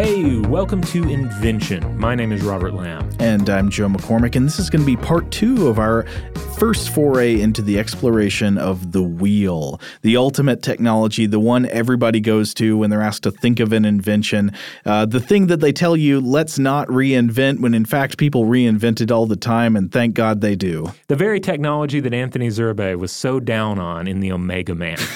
Hey, 0.00 0.38
welcome 0.38 0.80
to 0.82 1.08
Invention. 1.08 1.98
My 1.98 2.14
name 2.14 2.30
is 2.30 2.42
Robert 2.42 2.72
Lamb. 2.72 3.10
And 3.18 3.50
I'm 3.50 3.68
Joe 3.68 3.88
McCormick, 3.88 4.36
and 4.36 4.46
this 4.46 4.60
is 4.60 4.70
going 4.70 4.82
to 4.82 4.86
be 4.86 4.96
part 4.96 5.28
two 5.32 5.66
of 5.66 5.80
our 5.80 6.04
first 6.56 6.90
foray 6.90 7.40
into 7.40 7.62
the 7.62 7.80
exploration 7.80 8.58
of 8.58 8.92
the 8.92 9.02
wheel, 9.02 9.80
the 10.02 10.16
ultimate 10.16 10.62
technology, 10.62 11.26
the 11.26 11.40
one 11.40 11.66
everybody 11.66 12.20
goes 12.20 12.54
to 12.54 12.78
when 12.78 12.90
they're 12.90 13.02
asked 13.02 13.24
to 13.24 13.32
think 13.32 13.58
of 13.58 13.72
an 13.72 13.84
invention, 13.84 14.52
uh, 14.86 15.04
the 15.04 15.18
thing 15.18 15.48
that 15.48 15.58
they 15.58 15.72
tell 15.72 15.96
you, 15.96 16.20
let's 16.20 16.60
not 16.60 16.86
reinvent, 16.86 17.58
when 17.58 17.74
in 17.74 17.84
fact 17.84 18.18
people 18.18 18.44
reinvent 18.44 19.00
it 19.00 19.10
all 19.10 19.26
the 19.26 19.34
time, 19.34 19.74
and 19.74 19.90
thank 19.90 20.14
God 20.14 20.40
they 20.42 20.54
do. 20.54 20.92
The 21.08 21.16
very 21.16 21.40
technology 21.40 21.98
that 21.98 22.14
Anthony 22.14 22.50
Zerbe 22.50 22.96
was 22.96 23.10
so 23.10 23.40
down 23.40 23.80
on 23.80 24.06
in 24.06 24.20
the 24.20 24.30
Omega 24.30 24.76
Man. 24.76 24.98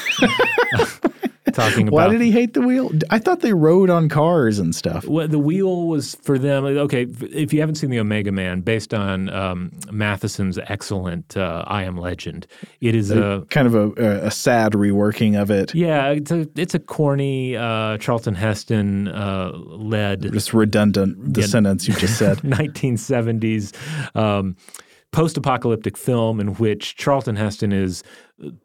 talking 1.53 1.89
about. 1.89 1.97
Why 1.97 2.09
did 2.09 2.21
he 2.21 2.31
hate 2.31 2.55
the 2.55 2.63
wheel? 2.63 2.91
I 3.11 3.19
thought 3.19 3.41
they 3.41 3.53
rode 3.53 3.91
on 3.91 4.09
cars 4.09 4.59
and 4.59 4.75
stuff. 4.75 5.07
Well, 5.07 5.29
the 5.29 5.39
wheel 5.39 5.87
was 5.87 6.15
for 6.17 6.39
them. 6.39 6.65
Okay, 6.65 7.07
if 7.21 7.53
you 7.53 7.61
haven't 7.61 7.77
seen 7.77 7.91
the 7.91 8.01
Omega 8.01 8.33
Man, 8.33 8.61
based 8.61 8.95
on 8.95 9.29
um, 9.31 9.73
Matheson's 9.91 10.59
excellent 10.67 11.37
uh, 11.37 11.65
"I 11.67 11.85
Am 11.85 11.97
Legend," 11.97 12.47
it 12.81 12.95
is 12.95 13.11
a, 13.11 13.23
a 13.23 13.45
kind 13.47 13.67
of 13.67 13.75
a, 13.75 14.27
a, 14.27 14.31
sad 14.31 14.73
reworking 14.73 15.41
of 15.41 15.51
it. 15.51 15.75
Yeah, 15.75 16.09
it's 16.09 16.31
a 16.31 16.49
it's 16.57 16.75
a 16.75 16.81
corny 16.81 17.57
uh, 17.57 17.99
Charlton 17.99 18.35
Heston 18.35 19.09
uh, 19.09 19.53
led, 19.55 20.33
just 20.33 20.53
redundant. 20.53 21.35
The 21.35 21.43
yeah, 21.43 21.47
sentence 21.47 21.89
you 21.89 21.95
just 21.95 22.19
said. 22.19 22.39
1970s. 22.43 23.75
Um, 24.17 24.57
post-apocalyptic 25.13 25.97
film 25.97 26.41
in 26.41 26.55
which 26.55 26.97
Charlton 26.97 27.37
Heston 27.37 27.73
is 27.73 28.03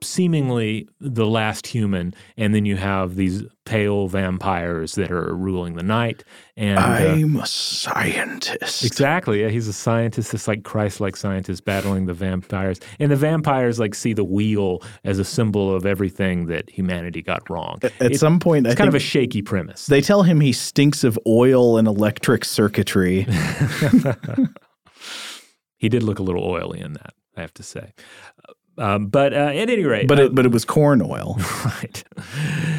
seemingly 0.02 0.88
the 1.00 1.28
last 1.28 1.68
human, 1.68 2.14
and 2.38 2.56
then 2.56 2.66
you 2.66 2.78
have 2.78 3.16
these 3.16 3.44
pale 3.66 4.08
vampires 4.08 4.96
that 4.96 5.12
are 5.12 5.36
ruling 5.36 5.76
the 5.76 5.84
night. 5.84 6.24
And 6.56 6.80
uh, 6.80 6.82
I'm 6.82 7.38
uh, 7.38 7.44
a 7.44 7.46
scientist. 7.46 8.86
Exactly. 8.86 9.42
Yeah, 9.42 9.50
he's 9.50 9.68
a 9.68 9.74
scientist, 9.74 10.32
this 10.32 10.48
like 10.48 10.64
Christ-like 10.64 11.16
scientist 11.16 11.66
battling 11.66 12.06
the 12.06 12.14
vampires, 12.14 12.80
and 13.00 13.12
the 13.12 13.16
vampires 13.16 13.78
like 13.78 13.94
see 13.94 14.14
the 14.14 14.24
wheel 14.24 14.82
as 15.04 15.20
a 15.20 15.26
symbol 15.26 15.76
of 15.76 15.86
everything 15.86 16.48
that 16.48 16.70
humanity 16.70 17.22
got 17.22 17.48
wrong. 17.50 17.78
At, 17.84 17.92
at 18.02 18.12
it, 18.14 18.20
some 18.20 18.40
point, 18.40 18.66
it's 18.66 18.76
I 18.76 18.78
kind 18.78 18.88
of 18.88 18.96
a 18.96 19.00
shaky 19.00 19.42
premise. 19.42 19.86
They 19.86 20.02
tell 20.02 20.24
him 20.24 20.40
he 20.40 20.54
stinks 20.54 21.04
of 21.04 21.20
oil 21.28 21.78
and 21.78 21.88
electric 21.88 22.46
circuitry. 22.46 23.28
he 25.78 25.90
did 25.90 26.04
look 26.04 26.20
a 26.20 26.24
little 26.24 26.44
oily 26.44 26.80
in 26.80 26.94
that, 26.94 27.14
I 27.36 27.42
have 27.42 27.54
to 27.56 27.64
say. 27.64 27.94
Um, 28.80 29.08
but 29.08 29.34
uh, 29.34 29.38
at 29.38 29.70
any 29.70 29.86
rate, 29.86 30.08
but 30.08 30.20
it, 30.20 30.26
uh, 30.26 30.34
but 30.34 30.46
it 30.46 30.52
was 30.52 30.64
corn 30.64 31.02
oil, 31.02 31.40
right? 31.66 32.04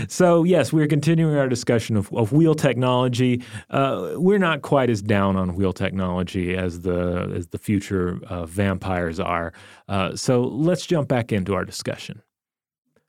So 0.07 0.45
yes, 0.45 0.73
we're 0.73 0.87
continuing 0.87 1.37
our 1.37 1.49
discussion 1.49 1.97
of, 1.97 2.13
of 2.13 2.33
wheel 2.33 2.55
technology. 2.55 3.43
Uh, 3.71 4.13
we're 4.15 4.39
not 4.39 4.63
quite 4.63 4.91
as 4.91 5.03
down 5.03 5.37
on 5.37 5.57
wheel 5.57 5.73
technology 5.73 6.57
as 6.57 6.83
the 6.83 7.33
as 7.35 7.49
the 7.49 7.59
future 7.59 8.21
uh, 8.29 8.47
vampires 8.47 9.19
are. 9.19 9.53
Uh, 9.89 10.15
so 10.15 10.43
let's 10.43 10.87
jump 10.87 11.09
back 11.09 11.33
into 11.33 11.55
our 11.55 11.65
discussion. 11.65 12.23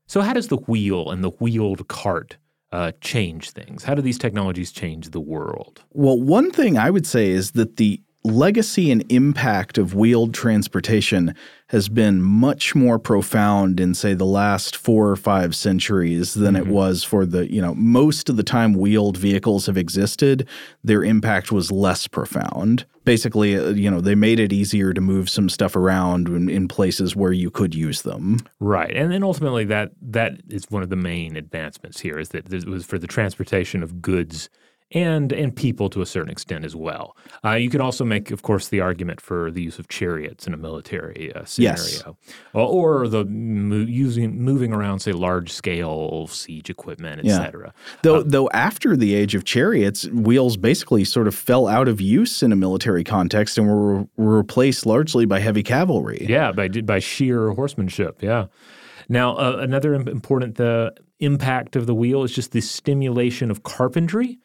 So 0.08 0.22
how 0.22 0.34
does 0.34 0.48
the 0.48 0.58
wheel 0.58 1.12
and 1.12 1.24
the 1.24 1.30
wheeled 1.30 1.88
cart 1.90 2.38
uh, 2.72 2.94
change 3.02 3.52
things? 3.52 3.84
How 3.84 3.94
do 3.94 4.02
these 4.02 4.18
technologies 4.18 4.72
change 4.72 5.12
the 5.12 5.20
world? 5.20 5.84
Well, 5.92 6.20
one 6.20 6.50
thing 6.50 6.78
I 6.80 6.90
would 6.90 7.06
say 7.06 7.30
is 7.30 7.52
that 7.52 7.76
the 7.76 8.02
legacy 8.24 8.92
and 8.92 9.10
impact 9.10 9.78
of 9.78 9.96
wheeled 9.96 10.34
transportation 10.34 11.34
has 11.68 11.88
been 11.88 12.22
much 12.22 12.76
more 12.76 13.00
profound 13.00 13.80
in 13.80 13.94
say 13.94 14.14
the 14.14 14.26
last 14.26 14.76
4 14.76 15.10
or 15.10 15.16
5 15.16 15.56
centuries 15.56 16.34
than 16.34 16.56
mm-hmm. 16.56 16.68
it 16.68 16.74
was 16.74 17.04
for 17.04 17.26
the 17.26 17.52
you 17.52 17.62
know 17.62 17.74
most 17.76 18.28
of 18.28 18.36
the 18.36 18.44
time 18.44 18.74
wheeled 18.74 19.16
vehicles 19.16 19.68
have 19.68 19.78
existed 19.78 20.48
their 20.84 21.02
impact 21.04 21.52
was 21.52 21.72
less 21.72 22.08
profound 22.08 22.86
basically 23.06 23.58
uh, 23.58 23.70
you 23.70 23.90
know 23.90 24.02
they 24.02 24.16
made 24.16 24.40
it 24.40 24.52
easier 24.52 24.94
to 24.94 25.00
move 25.00 25.30
some 25.30 25.48
stuff 25.48 25.78
around 25.78 26.28
in, 26.28 26.50
in 26.50 26.68
places 26.68 27.16
where 27.16 27.32
you 27.32 27.50
could 27.50 27.74
use 27.74 28.02
them 28.02 28.40
right 28.60 28.94
and 28.96 29.14
then 29.14 29.24
ultimately 29.24 29.64
that 29.64 29.92
that 30.02 30.34
is 30.50 30.66
one 30.70 30.84
of 30.84 30.90
the 30.90 30.98
main 30.98 31.38
advancements 31.38 32.02
here 32.02 32.20
is 32.20 32.30
that 32.30 32.52
it 32.52 32.68
was 32.68 32.86
for 32.86 33.00
the 33.00 33.08
transportation 33.08 33.82
of 33.82 34.02
goods 34.02 34.50
and 34.92 35.32
and 35.32 35.56
people 35.56 35.90
to 35.90 36.02
a 36.02 36.06
certain 36.06 36.32
extent 36.32 36.66
as 36.66 36.76
well. 36.76 37.16
Uh, 37.44 37.52
you 37.52 37.70
can 37.70 37.82
also 37.82 38.04
make, 38.04 38.32
of 38.32 38.42
course, 38.42 38.70
the 38.70 38.82
argument 38.82 39.22
for 39.22 39.52
the 39.52 39.62
use 39.62 39.78
of 39.78 39.88
chariots 39.88 40.48
in 40.48 40.54
a 40.54 40.58
military 40.58 41.32
uh, 41.36 41.46
scenario, 41.46 41.78
yes. 41.78 42.04
or, 42.54 43.02
or 43.04 43.08
the 43.08 43.26
mo- 43.26 43.76
using 43.76 44.42
moving 44.42 44.74
around, 44.74 45.00
say, 45.00 45.12
large 45.12 45.52
scale 45.52 46.28
siege 46.28 46.70
equipment, 46.70 47.26
etc. 47.26 47.66
Yeah. 47.66 47.98
Though 48.02 48.16
uh, 48.16 48.24
though 48.26 48.50
after 48.50 48.98
the 48.98 49.14
age 49.14 49.36
of 49.36 49.44
chariots, 49.44 50.08
wheels 50.08 50.58
basically 50.58 51.04
sort 51.04 51.28
of 51.28 51.36
fell 51.36 51.68
out 51.68 51.88
of 51.88 52.02
use 52.02 52.42
in 52.42 52.52
a 52.52 52.56
military 52.56 53.04
context 53.04 53.58
and 53.58 53.68
were, 53.68 54.08
were 54.18 54.38
replaced 54.38 54.86
largely 54.86 55.26
by 55.26 55.40
heavy 55.40 55.64
cavalry. 55.64 56.26
Yeah, 56.28 56.52
by 56.52 56.68
by 56.68 57.00
sheer 57.00 57.52
horsemanship. 57.52 58.24
Yeah. 58.24 58.48
Now, 59.12 59.36
uh, 59.38 59.58
another 59.60 59.96
important 59.96 60.60
uh, 60.60 60.92
impact 61.20 61.76
of 61.76 61.88
the 61.88 61.96
wheel 61.96 62.24
is 62.24 62.32
just 62.32 62.52
the 62.52 62.62
stimulation 62.62 63.50
of 63.50 63.64
carpentry 63.64 64.40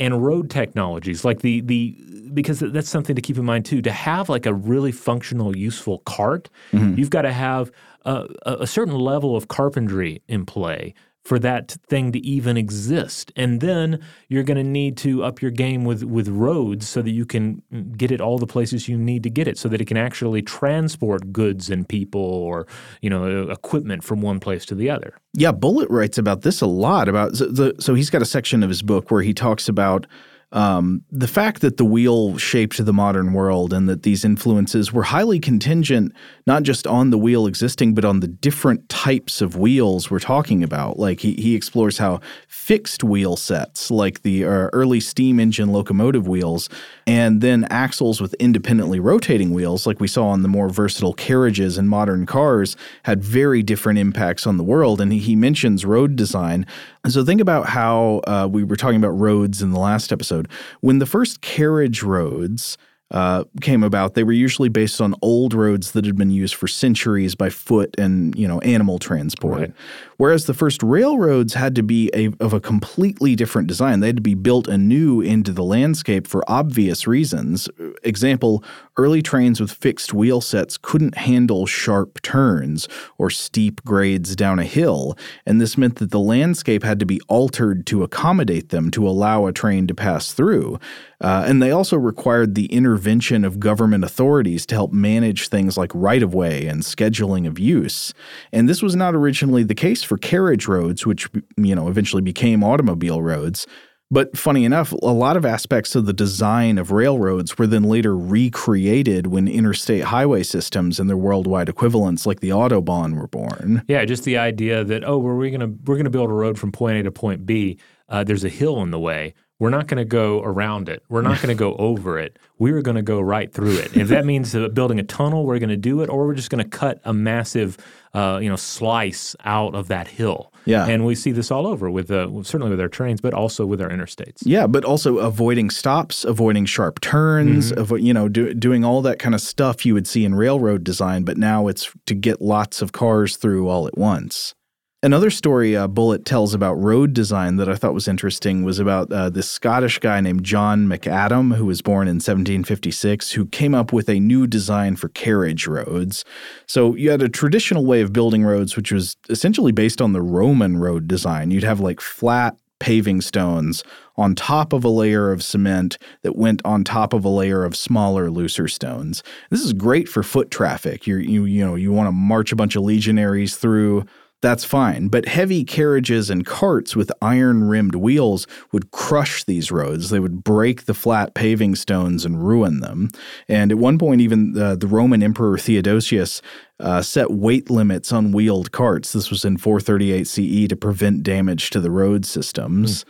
and 0.00 0.24
road 0.24 0.50
technologies 0.50 1.24
like 1.24 1.40
the 1.40 1.60
the 1.60 1.96
because 2.32 2.60
that's 2.60 2.88
something 2.88 3.14
to 3.14 3.22
keep 3.22 3.36
in 3.36 3.44
mind 3.44 3.64
too 3.64 3.82
to 3.82 3.92
have 3.92 4.28
like 4.28 4.46
a 4.46 4.54
really 4.54 4.90
functional 4.90 5.56
useful 5.56 5.98
cart 6.00 6.48
mm-hmm. 6.72 6.98
you've 6.98 7.10
got 7.10 7.22
to 7.22 7.32
have 7.32 7.70
a, 8.06 8.26
a 8.46 8.66
certain 8.66 8.94
level 8.94 9.36
of 9.36 9.48
carpentry 9.48 10.22
in 10.26 10.46
play 10.46 10.94
for 11.24 11.38
that 11.38 11.76
thing 11.88 12.12
to 12.12 12.18
even 12.20 12.56
exist. 12.56 13.32
And 13.36 13.60
then 13.60 14.00
you're 14.28 14.42
going 14.42 14.56
to 14.56 14.64
need 14.64 14.96
to 14.98 15.22
up 15.22 15.42
your 15.42 15.50
game 15.50 15.84
with 15.84 16.02
with 16.04 16.28
roads 16.28 16.88
so 16.88 17.02
that 17.02 17.10
you 17.10 17.26
can 17.26 17.62
get 17.96 18.10
it 18.10 18.20
all 18.20 18.38
the 18.38 18.46
places 18.46 18.88
you 18.88 18.96
need 18.96 19.22
to 19.24 19.30
get 19.30 19.46
it 19.46 19.58
so 19.58 19.68
that 19.68 19.80
it 19.80 19.86
can 19.86 19.96
actually 19.96 20.42
transport 20.42 21.32
goods 21.32 21.70
and 21.70 21.88
people 21.88 22.20
or, 22.20 22.66
you 23.02 23.10
know, 23.10 23.50
equipment 23.50 24.02
from 24.02 24.22
one 24.22 24.40
place 24.40 24.64
to 24.66 24.74
the 24.74 24.88
other. 24.88 25.14
Yeah, 25.34 25.52
Bulliet 25.52 25.90
writes 25.90 26.18
about 26.18 26.42
this 26.42 26.60
a 26.60 26.66
lot 26.66 27.08
about 27.08 27.36
so, 27.36 27.72
so 27.78 27.94
he's 27.94 28.10
got 28.10 28.22
a 28.22 28.26
section 28.26 28.62
of 28.62 28.68
his 28.68 28.82
book 28.82 29.10
where 29.10 29.22
he 29.22 29.34
talks 29.34 29.68
about 29.68 30.06
um, 30.52 31.04
the 31.12 31.28
fact 31.28 31.60
that 31.60 31.76
the 31.76 31.84
wheel 31.84 32.36
shaped 32.36 32.84
the 32.84 32.92
modern 32.92 33.32
world 33.32 33.72
and 33.72 33.88
that 33.88 34.02
these 34.02 34.24
influences 34.24 34.92
were 34.92 35.04
highly 35.04 35.38
contingent, 35.38 36.12
not 36.46 36.64
just 36.64 36.86
on 36.88 37.10
the 37.10 37.18
wheel 37.18 37.46
existing, 37.46 37.94
but 37.94 38.04
on 38.04 38.18
the 38.18 38.26
different 38.26 38.88
types 38.88 39.40
of 39.40 39.56
wheels 39.56 40.10
we're 40.10 40.18
talking 40.18 40.64
about. 40.64 40.98
Like 40.98 41.20
he, 41.20 41.34
he 41.34 41.54
explores 41.54 41.98
how 41.98 42.20
fixed 42.48 43.04
wheel 43.04 43.36
sets, 43.36 43.92
like 43.92 44.22
the 44.22 44.44
uh, 44.44 44.68
early 44.72 44.98
steam 44.98 45.38
engine 45.38 45.70
locomotive 45.70 46.26
wheels, 46.26 46.68
and 47.06 47.40
then 47.40 47.64
axles 47.70 48.20
with 48.20 48.34
independently 48.34 48.98
rotating 48.98 49.52
wheels, 49.52 49.86
like 49.86 50.00
we 50.00 50.08
saw 50.08 50.28
on 50.28 50.42
the 50.42 50.48
more 50.48 50.68
versatile 50.68 51.14
carriages 51.14 51.78
and 51.78 51.88
modern 51.88 52.26
cars, 52.26 52.76
had 53.04 53.22
very 53.22 53.62
different 53.62 53.98
impacts 54.00 54.46
on 54.46 54.56
the 54.56 54.64
world. 54.64 55.00
And 55.00 55.12
he, 55.12 55.20
he 55.20 55.36
mentions 55.36 55.84
road 55.84 56.16
design. 56.16 56.66
So 57.08 57.24
think 57.24 57.40
about 57.40 57.66
how 57.66 58.20
uh, 58.26 58.48
we 58.50 58.64
were 58.64 58.76
talking 58.76 58.96
about 58.96 59.10
roads 59.10 59.62
in 59.62 59.70
the 59.70 59.78
last 59.78 60.12
episode. 60.12 60.39
When 60.80 60.98
the 60.98 61.06
first 61.06 61.40
carriage 61.40 62.02
roads 62.02 62.76
uh, 63.10 63.44
came 63.60 63.82
about, 63.82 64.14
they 64.14 64.22
were 64.22 64.32
usually 64.32 64.68
based 64.68 65.00
on 65.00 65.14
old 65.20 65.52
roads 65.52 65.92
that 65.92 66.04
had 66.04 66.16
been 66.16 66.30
used 66.30 66.54
for 66.54 66.68
centuries 66.68 67.34
by 67.34 67.50
foot 67.50 67.94
and 67.98 68.36
you 68.36 68.46
know 68.46 68.60
animal 68.60 68.98
transport. 68.98 69.60
Right. 69.60 69.72
Whereas 70.16 70.44
the 70.44 70.54
first 70.54 70.82
railroads 70.82 71.54
had 71.54 71.74
to 71.76 71.82
be 71.82 72.10
a, 72.14 72.30
of 72.40 72.52
a 72.52 72.60
completely 72.60 73.34
different 73.34 73.68
design. 73.68 74.00
They 74.00 74.08
had 74.08 74.16
to 74.16 74.22
be 74.22 74.34
built 74.34 74.68
anew 74.68 75.22
into 75.22 75.50
the 75.50 75.64
landscape 75.64 76.26
for 76.26 76.48
obvious 76.48 77.06
reasons. 77.06 77.68
Example, 78.04 78.62
early 78.96 79.22
trains 79.22 79.60
with 79.60 79.72
fixed 79.72 80.12
wheel 80.12 80.40
sets 80.40 80.76
couldn't 80.76 81.16
handle 81.16 81.66
sharp 81.66 82.20
turns 82.22 82.86
or 83.18 83.30
steep 83.30 83.82
grades 83.82 84.36
down 84.36 84.58
a 84.58 84.64
hill, 84.64 85.16
and 85.46 85.60
this 85.60 85.76
meant 85.76 85.96
that 85.96 86.10
the 86.10 86.20
landscape 86.20 86.84
had 86.84 87.00
to 87.00 87.06
be 87.06 87.20
altered 87.26 87.86
to 87.86 88.02
accommodate 88.02 88.68
them 88.68 88.90
to 88.90 89.08
allow 89.08 89.46
a 89.46 89.52
train 89.52 89.86
to 89.86 89.94
pass 89.94 90.32
through. 90.32 90.78
Uh, 91.20 91.44
and 91.46 91.62
they 91.62 91.70
also 91.70 91.96
required 91.96 92.54
the 92.54 92.66
intervention 92.66 93.44
of 93.44 93.60
government 93.60 94.04
authorities 94.04 94.64
to 94.66 94.74
help 94.74 94.92
manage 94.92 95.48
things 95.48 95.76
like 95.76 95.90
right 95.94 96.22
of 96.22 96.32
way 96.32 96.66
and 96.66 96.82
scheduling 96.82 97.46
of 97.46 97.58
use. 97.58 98.14
And 98.52 98.68
this 98.68 98.82
was 98.82 98.96
not 98.96 99.14
originally 99.14 99.62
the 99.62 99.74
case 99.74 100.02
for 100.02 100.16
carriage 100.16 100.66
roads, 100.66 101.06
which 101.06 101.28
you 101.56 101.74
know 101.74 101.88
eventually 101.88 102.22
became 102.22 102.64
automobile 102.64 103.22
roads. 103.22 103.66
But 104.12 104.36
funny 104.36 104.64
enough, 104.64 104.90
a 104.90 104.96
lot 104.96 105.36
of 105.36 105.44
aspects 105.44 105.94
of 105.94 106.04
the 106.04 106.12
design 106.12 106.78
of 106.78 106.90
railroads 106.90 107.56
were 107.56 107.66
then 107.68 107.84
later 107.84 108.16
recreated 108.16 109.28
when 109.28 109.46
interstate 109.46 110.02
highway 110.02 110.42
systems 110.42 110.98
and 110.98 111.08
their 111.08 111.16
worldwide 111.16 111.68
equivalents 111.68 112.26
like 112.26 112.40
the 112.40 112.48
Autobahn 112.48 113.14
were 113.14 113.28
born. 113.28 113.84
Yeah, 113.86 114.04
just 114.04 114.24
the 114.24 114.36
idea 114.36 114.82
that 114.82 115.04
oh, 115.04 115.18
we're 115.18 115.50
gonna 115.50 115.72
we're 115.84 115.96
gonna 115.96 116.10
build 116.10 116.30
a 116.30 116.34
road 116.34 116.58
from 116.58 116.72
point 116.72 116.98
A 116.98 117.02
to 117.04 117.12
point 117.12 117.46
B. 117.46 117.78
Uh, 118.08 118.24
there's 118.24 118.42
a 118.42 118.48
hill 118.48 118.82
in 118.82 118.90
the 118.90 118.98
way 118.98 119.34
we're 119.60 119.70
not 119.70 119.86
going 119.86 119.98
to 119.98 120.04
go 120.04 120.42
around 120.42 120.88
it. 120.88 121.04
We're 121.08 121.22
not 121.22 121.36
going 121.36 121.48
to 121.56 121.58
go 121.58 121.74
over 121.78 122.18
it. 122.18 122.36
We're 122.58 122.82
going 122.82 122.96
to 122.96 123.02
go 123.02 123.20
right 123.20 123.52
through 123.52 123.76
it. 123.76 123.96
If 123.96 124.08
that 124.08 124.24
means 124.26 124.52
building 124.72 124.98
a 124.98 125.02
tunnel, 125.04 125.46
we're 125.46 125.60
going 125.60 125.68
to 125.70 125.76
do 125.76 126.00
it, 126.02 126.10
or 126.10 126.26
we're 126.26 126.34
just 126.34 126.50
going 126.50 126.62
to 126.64 126.68
cut 126.68 127.00
a 127.04 127.12
massive, 127.12 127.78
uh, 128.12 128.38
you 128.42 128.48
know, 128.48 128.56
slice 128.56 129.36
out 129.44 129.74
of 129.74 129.86
that 129.88 130.08
hill. 130.08 130.52
Yeah. 130.66 130.86
And 130.86 131.06
we 131.06 131.14
see 131.14 131.32
this 131.32 131.50
all 131.50 131.66
over 131.66 131.90
with 131.90 132.10
uh, 132.10 132.42
certainly 132.42 132.70
with 132.70 132.80
our 132.80 132.88
trains, 132.88 133.20
but 133.22 133.32
also 133.32 133.64
with 133.64 133.80
our 133.80 133.88
interstates. 133.88 134.38
Yeah, 134.42 134.66
but 134.66 134.84
also 134.84 135.18
avoiding 135.18 135.70
stops, 135.70 136.24
avoiding 136.24 136.66
sharp 136.66 137.00
turns, 137.00 137.72
Mm-hmm. 137.72 137.80
avo- 137.94 138.02
you 138.02 138.12
know, 138.12 138.28
do, 138.28 138.52
doing 138.54 138.84
all 138.84 139.00
that 139.02 139.18
kind 139.18 139.34
of 139.34 139.40
stuff 139.40 139.86
you 139.86 139.94
would 139.94 140.06
see 140.06 140.24
in 140.24 140.34
railroad 140.34 140.84
design. 140.84 141.22
But 141.24 141.38
now 141.38 141.68
it's 141.68 141.90
to 142.06 142.14
get 142.14 142.40
lots 142.42 142.82
of 142.82 142.92
cars 142.92 143.36
through 143.36 143.68
all 143.68 143.86
at 143.86 143.96
once. 143.96 144.54
Another 145.02 145.30
story 145.30 145.74
uh, 145.74 145.88
Bulliet 145.88 146.26
tells 146.26 146.52
about 146.52 146.74
road 146.74 147.14
design 147.14 147.56
that 147.56 147.70
I 147.70 147.74
thought 147.74 147.94
was 147.94 148.06
interesting 148.06 148.64
was 148.64 148.78
about 148.78 149.10
uh, 149.10 149.30
this 149.30 149.50
Scottish 149.50 149.98
guy 149.98 150.20
named 150.20 150.44
John 150.44 150.86
McAdam, 150.86 151.56
who 151.56 151.64
was 151.64 151.80
born 151.80 152.06
in 152.06 152.16
1756, 152.16 153.32
who 153.32 153.46
came 153.46 153.74
up 153.74 153.94
with 153.94 154.10
a 154.10 154.20
new 154.20 154.46
design 154.46 154.96
for 154.96 155.08
carriage 155.08 155.66
roads. 155.66 156.22
So 156.66 156.94
you 156.96 157.10
had 157.10 157.22
a 157.22 157.30
traditional 157.30 157.86
way 157.86 158.02
of 158.02 158.12
building 158.12 158.44
roads, 158.44 158.76
which 158.76 158.92
was 158.92 159.16
essentially 159.30 159.72
based 159.72 160.02
on 160.02 160.12
the 160.12 160.20
Roman 160.20 160.76
road 160.76 161.08
design. 161.08 161.50
You'd 161.50 161.64
have 161.64 161.80
like 161.80 162.02
flat 162.02 162.58
paving 162.78 163.22
stones 163.22 163.84
on 164.16 164.34
top 164.34 164.74
of 164.74 164.84
a 164.84 164.88
layer 164.88 165.32
of 165.32 165.42
cement 165.42 165.96
that 166.22 166.36
went 166.36 166.60
on 166.64 166.84
top 166.84 167.14
of 167.14 167.24
a 167.24 167.28
layer 167.28 167.64
of 167.64 167.74
smaller, 167.74 168.30
looser 168.30 168.68
stones. 168.68 169.22
This 169.48 169.62
is 169.62 169.72
great 169.72 170.08
for 170.08 170.22
foot 170.22 170.50
traffic. 170.50 171.06
You're, 171.06 171.20
you 171.20 171.44
you 171.44 171.64
know 171.64 171.74
you 171.74 171.90
want 171.90 172.08
to 172.08 172.12
march 172.12 172.52
a 172.52 172.56
bunch 172.56 172.76
of 172.76 172.82
legionaries 172.82 173.56
through. 173.56 174.04
That's 174.42 174.64
fine, 174.64 175.08
but 175.08 175.26
heavy 175.26 175.64
carriages 175.64 176.30
and 176.30 176.46
carts 176.46 176.96
with 176.96 177.12
iron 177.20 177.64
rimmed 177.64 177.94
wheels 177.94 178.46
would 178.72 178.90
crush 178.90 179.44
these 179.44 179.70
roads. 179.70 180.08
They 180.08 180.18
would 180.18 180.42
break 180.42 180.86
the 180.86 180.94
flat 180.94 181.34
paving 181.34 181.74
stones 181.74 182.24
and 182.24 182.46
ruin 182.46 182.80
them. 182.80 183.10
And 183.48 183.70
at 183.70 183.76
one 183.76 183.98
point, 183.98 184.22
even 184.22 184.56
uh, 184.56 184.76
the 184.76 184.86
Roman 184.86 185.22
Emperor 185.22 185.58
Theodosius 185.58 186.40
uh, 186.78 187.02
set 187.02 187.30
weight 187.30 187.68
limits 187.68 188.12
on 188.12 188.32
wheeled 188.32 188.72
carts. 188.72 189.12
This 189.12 189.28
was 189.28 189.44
in 189.44 189.58
438 189.58 190.26
CE 190.26 190.68
to 190.68 190.76
prevent 190.76 191.22
damage 191.22 191.68
to 191.70 191.80
the 191.80 191.90
road 191.90 192.24
systems. 192.24 193.04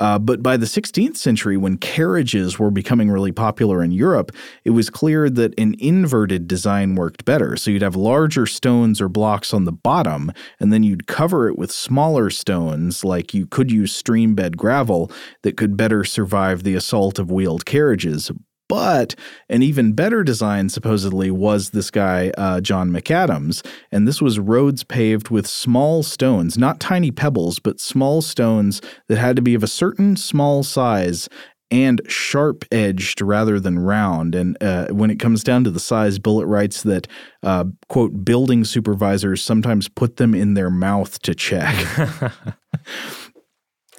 Uh, 0.00 0.18
but 0.18 0.42
by 0.42 0.56
the 0.56 0.64
16th 0.64 1.18
century, 1.18 1.58
when 1.58 1.76
carriages 1.76 2.58
were 2.58 2.70
becoming 2.70 3.10
really 3.10 3.32
popular 3.32 3.84
in 3.84 3.92
Europe, 3.92 4.32
it 4.64 4.70
was 4.70 4.88
clear 4.88 5.28
that 5.28 5.52
an 5.58 5.74
inverted 5.78 6.48
design 6.48 6.94
worked 6.94 7.26
better. 7.26 7.54
So 7.54 7.70
you'd 7.70 7.82
have 7.82 7.96
larger 7.96 8.46
stones 8.46 9.00
or 9.02 9.10
blocks 9.10 9.52
on 9.52 9.66
the 9.66 9.72
bottom, 9.72 10.32
and 10.58 10.72
then 10.72 10.82
you'd 10.82 11.06
cover 11.06 11.48
it 11.48 11.58
with 11.58 11.70
smaller 11.70 12.30
stones, 12.30 13.04
like 13.04 13.34
you 13.34 13.46
could 13.46 13.70
use 13.70 13.94
stream 13.94 14.34
bed 14.34 14.56
gravel, 14.56 15.12
that 15.42 15.58
could 15.58 15.76
better 15.76 16.02
survive 16.02 16.62
the 16.62 16.74
assault 16.74 17.18
of 17.18 17.30
wheeled 17.30 17.66
carriages. 17.66 18.32
But 18.70 19.16
an 19.48 19.64
even 19.64 19.94
better 19.94 20.22
design, 20.22 20.68
supposedly, 20.68 21.28
was 21.28 21.70
this 21.70 21.90
guy, 21.90 22.30
uh, 22.38 22.60
John 22.60 22.90
McAdams. 22.90 23.66
And 23.90 24.06
this 24.06 24.22
was 24.22 24.38
roads 24.38 24.84
paved 24.84 25.28
with 25.28 25.48
small 25.48 26.04
stones, 26.04 26.56
not 26.56 26.78
tiny 26.78 27.10
pebbles, 27.10 27.58
but 27.58 27.80
small 27.80 28.22
stones 28.22 28.80
that 29.08 29.18
had 29.18 29.34
to 29.34 29.42
be 29.42 29.54
of 29.54 29.64
a 29.64 29.66
certain 29.66 30.14
small 30.14 30.62
size 30.62 31.28
and 31.72 32.00
sharp 32.06 32.64
edged 32.70 33.20
rather 33.20 33.58
than 33.58 33.76
round. 33.76 34.36
And 34.36 34.56
uh, 34.62 34.86
when 34.88 35.10
it 35.10 35.18
comes 35.18 35.42
down 35.42 35.64
to 35.64 35.70
the 35.72 35.80
size, 35.80 36.20
Bulliet 36.20 36.46
writes 36.48 36.84
that, 36.84 37.08
uh, 37.42 37.64
quote, 37.88 38.24
building 38.24 38.64
supervisors 38.64 39.42
sometimes 39.42 39.88
put 39.88 40.16
them 40.16 40.32
in 40.32 40.54
their 40.54 40.70
mouth 40.70 41.20
to 41.22 41.34
check. 41.34 41.74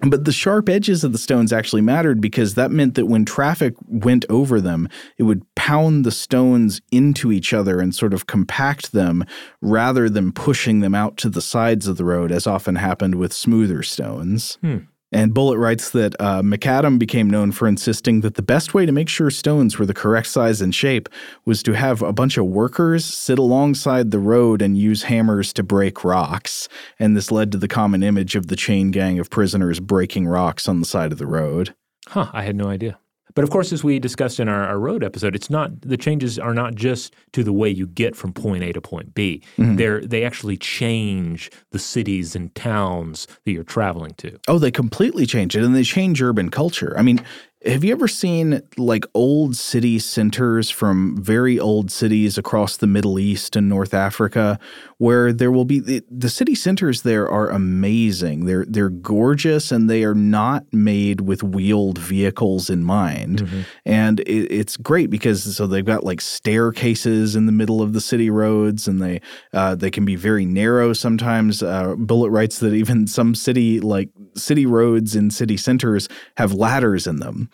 But 0.01 0.25
the 0.25 0.31
sharp 0.31 0.67
edges 0.67 1.03
of 1.03 1.11
the 1.11 1.17
stones 1.17 1.53
actually 1.53 1.81
mattered 1.81 2.21
because 2.21 2.55
that 2.55 2.71
meant 2.71 2.95
that 2.95 3.05
when 3.05 3.23
traffic 3.23 3.75
went 3.85 4.25
over 4.29 4.59
them, 4.59 4.89
it 5.17 5.23
would 5.23 5.43
pound 5.55 6.05
the 6.05 6.11
stones 6.11 6.81
into 6.91 7.31
each 7.31 7.53
other 7.53 7.79
and 7.79 7.93
sort 7.93 8.13
of 8.13 8.25
compact 8.25 8.93
them 8.93 9.23
rather 9.61 10.09
than 10.09 10.31
pushing 10.31 10.79
them 10.79 10.95
out 10.95 11.17
to 11.17 11.29
the 11.29 11.41
sides 11.41 11.87
of 11.87 11.97
the 11.97 12.05
road, 12.05 12.31
as 12.31 12.47
often 12.47 12.75
happened 12.75 13.15
with 13.15 13.31
smoother 13.31 13.83
stones. 13.83 14.57
Hmm. 14.61 14.77
And 15.11 15.33
Bulliet 15.33 15.59
writes 15.59 15.89
that 15.91 16.15
uh, 16.19 16.41
McAdam 16.41 16.97
became 16.97 17.29
known 17.29 17.51
for 17.51 17.67
insisting 17.67 18.21
that 18.21 18.35
the 18.35 18.41
best 18.41 18.73
way 18.73 18.85
to 18.85 18.91
make 18.91 19.09
sure 19.09 19.29
stones 19.29 19.77
were 19.77 19.85
the 19.85 19.93
correct 19.93 20.27
size 20.27 20.61
and 20.61 20.73
shape 20.73 21.09
was 21.45 21.61
to 21.63 21.73
have 21.73 22.01
a 22.01 22.13
bunch 22.13 22.37
of 22.37 22.45
workers 22.45 23.03
sit 23.03 23.37
alongside 23.37 24.11
the 24.11 24.19
road 24.19 24.61
and 24.61 24.77
use 24.77 25.03
hammers 25.03 25.51
to 25.53 25.63
break 25.63 26.05
rocks. 26.05 26.69
And 26.97 27.15
this 27.17 27.31
led 27.31 27.51
to 27.51 27.57
the 27.57 27.67
common 27.67 28.03
image 28.03 28.35
of 28.35 28.47
the 28.47 28.55
chain 28.55 28.91
gang 28.91 29.19
of 29.19 29.29
prisoners 29.29 29.79
breaking 29.79 30.27
rocks 30.27 30.69
on 30.69 30.79
the 30.79 30.85
side 30.85 31.11
of 31.11 31.17
the 31.17 31.27
road. 31.27 31.75
Huh, 32.07 32.29
I 32.31 32.43
had 32.43 32.55
no 32.55 32.67
idea. 32.67 32.97
But 33.33 33.43
of 33.43 33.49
course, 33.49 33.71
as 33.71 33.83
we 33.83 33.99
discussed 33.99 34.39
in 34.39 34.47
our, 34.47 34.63
our 34.63 34.79
road 34.79 35.03
episode, 35.03 35.35
it's 35.35 35.49
not 35.49 35.81
the 35.81 35.97
changes 35.97 36.37
are 36.39 36.53
not 36.53 36.75
just 36.75 37.13
to 37.33 37.43
the 37.43 37.53
way 37.53 37.69
you 37.69 37.87
get 37.87 38.15
from 38.15 38.33
point 38.33 38.63
A 38.63 38.73
to 38.73 38.81
point 38.81 39.13
B. 39.13 39.41
Mm-hmm. 39.57 39.75
They're 39.75 40.01
they 40.01 40.23
actually 40.23 40.57
change 40.57 41.51
the 41.71 41.79
cities 41.79 42.35
and 42.35 42.53
towns 42.55 43.27
that 43.45 43.51
you're 43.51 43.63
traveling 43.63 44.13
to. 44.15 44.39
Oh, 44.47 44.59
they 44.59 44.71
completely 44.71 45.25
change 45.25 45.55
it 45.55 45.63
and 45.63 45.75
they 45.75 45.83
change 45.83 46.21
urban 46.21 46.49
culture. 46.49 46.93
I 46.97 47.01
mean, 47.01 47.23
have 47.65 47.83
you 47.83 47.91
ever 47.91 48.07
seen 48.07 48.61
like 48.75 49.05
old 49.13 49.55
city 49.55 49.99
centers 49.99 50.71
from 50.71 51.15
very 51.21 51.59
old 51.59 51.91
cities 51.91 52.37
across 52.37 52.77
the 52.77 52.87
Middle 52.87 53.19
East 53.19 53.55
and 53.55 53.69
North 53.69 53.93
Africa 53.93 54.59
where 54.97 55.31
there 55.31 55.51
will 55.51 55.65
be 55.65 55.79
the, 55.79 56.03
the 56.09 56.29
city 56.29 56.55
centers 56.55 57.03
there 57.03 57.29
are 57.29 57.49
amazing. 57.49 58.45
They're 58.45 58.65
they're 58.65 58.89
gorgeous 58.89 59.71
and 59.71 59.89
they 59.89 60.03
are 60.03 60.15
not 60.15 60.65
made 60.73 61.21
with 61.21 61.43
wheeled 61.43 61.99
vehicles 61.99 62.69
in 62.69 62.83
mind. 62.83 63.41
And 63.85 64.19
it, 64.21 64.51
it's 64.51 64.75
great 64.77 65.11
because 65.11 65.55
so 65.55 65.67
they've 65.67 65.85
got 65.85 66.03
like 66.03 66.21
staircases 66.21 67.35
in 67.35 67.45
the 67.45 67.51
middle 67.51 67.81
of 67.81 67.93
the 67.93 68.01
city 68.01 68.31
roads 68.31 68.87
and 68.87 69.01
they 69.01 69.21
uh, 69.53 69.75
they 69.75 69.91
can 69.91 70.03
be 70.03 70.15
very 70.15 70.45
narrow 70.45 70.93
sometimes. 70.93 71.61
Uh, 71.61 71.95
Bulliet 71.95 72.31
writes 72.31 72.59
that 72.59 72.73
even 72.73 73.05
some 73.05 73.35
city 73.35 73.79
like 73.79 74.09
city 74.35 74.65
roads 74.65 75.15
in 75.15 75.29
city 75.29 75.57
centers 75.57 76.09
have 76.37 76.53
ladders 76.53 77.05
in 77.05 77.17
them. 77.17 77.50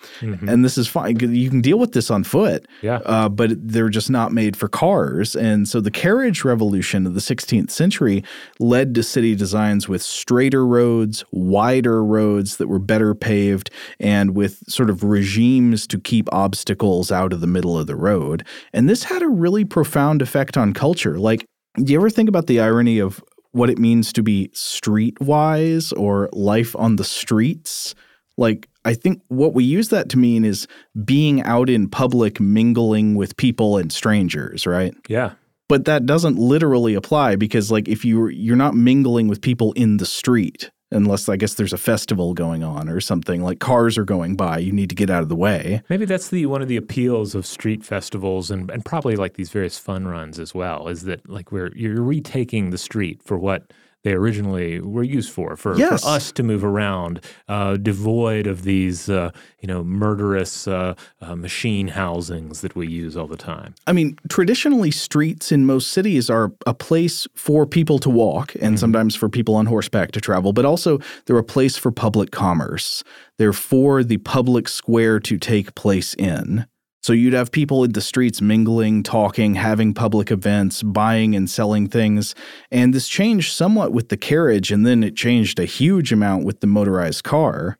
And 0.50 0.64
this 0.64 0.78
is 0.78 0.88
fine. 0.88 1.20
You 1.20 1.50
can 1.50 1.62
deal 1.62 1.80
with 1.80 1.94
this 1.94 2.10
on 2.10 2.24
foot. 2.24 2.66
Yeah. 2.82 3.00
Uh, 3.06 3.30
but 3.30 3.52
they're 3.56 3.90
just 3.90 4.10
not 4.10 4.32
made 4.32 4.56
for 4.56 4.68
cars. 4.68 5.36
And 5.36 5.68
so 5.68 5.82
the 5.82 5.92
carriage 5.92 6.44
revolution 6.44 7.06
of 7.06 7.14
the 7.14 7.20
16th 7.20 7.72
century 7.72 8.24
led 8.60 8.96
to 8.96 9.04
city 9.04 9.36
designs 9.36 9.88
with 9.88 10.02
straighter 10.02 10.66
roads, 10.66 11.24
wider 11.32 12.04
roads 12.04 12.58
that 12.58 12.68
were 12.68 12.80
better 12.80 13.16
paved, 13.16 13.70
and 14.00 14.36
with 14.36 14.64
sort 14.70 14.90
of 14.90 15.04
regimes 15.04 15.88
to 15.88 16.00
keep 16.00 16.32
obstacles 16.34 17.12
out 17.12 17.34
of 17.34 17.42
the 17.42 17.48
middle 17.48 17.78
of 17.78 17.88
the 17.88 17.96
road. 17.96 18.46
And 18.74 18.90
this 18.90 19.04
had 19.04 19.22
a 19.22 19.28
really 19.28 19.66
profound 19.66 20.22
effect 20.22 20.58
on 20.58 20.74
culture. 20.74 21.20
Like, 21.20 21.46
do 21.76 21.94
you 21.94 22.00
ever 22.00 22.10
think 22.10 22.30
about 22.30 22.48
the 22.48 22.60
irony 22.60 23.00
of 23.00 23.24
what 23.52 23.70
it 23.70 23.80
means 23.80 24.12
to 24.14 24.24
be 24.24 24.50
streetwise 24.54 25.94
or 25.98 26.30
life 26.34 26.76
on 26.76 26.96
the 26.96 27.04
streets? 27.04 27.96
Like, 28.38 28.68
I 28.88 28.94
think 28.94 29.22
what 29.28 29.54
we 29.54 29.66
use 29.66 29.90
that 29.90 30.08
to 30.10 30.18
mean 30.18 30.46
is 30.46 30.66
being 31.04 31.44
out 31.44 31.70
in 31.70 31.90
public, 31.90 32.40
mingling 32.40 33.16
with 33.16 33.36
people 33.36 33.78
and 33.78 33.92
strangers, 33.92 34.66
right? 34.66 34.96
Yeah. 35.10 35.34
But 35.68 35.84
that 35.86 36.06
doesn't 36.06 36.38
literally 36.38 36.94
apply 36.94 37.36
because, 37.36 37.70
like, 37.70 37.90
if 37.90 38.06
you 38.06 38.30
you're 38.30 38.56
not 38.56 38.76
mingling 38.76 39.28
with 39.28 39.42
people 39.42 39.74
in 39.74 39.98
the 39.98 40.06
street, 40.06 40.72
unless 40.92 41.28
I 41.28 41.36
guess 41.36 41.56
there's 41.56 41.74
a 41.74 41.78
festival 41.78 42.34
going 42.34 42.64
on 42.64 42.88
or 42.88 43.02
something 43.02 43.44
like 43.44 43.60
cars 43.60 43.98
are 43.98 44.06
going 44.06 44.38
by, 44.38 44.60
you 44.60 44.72
need 44.72 44.88
to 44.90 44.96
get 44.96 45.10
out 45.10 45.22
of 45.22 45.28
the 45.28 45.36
way. 45.36 45.82
Maybe 45.90 46.06
that's 46.06 46.30
the 46.30 46.46
one 46.46 46.62
of 46.62 46.70
the 46.70 46.78
appeals 46.78 47.36
of 47.36 47.46
street 47.46 47.84
festivals 47.84 48.50
and, 48.50 48.72
and 48.72 48.86
probably 48.86 49.18
like 49.18 49.34
these 49.34 49.50
various 49.50 49.78
fun 49.78 50.08
runs 50.08 50.40
as 50.40 50.56
well, 50.56 50.88
is 50.88 51.04
that 51.04 51.30
like 51.30 51.52
we're 51.52 51.76
you're 51.76 52.02
retaking 52.02 52.70
the 52.70 52.78
street 52.78 53.22
for 53.22 53.38
what 53.38 53.74
they 54.08 54.14
originally 54.14 54.80
were 54.80 55.04
used 55.04 55.32
for, 55.32 55.58
for, 55.58 55.78
Yes. 55.78 56.02
for 56.04 56.10
us 56.10 56.32
to 56.32 56.42
move 56.44 56.64
around, 56.64 57.20
uh, 57.50 57.76
devoid 57.76 58.48
of 58.48 58.64
these 58.64 59.10
uh, 59.10 59.32
you 59.60 59.68
know 59.68 59.84
murderous 59.84 60.66
uh, 60.68 60.94
uh, 61.22 61.36
machine 61.36 61.90
housings 61.90 62.62
that 62.62 62.74
we 62.76 62.88
use 62.88 63.18
all 63.18 63.28
the 63.28 63.36
time. 63.38 63.76
I 63.86 63.92
mean, 63.92 64.18
traditionally, 64.30 64.92
streets 64.92 65.52
in 65.52 65.66
most 65.66 65.92
cities 65.92 66.30
are 66.30 66.54
a 66.66 66.74
place 66.74 67.28
for 67.36 67.66
people 67.66 68.00
to 68.00 68.10
walk 68.10 68.56
and 68.62 68.80
sometimes 68.80 69.14
for 69.16 69.28
people 69.28 69.56
on 69.56 69.66
horseback 69.66 70.12
to 70.14 70.22
travel, 70.22 70.54
but 70.54 70.64
also 70.64 71.00
they're 71.26 71.38
a 71.38 71.44
place 71.44 71.76
for 71.76 71.92
public 71.92 72.32
commerce. 72.32 73.04
They're 73.38 73.54
for 73.54 74.04
the 74.04 74.18
public 74.20 74.70
square 74.70 75.20
to 75.20 75.38
take 75.38 75.76
place 75.76 76.14
in. 76.14 76.66
So 77.08 77.14
you'd 77.14 77.32
have 77.32 77.54
people 77.54 77.86
in 77.86 77.94
the 77.94 78.02
streets 78.02 78.42
mingling, 78.42 79.02
talking, 79.02 79.56
having 79.56 79.94
public 79.94 80.30
events, 80.30 80.84
buying 80.84 81.38
and 81.38 81.50
selling 81.50 81.88
things. 81.88 82.36
And 82.70 82.94
this 82.94 83.08
changed 83.08 83.54
somewhat 83.54 83.94
with 83.94 84.10
the 84.10 84.18
carriage, 84.18 84.74
and 84.74 84.86
then 84.86 85.06
it 85.06 85.16
changed 85.16 85.58
a 85.58 85.64
huge 85.64 86.12
amount 86.12 86.44
with 86.44 86.60
the 86.60 86.68
motorized 86.68 87.24
car 87.24 87.78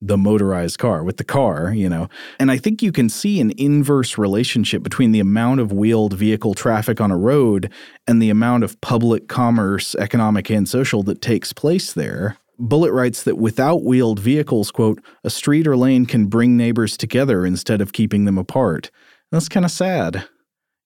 the 0.00 0.18
motorized 0.18 0.78
car 0.78 1.02
with 1.02 1.16
the 1.16 1.24
car, 1.24 1.72
you 1.72 1.88
know. 1.88 2.08
And 2.38 2.52
I 2.52 2.56
think 2.56 2.82
you 2.82 2.92
can 2.92 3.08
see 3.08 3.40
an 3.40 3.52
inverse 3.56 4.16
relationship 4.16 4.84
between 4.84 5.10
the 5.10 5.18
amount 5.18 5.58
of 5.58 5.72
wheeled 5.72 6.12
vehicle 6.12 6.54
traffic 6.54 7.00
on 7.00 7.10
a 7.10 7.16
road 7.16 7.72
and 8.06 8.22
the 8.22 8.30
amount 8.30 8.62
of 8.62 8.80
public 8.80 9.26
commerce, 9.26 9.96
economic 9.96 10.50
and 10.50 10.68
social, 10.68 11.02
that 11.02 11.20
takes 11.20 11.52
place 11.52 11.92
there. 11.94 12.36
Bulliet 12.58 12.92
writes 12.92 13.22
that 13.22 13.38
without 13.38 13.84
wheeled 13.84 14.18
vehicles, 14.18 14.70
quote, 14.70 15.02
a 15.22 15.30
street 15.30 15.66
or 15.66 15.76
lane 15.76 16.06
can 16.06 16.26
bring 16.26 16.56
neighbors 16.56 16.96
together 16.96 17.46
instead 17.46 17.80
of 17.80 17.92
keeping 17.92 18.24
them 18.24 18.38
apart. 18.38 18.90
That's 19.30 19.48
kind 19.48 19.64
of 19.64 19.70
sad. 19.70 20.26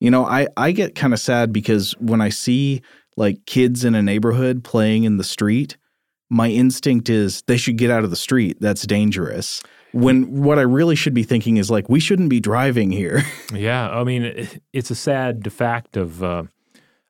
You 0.01 0.11
know, 0.11 0.27
I, 0.27 0.49
I 0.57 0.73
get 0.73 0.95
kind 0.95 1.13
of 1.13 1.21
sad 1.21 1.53
because 1.53 1.93
when 1.99 2.21
I 2.21 2.29
see 2.29 2.83
like 3.17 3.47
kids 3.47 3.85
in 3.85 3.95
a 3.95 4.03
neighborhood 4.03 4.65
playing 4.65 5.05
in 5.05 5.17
the 5.17 5.25
street, 5.25 5.77
my 6.29 6.49
instinct 6.49 7.09
is 7.09 7.43
they 7.47 7.57
should 7.57 7.77
get 7.77 7.91
out 7.91 8.05
of 8.05 8.11
the 8.11 8.17
street. 8.17 8.57
That's 8.61 8.87
dangerous. 8.87 9.63
When 9.93 10.43
what 10.43 10.59
I 10.59 10.63
really 10.63 10.97
should 10.97 11.15
be 11.15 11.23
thinking 11.23 11.59
is 11.59 11.71
like, 11.71 11.89
we 11.89 12.01
shouldn't 12.01 12.31
be 12.31 12.41
driving 12.41 12.91
here. 12.91 13.23
yeah. 13.55 13.91
I 13.91 14.05
mean, 14.05 14.49
it's 14.73 14.91
a 14.91 14.95
sad 14.95 15.53
fact 15.53 15.97
of, 15.97 16.23
uh, 16.23 16.45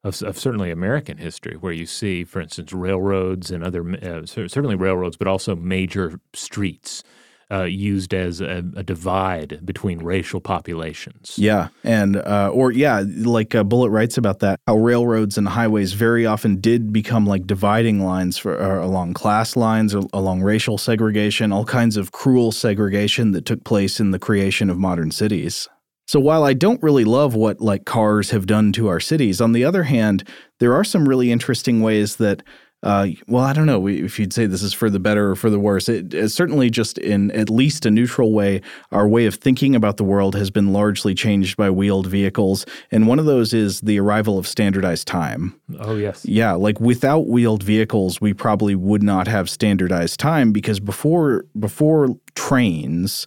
of, 0.04 0.20
of, 0.22 0.38
certainly 0.38 0.70
American 0.70 1.18
history, 1.18 1.56
where 1.56 1.72
you 1.72 1.86
see, 1.86 2.24
for 2.24 2.40
instance, 2.40 2.72
railroads 2.72 3.50
and 3.50 3.62
other, 3.62 3.88
uh, 4.02 4.26
certainly 4.26 4.74
railroads, 4.74 5.16
but 5.16 5.28
also 5.28 5.54
major 5.54 6.20
streets 6.34 7.04
uh, 7.52 7.64
used 7.64 8.14
as 8.14 8.40
a, 8.40 8.64
a, 8.76 8.82
divide 8.82 9.60
between 9.64 9.98
racial 9.98 10.40
populations. 10.40 11.34
Yeah, 11.36 11.68
and 11.84 12.16
uh, 12.16 12.50
or 12.52 12.72
yeah, 12.72 13.04
like 13.06 13.54
uh, 13.54 13.62
Bulliet 13.62 13.92
writes 13.92 14.16
about 14.16 14.38
that 14.38 14.58
how 14.66 14.76
railroads 14.76 15.36
and 15.36 15.46
highways 15.46 15.92
very 15.92 16.24
often 16.24 16.60
did 16.60 16.92
become 16.92 17.26
like 17.26 17.46
dividing 17.46 18.00
lines 18.00 18.38
for 18.38 18.58
uh, 18.58 18.82
along 18.82 19.12
class 19.12 19.54
lines, 19.54 19.94
or 19.94 20.04
along 20.14 20.40
racial 20.42 20.78
segregation, 20.78 21.52
all 21.52 21.66
kinds 21.66 21.98
of 21.98 22.10
cruel 22.10 22.52
segregation 22.52 23.32
that 23.32 23.44
took 23.44 23.64
place 23.64 24.00
in 24.00 24.12
the 24.12 24.18
creation 24.18 24.70
of 24.70 24.78
modern 24.78 25.10
cities. 25.10 25.68
So 26.06 26.20
while 26.20 26.44
I 26.44 26.52
don't 26.52 26.82
really 26.82 27.04
love 27.04 27.34
what 27.34 27.60
like 27.60 27.84
cars 27.84 28.30
have 28.30 28.46
done 28.46 28.72
to 28.72 28.88
our 28.88 29.00
cities, 29.00 29.40
on 29.40 29.52
the 29.52 29.64
other 29.64 29.84
hand, 29.84 30.28
there 30.58 30.74
are 30.74 30.84
some 30.84 31.08
really 31.08 31.30
interesting 31.30 31.80
ways 31.80 32.16
that 32.16 32.42
uh, 32.82 33.06
well, 33.28 33.44
I 33.44 33.52
don't 33.52 33.66
know 33.66 33.86
if 33.86 34.18
you'd 34.18 34.32
say 34.32 34.46
this 34.46 34.62
is 34.62 34.72
for 34.72 34.90
the 34.90 34.98
better 34.98 35.30
or 35.30 35.36
for 35.36 35.50
the 35.50 35.58
worse. 35.60 35.88
It, 35.88 36.12
it, 36.12 36.30
certainly 36.30 36.68
just 36.68 36.98
in 36.98 37.30
at 37.30 37.48
least 37.48 37.86
a 37.86 37.92
neutral 37.92 38.32
way, 38.32 38.60
our 38.90 39.06
way 39.06 39.26
of 39.26 39.36
thinking 39.36 39.76
about 39.76 39.98
the 39.98 40.04
world 40.04 40.34
has 40.34 40.50
been 40.50 40.72
largely 40.72 41.14
changed 41.14 41.56
by 41.56 41.70
wheeled 41.70 42.08
vehicles. 42.08 42.66
And 42.90 43.06
one 43.06 43.20
of 43.20 43.24
those 43.24 43.54
is 43.54 43.82
the 43.82 44.00
arrival 44.00 44.36
of 44.36 44.48
standardized 44.48 45.06
time. 45.06 45.60
Oh, 45.78 45.94
yes. 45.94 46.24
Yeah. 46.24 46.54
Like 46.54 46.80
without 46.80 47.28
wheeled 47.28 47.62
vehicles, 47.62 48.20
we 48.20 48.34
probably 48.34 48.74
would 48.74 49.02
not 49.02 49.28
have 49.28 49.48
standardized 49.48 50.18
time 50.18 50.50
because 50.50 50.80
before 50.80 51.44
before 51.58 52.08
trains, 52.34 53.26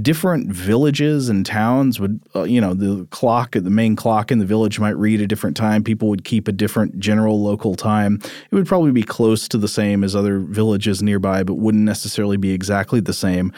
different 0.00 0.50
villages 0.50 1.28
and 1.28 1.46
towns 1.46 2.00
would, 2.00 2.20
uh, 2.34 2.42
you 2.42 2.60
know, 2.60 2.74
the 2.74 3.06
clock, 3.10 3.52
the 3.52 3.62
main 3.62 3.94
clock 3.94 4.32
in 4.32 4.38
the 4.38 4.46
village 4.46 4.80
might 4.80 4.96
read 4.96 5.20
a 5.20 5.26
different 5.26 5.56
time. 5.56 5.84
People 5.84 6.08
would 6.08 6.24
keep 6.24 6.48
a 6.48 6.52
different 6.52 6.98
general 6.98 7.42
local 7.42 7.76
time. 7.76 8.18
It 8.50 8.54
would 8.54 8.66
probably 8.66 8.90
be 8.90 9.04
close 9.04 9.46
to 9.48 9.58
the 9.58 9.68
same 9.68 10.02
as 10.02 10.16
other 10.16 10.40
villages 10.40 11.02
nearby, 11.02 11.44
but 11.44 11.54
wouldn't 11.54 11.84
necessarily 11.84 12.36
be 12.36 12.50
exactly 12.50 13.00
the 13.00 13.12
same. 13.12 13.52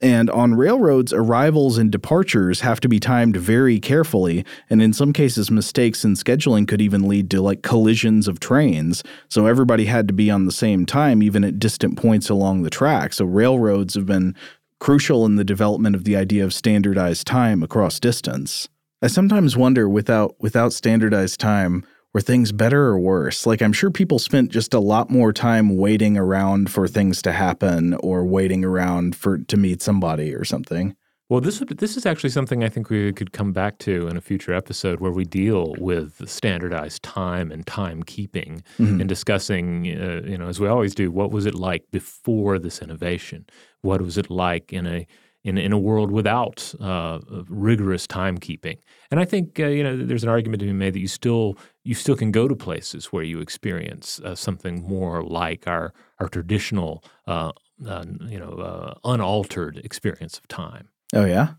And 0.00 0.30
on 0.30 0.54
railroads, 0.54 1.12
arrivals 1.12 1.76
and 1.76 1.90
departures 1.90 2.60
have 2.60 2.78
to 2.80 2.88
be 2.88 3.00
timed 3.00 3.36
very 3.36 3.80
carefully, 3.80 4.44
and 4.70 4.80
in 4.80 4.92
some 4.92 5.12
cases, 5.12 5.50
mistakes 5.50 6.04
in 6.04 6.14
scheduling 6.14 6.68
could 6.68 6.80
even 6.80 7.08
lead 7.08 7.30
to 7.32 7.42
like 7.42 7.62
collisions 7.62 8.28
of 8.28 8.38
trains. 8.38 9.02
So 9.28 9.46
everybody 9.46 9.86
had 9.86 10.06
to 10.06 10.14
be 10.14 10.30
on 10.30 10.44
the 10.44 10.52
same 10.52 10.86
time, 10.86 11.20
even 11.20 11.42
at 11.42 11.58
distant 11.58 11.98
points 11.98 12.28
along 12.28 12.62
the 12.62 12.70
track. 12.70 13.12
So 13.12 13.24
railroads 13.24 13.94
have 13.94 14.06
been 14.06 14.36
crucial 14.80 15.26
in 15.26 15.36
the 15.36 15.44
development 15.44 15.96
of 15.96 16.04
the 16.04 16.16
idea 16.16 16.44
of 16.44 16.54
standardized 16.54 17.26
time 17.26 17.62
across 17.62 18.00
distance. 18.00 18.68
I 19.02 19.06
sometimes 19.06 19.56
wonder 19.56 19.88
without 19.88 20.34
without 20.40 20.72
standardized 20.72 21.38
time, 21.38 21.84
were 22.12 22.20
things 22.20 22.52
better 22.52 22.86
or 22.86 22.98
worse? 22.98 23.46
Like 23.46 23.62
I'm 23.62 23.72
sure 23.72 23.90
people 23.90 24.18
spent 24.18 24.50
just 24.50 24.74
a 24.74 24.80
lot 24.80 25.10
more 25.10 25.32
time 25.32 25.76
waiting 25.76 26.16
around 26.16 26.70
for 26.70 26.88
things 26.88 27.22
to 27.22 27.32
happen 27.32 27.94
or 27.94 28.24
waiting 28.24 28.64
around 28.64 29.14
for 29.14 29.38
to 29.38 29.56
meet 29.56 29.82
somebody 29.82 30.34
or 30.34 30.44
something. 30.44 30.96
Well, 31.28 31.42
this 31.42 31.60
would, 31.60 31.68
this 31.76 31.98
is 31.98 32.06
actually 32.06 32.30
something 32.30 32.64
I 32.64 32.70
think 32.70 32.88
we 32.88 33.12
could 33.12 33.32
come 33.32 33.52
back 33.52 33.76
to 33.80 34.08
in 34.08 34.16
a 34.16 34.20
future 34.20 34.54
episode 34.54 35.00
where 35.00 35.12
we 35.12 35.24
deal 35.24 35.74
with 35.78 36.26
standardized 36.26 37.02
time 37.02 37.52
and 37.52 37.66
timekeeping 37.66 38.62
mm-hmm. 38.78 39.00
and 39.00 39.06
discussing, 39.06 39.88
uh, 39.88 40.22
you 40.24 40.38
know, 40.38 40.48
as 40.48 40.58
we 40.58 40.68
always 40.68 40.94
do, 40.94 41.10
what 41.10 41.30
was 41.30 41.44
it 41.44 41.54
like 41.54 41.84
before 41.90 42.58
this 42.58 42.80
innovation? 42.80 43.44
What 43.82 44.00
was 44.00 44.16
it 44.16 44.30
like 44.30 44.72
in 44.72 44.86
a 44.86 45.06
in, 45.44 45.56
in 45.56 45.72
a 45.72 45.78
world 45.78 46.10
without 46.10 46.74
uh, 46.80 47.20
rigorous 47.48 48.06
timekeeping? 48.06 48.78
And 49.10 49.20
I 49.20 49.26
think 49.26 49.60
uh, 49.60 49.66
you 49.66 49.84
know 49.84 50.02
there's 50.02 50.24
an 50.24 50.30
argument 50.30 50.60
to 50.60 50.66
be 50.66 50.72
made 50.72 50.94
that 50.94 51.00
you 51.00 51.08
still 51.08 51.58
you 51.84 51.94
still 51.94 52.16
can 52.16 52.32
go 52.32 52.48
to 52.48 52.56
places 52.56 53.12
where 53.12 53.22
you 53.22 53.40
experience 53.40 54.18
uh, 54.24 54.34
something 54.34 54.82
more 54.82 55.22
like 55.22 55.68
our 55.68 55.92
our 56.20 56.28
traditional 56.28 57.04
uh, 57.26 57.52
uh, 57.86 58.04
you 58.26 58.38
know 58.38 58.52
uh, 58.52 58.94
unaltered 59.04 59.76
experience 59.84 60.38
of 60.38 60.48
time. 60.48 60.88
Oh 61.14 61.24
yeah. 61.24 61.54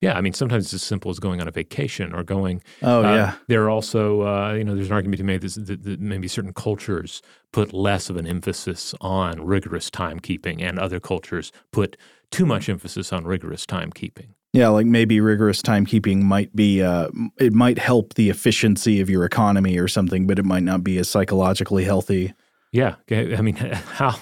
Yeah, 0.00 0.14
I 0.14 0.20
mean, 0.20 0.32
sometimes 0.32 0.64
it's 0.64 0.74
as 0.74 0.82
simple 0.82 1.12
as 1.12 1.20
going 1.20 1.40
on 1.40 1.46
a 1.46 1.52
vacation 1.52 2.12
or 2.12 2.24
going. 2.24 2.60
Oh 2.82 3.04
uh, 3.04 3.14
yeah. 3.14 3.34
There 3.46 3.62
are 3.62 3.70
also, 3.70 4.22
uh, 4.22 4.52
you 4.54 4.64
know, 4.64 4.74
there's 4.74 4.88
an 4.88 4.94
argument 4.94 5.18
to 5.18 5.22
be 5.22 5.28
made 5.28 5.42
that, 5.42 5.82
that, 5.84 6.00
maybe 6.00 6.26
certain 6.26 6.52
cultures 6.52 7.22
put 7.52 7.72
less 7.72 8.10
of 8.10 8.16
an 8.16 8.26
emphasis 8.26 8.94
on 9.00 9.40
rigorous 9.46 9.90
timekeeping, 9.90 10.60
and 10.60 10.80
other 10.80 10.98
cultures 10.98 11.52
put 11.70 11.96
too 12.32 12.44
much 12.44 12.68
emphasis 12.68 13.12
on 13.12 13.24
rigorous 13.24 13.64
timekeeping. 13.64 14.30
Yeah, 14.52 14.68
like 14.68 14.86
maybe 14.86 15.20
rigorous 15.20 15.62
timekeeping 15.62 16.22
might 16.22 16.54
be, 16.54 16.82
uh, 16.82 17.08
it 17.38 17.52
might 17.52 17.78
help 17.78 18.14
the 18.14 18.28
efficiency 18.28 19.00
of 19.00 19.08
your 19.08 19.24
economy 19.24 19.78
or 19.78 19.86
something, 19.86 20.26
but 20.26 20.38
it 20.38 20.44
might 20.44 20.64
not 20.64 20.82
be 20.82 20.98
as 20.98 21.08
psychologically 21.08 21.84
healthy. 21.84 22.34
Yeah, 22.72 22.94
I 23.10 23.42
mean, 23.42 23.56
how 23.56 24.18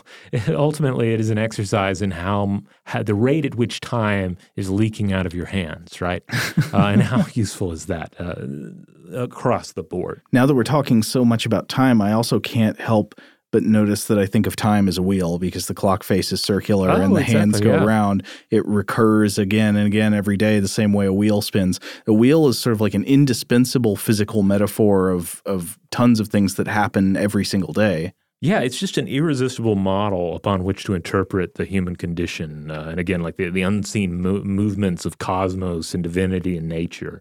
ultimately 0.49 1.15
it 1.15 1.21
is 1.21 1.31
an 1.31 1.39
exercise 1.39 2.03
in 2.03 2.11
how, 2.11 2.63
how, 2.85 3.05
the 3.05 3.15
rate 3.15 3.45
at 3.45 3.55
which 3.55 3.81
time 3.81 4.37
is 4.57 4.69
leaking 4.69 5.13
out 5.13 5.25
of 5.25 5.35
your 5.35 5.47
hands, 5.47 6.01
right? 6.01 6.25
uh, 6.75 6.87
and 6.87 7.01
how 7.01 7.25
useful 7.33 7.71
is 7.71 7.87
that 7.87 8.15
uh, 8.19 9.17
across 9.17 9.73
the 9.73 9.85
board? 9.85 10.23
Now 10.33 10.47
that 10.47 10.55
we're 10.55 10.65
talking 10.65 11.05
so 11.05 11.25
much 11.25 11.47
about 11.47 11.69
time, 11.69 12.03
I 12.03 12.13
also 12.13 12.41
can't 12.41 12.79
help 12.81 13.15
but 13.53 13.63
notice 13.65 14.05
that 14.05 14.19
I 14.19 14.27
think 14.27 14.47
of 14.47 14.55
time 14.55 14.87
as 14.87 14.97
a 14.97 15.03
wheel 15.03 15.39
because 15.39 15.67
the 15.67 15.75
clock 15.75 16.05
face 16.05 16.31
is 16.33 16.41
circular 16.41 16.89
oh, 16.89 17.01
and 17.01 17.17
the 17.17 17.21
exactly, 17.21 17.39
hands 17.39 17.61
go 17.61 17.75
yeah. 17.75 17.85
around. 17.85 18.25
It 18.51 18.65
recurs 18.67 19.39
again 19.39 19.77
and 19.77 19.87
again 19.87 20.15
every 20.15 20.37
day 20.37 20.61
the 20.61 20.69
same 20.69 20.93
way 20.93 21.07
a 21.07 21.13
wheel 21.13 21.43
spins. 21.43 21.81
A 22.07 22.13
wheel 22.13 22.47
is 22.49 22.59
sort 22.59 22.75
of 22.75 22.81
like 22.81 22.95
an 22.95 23.05
indispensable 23.05 23.97
physical 23.97 24.43
metaphor 24.43 25.11
of 25.11 25.43
of 25.47 25.79
tons 25.91 26.21
of 26.21 26.29
things 26.29 26.55
that 26.57 26.69
happen 26.69 27.17
every 27.17 27.45
single 27.45 27.73
day. 27.73 28.13
Yeah, 28.43 28.61
it's 28.61 28.79
just 28.79 28.97
an 28.97 29.07
irresistible 29.07 29.77
model 29.77 30.35
upon 30.35 30.65
which 30.65 30.85
to 30.85 30.95
interpret 30.95 31.57
the 31.57 31.67
human 31.67 31.97
condition. 31.97 32.71
Uh, 32.71 32.87
and 32.91 32.99
again, 32.99 33.23
like 33.23 33.37
the, 33.37 33.51
the 33.51 33.61
unseen 33.63 34.23
mo- 34.23 34.43
movements 34.43 35.05
of 35.05 35.19
cosmos 35.19 35.93
and 35.93 36.03
divinity 36.03 36.57
and 36.57 36.67
nature. 36.67 37.21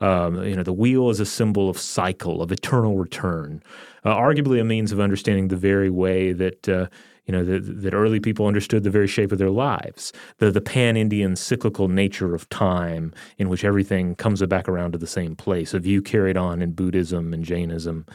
Um, 0.00 0.42
you 0.44 0.54
know, 0.54 0.62
the 0.62 0.72
wheel 0.72 1.10
is 1.10 1.18
a 1.20 1.26
symbol 1.26 1.68
of 1.68 1.78
cycle, 1.78 2.42
of 2.42 2.52
eternal 2.52 2.96
return, 2.96 3.62
uh, 4.04 4.14
arguably 4.14 4.60
a 4.60 4.64
means 4.64 4.92
of 4.92 5.00
understanding 5.00 5.48
the 5.48 5.56
very 5.56 5.90
way 5.90 6.32
that 6.32 6.68
uh, 6.68 6.86
you 7.26 7.32
know, 7.32 7.44
that, 7.44 7.94
early 7.94 8.18
people 8.18 8.46
understood 8.46 8.82
the 8.82 8.90
very 8.90 9.06
shape 9.06 9.30
of 9.30 9.38
their 9.38 9.50
lives, 9.50 10.12
the, 10.38 10.50
the 10.50 10.60
pan 10.60 10.96
Indian 10.96 11.36
cyclical 11.36 11.88
nature 11.88 12.34
of 12.34 12.48
time 12.48 13.12
in 13.38 13.48
which 13.48 13.64
everything 13.64 14.14
comes 14.16 14.42
back 14.46 14.68
around 14.68 14.92
to 14.92 14.98
the 14.98 15.06
same 15.06 15.36
place, 15.36 15.72
a 15.72 15.78
view 15.78 16.02
carried 16.02 16.36
on 16.36 16.60
in 16.60 16.72
Buddhism 16.72 17.32
and 17.32 17.44
Jainism. 17.44 18.06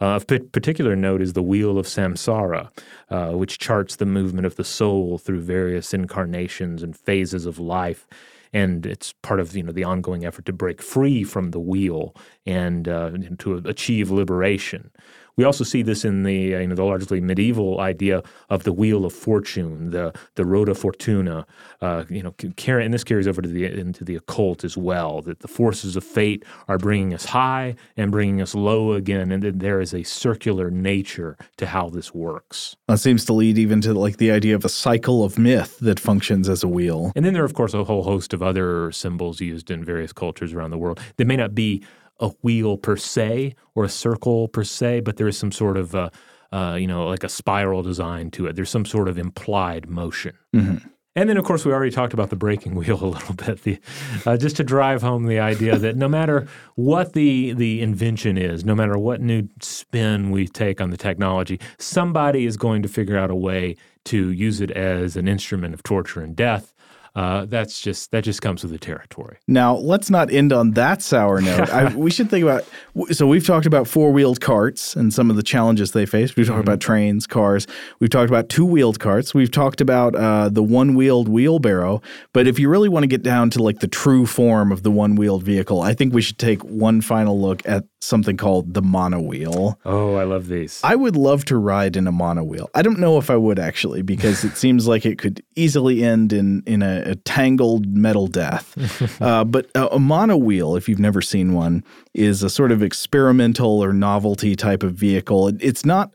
Uh, 0.00 0.16
of 0.16 0.26
p- 0.26 0.40
particular 0.40 0.96
note 0.96 1.22
is 1.22 1.34
the 1.34 1.42
Wheel 1.42 1.78
of 1.78 1.86
Samsara, 1.86 2.70
uh, 3.10 3.32
which 3.32 3.58
charts 3.58 3.96
the 3.96 4.06
movement 4.06 4.46
of 4.46 4.56
the 4.56 4.64
soul 4.64 5.18
through 5.18 5.40
various 5.40 5.94
incarnations 5.94 6.82
and 6.82 6.96
phases 6.96 7.46
of 7.46 7.58
life 7.58 8.06
and 8.52 8.86
it's 8.86 9.12
part 9.12 9.40
of 9.40 9.54
you 9.56 9.62
know 9.62 9.72
the 9.72 9.84
ongoing 9.84 10.24
effort 10.24 10.46
to 10.46 10.52
break 10.52 10.80
free 10.80 11.24
from 11.24 11.50
the 11.50 11.60
wheel 11.60 12.14
and, 12.46 12.88
uh, 12.88 13.10
and 13.12 13.38
to 13.38 13.56
achieve 13.66 14.10
liberation. 14.10 14.90
We 15.36 15.44
also 15.44 15.64
see 15.64 15.82
this 15.82 16.04
in 16.04 16.22
the 16.22 16.54
uh, 16.54 16.60
you 16.60 16.66
know 16.66 16.74
the 16.74 16.84
largely 16.84 17.20
medieval 17.20 17.80
idea 17.80 18.22
of 18.48 18.64
the 18.64 18.72
wheel 18.72 19.04
of 19.04 19.12
fortune, 19.12 19.90
the 19.90 20.14
the 20.34 20.44
rota 20.44 20.74
fortuna. 20.74 21.46
Uh, 21.82 22.04
you 22.08 22.22
know, 22.22 22.32
carry, 22.56 22.84
and 22.84 22.94
this 22.94 23.04
carries 23.04 23.28
over 23.28 23.42
to 23.42 23.48
the 23.48 23.66
into 23.66 24.04
the 24.04 24.16
occult 24.16 24.64
as 24.64 24.76
well. 24.76 25.20
That 25.22 25.40
the 25.40 25.48
forces 25.48 25.94
of 25.94 26.04
fate 26.04 26.44
are 26.68 26.78
bringing 26.78 27.12
us 27.12 27.26
high 27.26 27.76
and 27.96 28.10
bringing 28.10 28.40
us 28.40 28.54
low 28.54 28.92
again, 28.92 29.30
and 29.30 29.42
that 29.42 29.60
there 29.60 29.80
is 29.80 29.92
a 29.92 30.02
circular 30.02 30.70
nature 30.70 31.36
to 31.58 31.66
how 31.66 31.90
this 31.90 32.14
works. 32.14 32.76
That 32.88 32.98
seems 32.98 33.24
to 33.26 33.34
lead 33.34 33.58
even 33.58 33.82
to 33.82 33.92
like 33.92 34.16
the 34.16 34.30
idea 34.30 34.54
of 34.54 34.64
a 34.64 34.70
cycle 34.70 35.22
of 35.22 35.38
myth 35.38 35.78
that 35.80 36.00
functions 36.00 36.48
as 36.48 36.62
a 36.62 36.68
wheel. 36.68 37.12
And 37.14 37.24
then 37.24 37.34
there 37.34 37.42
are 37.42 37.46
of 37.46 37.54
course 37.54 37.74
a 37.74 37.84
whole 37.84 38.04
host 38.04 38.32
of 38.32 38.42
other 38.42 38.90
symbols 38.90 39.40
used 39.40 39.70
in 39.70 39.84
various 39.84 40.12
cultures 40.12 40.54
around 40.54 40.70
the 40.70 40.78
world. 40.78 41.00
They 41.16 41.24
may 41.24 41.36
not 41.36 41.54
be 41.54 41.82
a 42.20 42.28
wheel 42.42 42.76
per 42.76 42.96
se 42.96 43.54
or 43.74 43.84
a 43.84 43.88
circle 43.88 44.48
per 44.48 44.64
se, 44.64 45.00
but 45.00 45.16
there 45.16 45.28
is 45.28 45.36
some 45.36 45.52
sort 45.52 45.76
of, 45.76 45.94
uh, 45.94 46.10
uh, 46.52 46.76
you 46.78 46.86
know, 46.86 47.06
like 47.06 47.24
a 47.24 47.28
spiral 47.28 47.82
design 47.82 48.30
to 48.32 48.46
it. 48.46 48.56
There's 48.56 48.70
some 48.70 48.86
sort 48.86 49.08
of 49.08 49.18
implied 49.18 49.88
motion. 49.88 50.36
Mm-hmm. 50.54 50.88
And 51.16 51.30
then, 51.30 51.38
of 51.38 51.46
course, 51.46 51.64
we 51.64 51.72
already 51.72 51.90
talked 51.90 52.12
about 52.12 52.28
the 52.28 52.36
breaking 52.36 52.74
wheel 52.76 53.02
a 53.02 53.06
little 53.06 53.34
bit, 53.34 53.62
the, 53.62 53.78
uh, 54.26 54.36
just 54.36 54.56
to 54.56 54.64
drive 54.64 55.02
home 55.02 55.26
the 55.26 55.40
idea 55.40 55.78
that 55.78 55.96
no 55.96 56.08
matter 56.08 56.46
what 56.74 57.14
the 57.14 57.54
the 57.54 57.80
invention 57.80 58.36
is, 58.36 58.64
no 58.64 58.74
matter 58.74 58.98
what 58.98 59.20
new 59.20 59.48
spin 59.60 60.30
we 60.30 60.46
take 60.46 60.80
on 60.80 60.90
the 60.90 60.96
technology, 60.96 61.58
somebody 61.78 62.44
is 62.44 62.56
going 62.56 62.82
to 62.82 62.88
figure 62.88 63.16
out 63.16 63.30
a 63.30 63.34
way 63.34 63.76
to 64.04 64.30
use 64.30 64.60
it 64.60 64.70
as 64.70 65.16
an 65.16 65.26
instrument 65.26 65.74
of 65.74 65.82
torture 65.82 66.20
and 66.20 66.36
death. 66.36 66.74
Uh, 67.16 67.46
that's 67.46 67.80
just 67.80 68.10
that 68.10 68.22
just 68.24 68.42
comes 68.42 68.62
with 68.62 68.70
the 68.70 68.78
territory. 68.78 69.38
Now 69.48 69.74
let's 69.74 70.10
not 70.10 70.30
end 70.30 70.52
on 70.52 70.72
that 70.72 71.00
sour 71.00 71.40
note. 71.40 71.70
I, 71.70 71.94
we 71.96 72.10
should 72.10 72.28
think 72.28 72.42
about. 72.42 72.64
So 73.10 73.26
we've 73.26 73.46
talked 73.46 73.64
about 73.64 73.88
four 73.88 74.12
wheeled 74.12 74.42
carts 74.42 74.94
and 74.94 75.14
some 75.14 75.30
of 75.30 75.36
the 75.36 75.42
challenges 75.42 75.92
they 75.92 76.04
face. 76.04 76.36
We've 76.36 76.46
talked 76.46 76.56
mm-hmm. 76.56 76.68
about 76.68 76.80
trains, 76.80 77.26
cars. 77.26 77.66
We've 78.00 78.10
talked 78.10 78.28
about 78.28 78.50
two 78.50 78.66
wheeled 78.66 79.00
carts. 79.00 79.32
We've 79.32 79.50
talked 79.50 79.80
about 79.80 80.14
uh, 80.14 80.50
the 80.50 80.62
one 80.62 80.94
wheeled 80.94 81.26
wheelbarrow. 81.28 82.02
But 82.34 82.46
if 82.46 82.58
you 82.58 82.68
really 82.68 82.90
want 82.90 83.04
to 83.04 83.08
get 83.08 83.22
down 83.22 83.48
to 83.50 83.62
like 83.62 83.80
the 83.80 83.88
true 83.88 84.26
form 84.26 84.70
of 84.70 84.82
the 84.82 84.90
one 84.90 85.16
wheeled 85.16 85.42
vehicle, 85.42 85.80
I 85.80 85.94
think 85.94 86.12
we 86.12 86.20
should 86.20 86.38
take 86.38 86.62
one 86.64 87.00
final 87.00 87.40
look 87.40 87.66
at 87.66 87.84
something 88.06 88.36
called 88.36 88.74
the 88.74 88.82
monowheel. 88.82 89.76
Oh, 89.84 90.14
I 90.14 90.24
love 90.24 90.46
these. 90.46 90.80
I 90.84 90.94
would 90.94 91.16
love 91.16 91.44
to 91.46 91.56
ride 91.56 91.96
in 91.96 92.06
a 92.06 92.12
monowheel. 92.12 92.68
I 92.74 92.82
don't 92.82 92.98
know 92.98 93.18
if 93.18 93.30
I 93.30 93.36
would 93.36 93.58
actually 93.58 94.02
because 94.02 94.44
it 94.44 94.56
seems 94.56 94.86
like 94.86 95.04
it 95.04 95.18
could 95.18 95.42
easily 95.56 96.04
end 96.04 96.32
in 96.32 96.62
in 96.66 96.82
a, 96.82 97.02
a 97.06 97.14
tangled 97.16 97.86
metal 97.86 98.28
death. 98.28 99.20
uh, 99.20 99.44
but 99.44 99.68
a, 99.74 99.86
a 99.88 99.98
monowheel, 99.98 100.78
if 100.78 100.88
you've 100.88 100.98
never 100.98 101.20
seen 101.20 101.52
one, 101.52 101.84
is 102.14 102.42
a 102.42 102.50
sort 102.50 102.72
of 102.72 102.82
experimental 102.82 103.82
or 103.82 103.92
novelty 103.92 104.54
type 104.54 104.82
of 104.82 104.94
vehicle. 104.94 105.48
It, 105.48 105.56
it's 105.60 105.84
not 105.84 106.12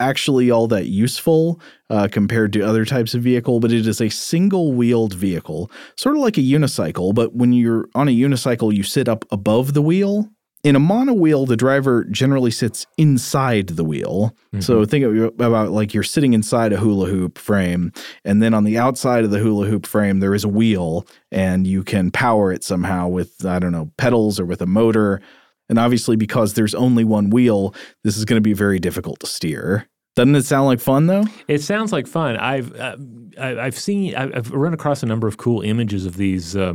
actually 0.00 0.50
all 0.50 0.68
that 0.68 0.86
useful 0.86 1.60
uh, 1.90 2.08
compared 2.10 2.52
to 2.52 2.62
other 2.62 2.84
types 2.84 3.14
of 3.14 3.22
vehicle, 3.22 3.60
but 3.60 3.72
it 3.72 3.86
is 3.86 4.00
a 4.00 4.08
single 4.08 4.72
wheeled 4.72 5.14
vehicle, 5.14 5.70
sort 5.96 6.14
of 6.14 6.22
like 6.22 6.38
a 6.38 6.42
unicycle. 6.42 7.14
But 7.14 7.34
when 7.34 7.52
you're 7.52 7.88
on 7.94 8.08
a 8.08 8.12
unicycle, 8.12 8.74
you 8.74 8.82
sit 8.82 9.08
up 9.08 9.24
above 9.30 9.74
the 9.74 9.82
wheel 9.82 10.30
in 10.64 10.74
a 10.74 10.80
monowheel, 10.80 11.46
the 11.46 11.56
driver 11.56 12.04
generally 12.04 12.50
sits 12.50 12.86
inside 12.96 13.68
the 13.68 13.84
wheel. 13.84 14.34
Mm-hmm. 14.52 14.60
So 14.60 14.84
think 14.84 15.04
about 15.38 15.70
like 15.70 15.94
you're 15.94 16.02
sitting 16.02 16.32
inside 16.32 16.72
a 16.72 16.76
hula 16.76 17.08
hoop 17.08 17.38
frame, 17.38 17.92
and 18.24 18.42
then 18.42 18.54
on 18.54 18.64
the 18.64 18.76
outside 18.76 19.24
of 19.24 19.30
the 19.30 19.38
hula 19.38 19.66
hoop 19.66 19.86
frame, 19.86 20.20
there 20.20 20.34
is 20.34 20.44
a 20.44 20.48
wheel, 20.48 21.06
and 21.30 21.66
you 21.66 21.84
can 21.84 22.10
power 22.10 22.52
it 22.52 22.64
somehow 22.64 23.08
with, 23.08 23.44
I 23.46 23.58
don't 23.58 23.72
know, 23.72 23.90
pedals 23.96 24.40
or 24.40 24.44
with 24.44 24.60
a 24.60 24.66
motor. 24.66 25.20
And 25.68 25.78
obviously, 25.78 26.16
because 26.16 26.54
there's 26.54 26.74
only 26.74 27.04
one 27.04 27.30
wheel, 27.30 27.74
this 28.02 28.16
is 28.16 28.24
going 28.24 28.38
to 28.38 28.40
be 28.40 28.54
very 28.54 28.78
difficult 28.78 29.20
to 29.20 29.26
steer. 29.26 29.86
Doesn't 30.16 30.34
it 30.34 30.46
sound 30.46 30.66
like 30.66 30.80
fun 30.80 31.06
though? 31.06 31.24
It 31.46 31.62
sounds 31.62 31.92
like 31.92 32.08
fun. 32.08 32.36
I've 32.36 32.74
uh, 32.74 32.96
I've 33.38 33.78
seen 33.78 34.16
I've 34.16 34.50
run 34.50 34.74
across 34.74 35.04
a 35.04 35.06
number 35.06 35.28
of 35.28 35.36
cool 35.36 35.60
images 35.60 36.06
of 36.06 36.16
these 36.16 36.56
uh, 36.56 36.74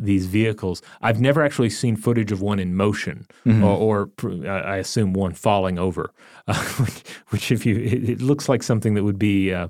these 0.00 0.26
vehicles. 0.26 0.82
I've 1.02 1.20
never 1.20 1.42
actually 1.44 1.70
seen 1.70 1.96
footage 1.96 2.32
of 2.32 2.40
one 2.40 2.58
in 2.58 2.74
motion, 2.74 3.26
mm-hmm. 3.46 3.62
or, 3.62 4.10
or, 4.22 4.48
I 4.48 4.78
assume 4.78 5.12
one 5.12 5.34
falling 5.34 5.78
over, 5.78 6.12
uh, 6.48 6.54
which, 6.78 7.02
which, 7.28 7.52
if 7.52 7.66
you, 7.66 7.76
it, 7.76 8.08
it, 8.08 8.20
looks 8.22 8.48
like 8.48 8.62
something 8.62 8.94
that 8.94 9.04
would 9.04 9.18
be 9.18 9.52
uh, 9.52 9.68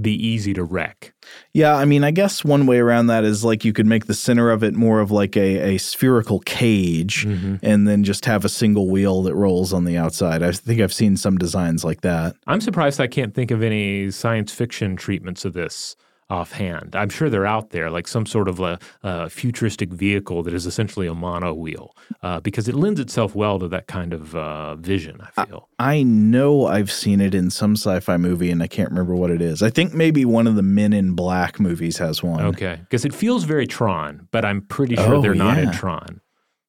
be 0.00 0.12
easy 0.14 0.52
to 0.52 0.62
wreck. 0.62 1.14
Yeah, 1.52 1.74
I 1.74 1.84
mean, 1.86 2.04
I 2.04 2.10
guess 2.10 2.44
one 2.44 2.66
way 2.66 2.78
around 2.78 3.06
that 3.06 3.24
is 3.24 3.44
like 3.44 3.64
you 3.64 3.72
could 3.72 3.86
make 3.86 4.06
the 4.06 4.14
center 4.14 4.50
of 4.50 4.62
it 4.62 4.74
more 4.74 5.00
of 5.00 5.10
like 5.10 5.36
a, 5.36 5.74
a 5.74 5.78
spherical 5.78 6.40
cage, 6.40 7.26
mm-hmm. 7.26 7.56
and 7.62 7.88
then 7.88 8.04
just 8.04 8.26
have 8.26 8.44
a 8.44 8.48
single 8.48 8.90
wheel 8.90 9.22
that 9.22 9.34
rolls 9.34 9.72
on 9.72 9.84
the 9.84 9.96
outside. 9.96 10.42
I 10.42 10.52
think 10.52 10.80
I've 10.80 10.92
seen 10.92 11.16
some 11.16 11.38
designs 11.38 11.84
like 11.84 12.02
that. 12.02 12.36
I'm 12.46 12.60
surprised 12.60 13.00
I 13.00 13.06
can't 13.06 13.34
think 13.34 13.50
of 13.50 13.62
any 13.62 14.10
science 14.10 14.52
fiction 14.52 14.96
treatments 14.96 15.44
of 15.44 15.54
this 15.54 15.96
offhand. 16.28 16.96
I'm 16.96 17.08
sure 17.08 17.30
they're 17.30 17.46
out 17.46 17.70
there, 17.70 17.90
like 17.90 18.08
some 18.08 18.26
sort 18.26 18.48
of 18.48 18.60
a, 18.60 18.78
a 19.02 19.30
futuristic 19.30 19.90
vehicle 19.90 20.42
that 20.42 20.54
is 20.54 20.66
essentially 20.66 21.06
a 21.06 21.14
mono 21.14 21.54
wheel, 21.54 21.94
uh, 22.22 22.40
because 22.40 22.68
it 22.68 22.74
lends 22.74 23.00
itself 23.00 23.34
well 23.34 23.58
to 23.58 23.68
that 23.68 23.86
kind 23.86 24.12
of 24.12 24.34
uh, 24.34 24.76
vision. 24.76 25.20
I 25.20 25.44
feel. 25.44 25.68
I, 25.78 25.94
I, 25.96 26.02
know 26.02 26.66
I've 26.66 26.90
seen 26.90 27.20
it 27.20 27.34
in 27.34 27.50
some 27.50 27.72
sci-fi 27.72 28.16
movie, 28.16 28.50
and 28.50 28.62
I 28.62 28.66
can't 28.66 28.90
remember 28.90 29.14
what 29.14 29.30
it 29.30 29.40
is. 29.40 29.62
I 29.62 29.70
think 29.70 29.94
maybe 29.94 30.24
one 30.24 30.46
of 30.46 30.56
the 30.56 30.62
Men 30.62 30.92
in 30.92 31.12
Black 31.14 31.60
movies 31.60 31.98
has 31.98 32.22
one. 32.22 32.44
Okay, 32.44 32.78
because 32.80 33.04
it 33.04 33.14
feels 33.14 33.44
very 33.44 33.66
Tron, 33.66 34.28
but 34.30 34.44
I'm 34.44 34.62
pretty 34.62 34.96
sure 34.96 35.16
oh, 35.16 35.22
they're 35.22 35.34
not 35.34 35.58
in 35.58 35.70
Tron. 35.72 36.20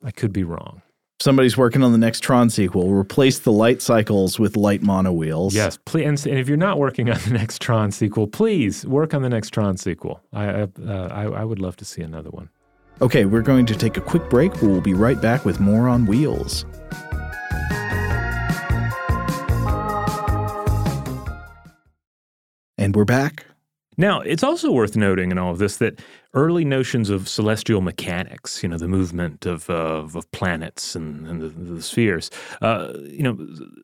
I 0.04 0.12
could 0.12 0.32
be 0.32 0.44
wrong. 0.44 0.82
Somebody's 1.20 1.58
working 1.58 1.82
on 1.82 1.92
the 1.94 1.98
next 1.98 2.20
Tron 2.20 2.52
sequel. 2.52 2.92
Replace 2.92 3.40
the 3.40 3.52
light 3.52 3.82
cycles 3.82 4.38
with 4.38 4.56
light 4.56 4.84
mono 4.84 5.12
wheels. 5.12 5.56
Yes, 5.56 5.80
please. 5.84 6.28
And 6.28 6.38
if 6.38 6.48
you're 6.48 6.58
not 6.58 6.78
working 6.78 7.10
on 7.10 7.20
the 7.26 7.32
next 7.32 7.60
Tron 7.60 7.92
sequel, 7.92 8.28
please 8.28 8.86
work 8.86 9.16
on 9.16 9.24
the 9.24 9.30
next 9.30 9.50
Tron 9.50 9.78
sequel. 9.78 10.22
I, 10.32 10.46
uh, 10.46 10.68
I, 11.12 11.24
I 11.24 11.44
would 11.44 11.58
love 11.60 11.76
to 11.78 11.86
see 11.86 12.04
another 12.04 12.30
one. 12.30 12.50
Okay, 13.02 13.26
we're 13.26 13.42
going 13.42 13.66
to 13.66 13.76
take 13.76 13.98
a 13.98 14.02
quick 14.02 14.30
break. 14.30 14.62
We'll 14.62 14.80
be 14.80 14.94
right 14.94 15.20
back 15.20 15.44
with 15.44 15.60
more 15.60 15.88
on 15.88 16.06
wheels. 16.06 16.66
And 22.78 22.96
we're 22.96 23.06
back. 23.06 23.47
Now, 24.00 24.22
it's 24.22 24.44
also 24.44 24.72
worth 24.72 24.96
noting 24.96 25.32
in 25.32 25.40
all 25.40 25.52
of 25.52 25.58
this 25.58 25.78
that 25.78 26.00
early 26.36 26.64
notions 26.64 27.10
of 27.10 27.28
celestial 27.28 27.82
mechanics, 27.82 28.62
you 28.62 28.70
know, 28.70 28.78
the 28.78 28.88
movement 28.88 29.48
of, 29.48 29.68
uh, 29.72 30.06
of 30.14 30.32
planets 30.32 30.96
and, 30.96 31.26
and 31.28 31.42
the, 31.42 31.48
the, 31.48 31.82
spheres, 31.82 32.30
uh, 32.62 32.94
you 33.06 33.24
know, 33.24 33.36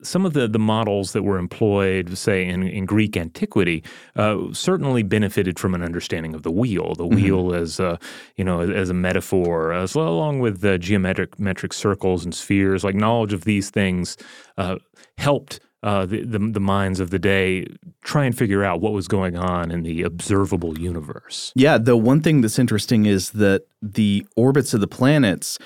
some 0.04 0.24
of 0.24 0.34
the, 0.34 0.48
the 0.48 0.60
models 0.60 1.14
that 1.14 1.24
were 1.24 1.40
employed, 1.40 2.16
say, 2.16 2.46
in, 2.46 2.62
in 2.62 2.86
Greek 2.86 3.18
antiquity, 3.18 3.84
uh, 4.16 4.38
certainly 4.52 5.02
benefited 5.02 5.58
from 5.58 5.74
an 5.74 5.82
understanding 5.82 6.36
of 6.36 6.44
the 6.44 6.52
wheel, 6.52 6.94
the 6.94 7.06
mm-hmm. 7.06 7.16
wheel 7.16 7.56
as, 7.56 7.80
a, 7.80 7.98
you 8.36 8.44
know, 8.44 8.62
as 8.62 8.92
a 8.92 8.94
metaphor, 8.94 9.74
as 9.74 9.96
well, 9.96 10.10
along 10.10 10.40
with 10.40 10.62
the 10.62 10.78
geometric 10.78 11.40
metric 11.40 11.74
circles 11.74 12.24
and 12.24 12.36
spheres, 12.36 12.84
like 12.84 12.94
knowledge 12.94 13.34
of 13.34 13.46
these 13.46 13.72
things 13.72 14.16
uh, 14.58 14.78
helped– 15.18 15.60
uh, 15.84 16.06
the, 16.06 16.24
the, 16.24 16.40
the 16.40 16.60
minds 16.60 17.00
of 17.00 17.10
the 17.10 17.20
day 17.20 17.68
try 18.04 18.24
and 18.26 18.38
figure 18.38 18.64
out 18.64 18.82
what 18.82 18.94
was 18.94 19.08
going 19.08 19.38
on 19.38 19.70
in 19.70 19.84
the 19.84 20.02
observable 20.04 20.80
universe. 20.80 21.52
Yeah, 21.56 21.78
the 21.78 21.98
one 21.98 22.22
thing 22.22 22.42
that's 22.42 22.58
interesting 22.58 23.06
is 23.06 23.32
that 23.32 23.68
the 23.82 24.26
orbits 24.38 24.74
of 24.74 24.80
the 24.80 24.88
planets 24.88 25.60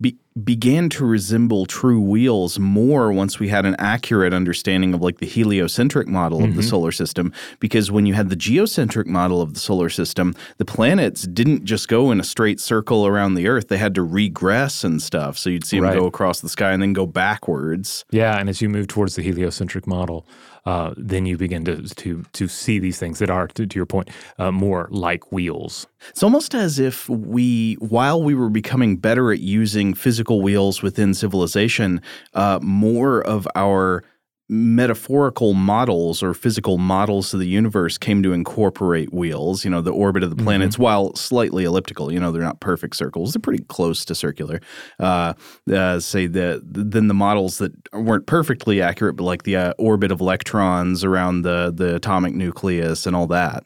be, 0.00 0.16
began 0.42 0.88
to 0.88 1.04
resemble 1.04 1.66
true 1.66 2.00
wheels 2.00 2.58
more 2.58 3.12
once 3.12 3.38
we 3.38 3.48
had 3.48 3.64
an 3.64 3.76
accurate 3.78 4.34
understanding 4.34 4.92
of 4.92 5.00
like 5.00 5.18
the 5.18 5.26
heliocentric 5.26 6.08
model 6.08 6.38
mm-hmm. 6.38 6.48
of 6.48 6.56
the 6.56 6.62
mm-hmm. 6.62 6.70
solar 6.70 6.90
system 6.90 7.32
because 7.60 7.92
when 7.92 8.04
you 8.04 8.14
had 8.14 8.28
the 8.28 8.36
geocentric 8.36 9.06
model 9.06 9.40
of 9.40 9.54
the 9.54 9.60
solar 9.60 9.88
system 9.88 10.34
the 10.58 10.64
planets 10.64 11.22
didn't 11.22 11.64
just 11.64 11.86
go 11.86 12.10
in 12.10 12.18
a 12.18 12.24
straight 12.24 12.58
circle 12.58 13.06
around 13.06 13.34
the 13.34 13.46
earth 13.46 13.68
they 13.68 13.78
had 13.78 13.94
to 13.94 14.02
regress 14.02 14.82
and 14.82 15.00
stuff 15.00 15.38
so 15.38 15.48
you'd 15.48 15.64
see 15.64 15.76
them 15.76 15.84
right. 15.84 15.98
go 15.98 16.06
across 16.06 16.40
the 16.40 16.48
sky 16.48 16.72
and 16.72 16.82
then 16.82 16.92
go 16.92 17.06
backwards 17.06 18.04
yeah 18.10 18.38
and 18.38 18.48
as 18.48 18.60
you 18.60 18.68
move 18.68 18.88
towards 18.88 19.14
the 19.14 19.22
heliocentric 19.22 19.86
model 19.86 20.26
uh, 20.66 20.94
then 20.96 21.26
you 21.26 21.36
begin 21.36 21.64
to 21.64 21.82
to 21.82 22.24
to 22.32 22.48
see 22.48 22.78
these 22.78 22.98
things 22.98 23.18
that 23.18 23.30
are, 23.30 23.48
to, 23.48 23.66
to 23.66 23.76
your 23.76 23.86
point, 23.86 24.10
uh, 24.38 24.50
more 24.50 24.88
like 24.90 25.30
wheels. 25.32 25.86
It's 26.10 26.22
almost 26.22 26.54
as 26.54 26.78
if 26.78 27.08
we, 27.08 27.74
while 27.74 28.22
we 28.22 28.34
were 28.34 28.50
becoming 28.50 28.96
better 28.96 29.32
at 29.32 29.40
using 29.40 29.94
physical 29.94 30.42
wheels 30.42 30.82
within 30.82 31.14
civilization, 31.14 32.00
uh, 32.34 32.58
more 32.62 33.22
of 33.22 33.48
our 33.54 34.04
metaphorical 34.48 35.54
models 35.54 36.22
or 36.22 36.34
physical 36.34 36.76
models 36.76 37.32
of 37.32 37.40
the 37.40 37.46
universe 37.46 37.96
came 37.96 38.22
to 38.22 38.32
incorporate 38.32 39.12
wheels, 39.12 39.64
you 39.64 39.70
know, 39.70 39.80
the 39.80 39.92
orbit 39.92 40.22
of 40.22 40.30
the 40.30 40.36
mm-hmm. 40.36 40.44
planets, 40.44 40.76
mm-hmm. 40.76 40.82
while 40.82 41.14
slightly 41.16 41.64
elliptical, 41.64 42.12
you 42.12 42.20
know, 42.20 42.30
they're 42.30 42.42
not 42.42 42.60
perfect 42.60 42.96
circles. 42.96 43.32
They're 43.32 43.40
pretty 43.40 43.64
close 43.64 44.04
to 44.04 44.14
circular. 44.14 44.60
Uh, 44.98 45.34
uh, 45.72 45.98
say 46.00 46.26
that 46.26 46.60
then 46.62 47.08
the 47.08 47.14
models 47.14 47.58
that 47.58 47.72
weren't 47.92 48.26
perfectly 48.26 48.82
accurate, 48.82 49.16
but 49.16 49.24
like 49.24 49.44
the 49.44 49.56
uh, 49.56 49.74
orbit 49.78 50.12
of 50.12 50.20
electrons 50.20 51.04
around 51.04 51.42
the, 51.42 51.72
the 51.74 51.94
atomic 51.96 52.34
nucleus 52.34 53.06
and 53.06 53.16
all 53.16 53.26
that. 53.28 53.64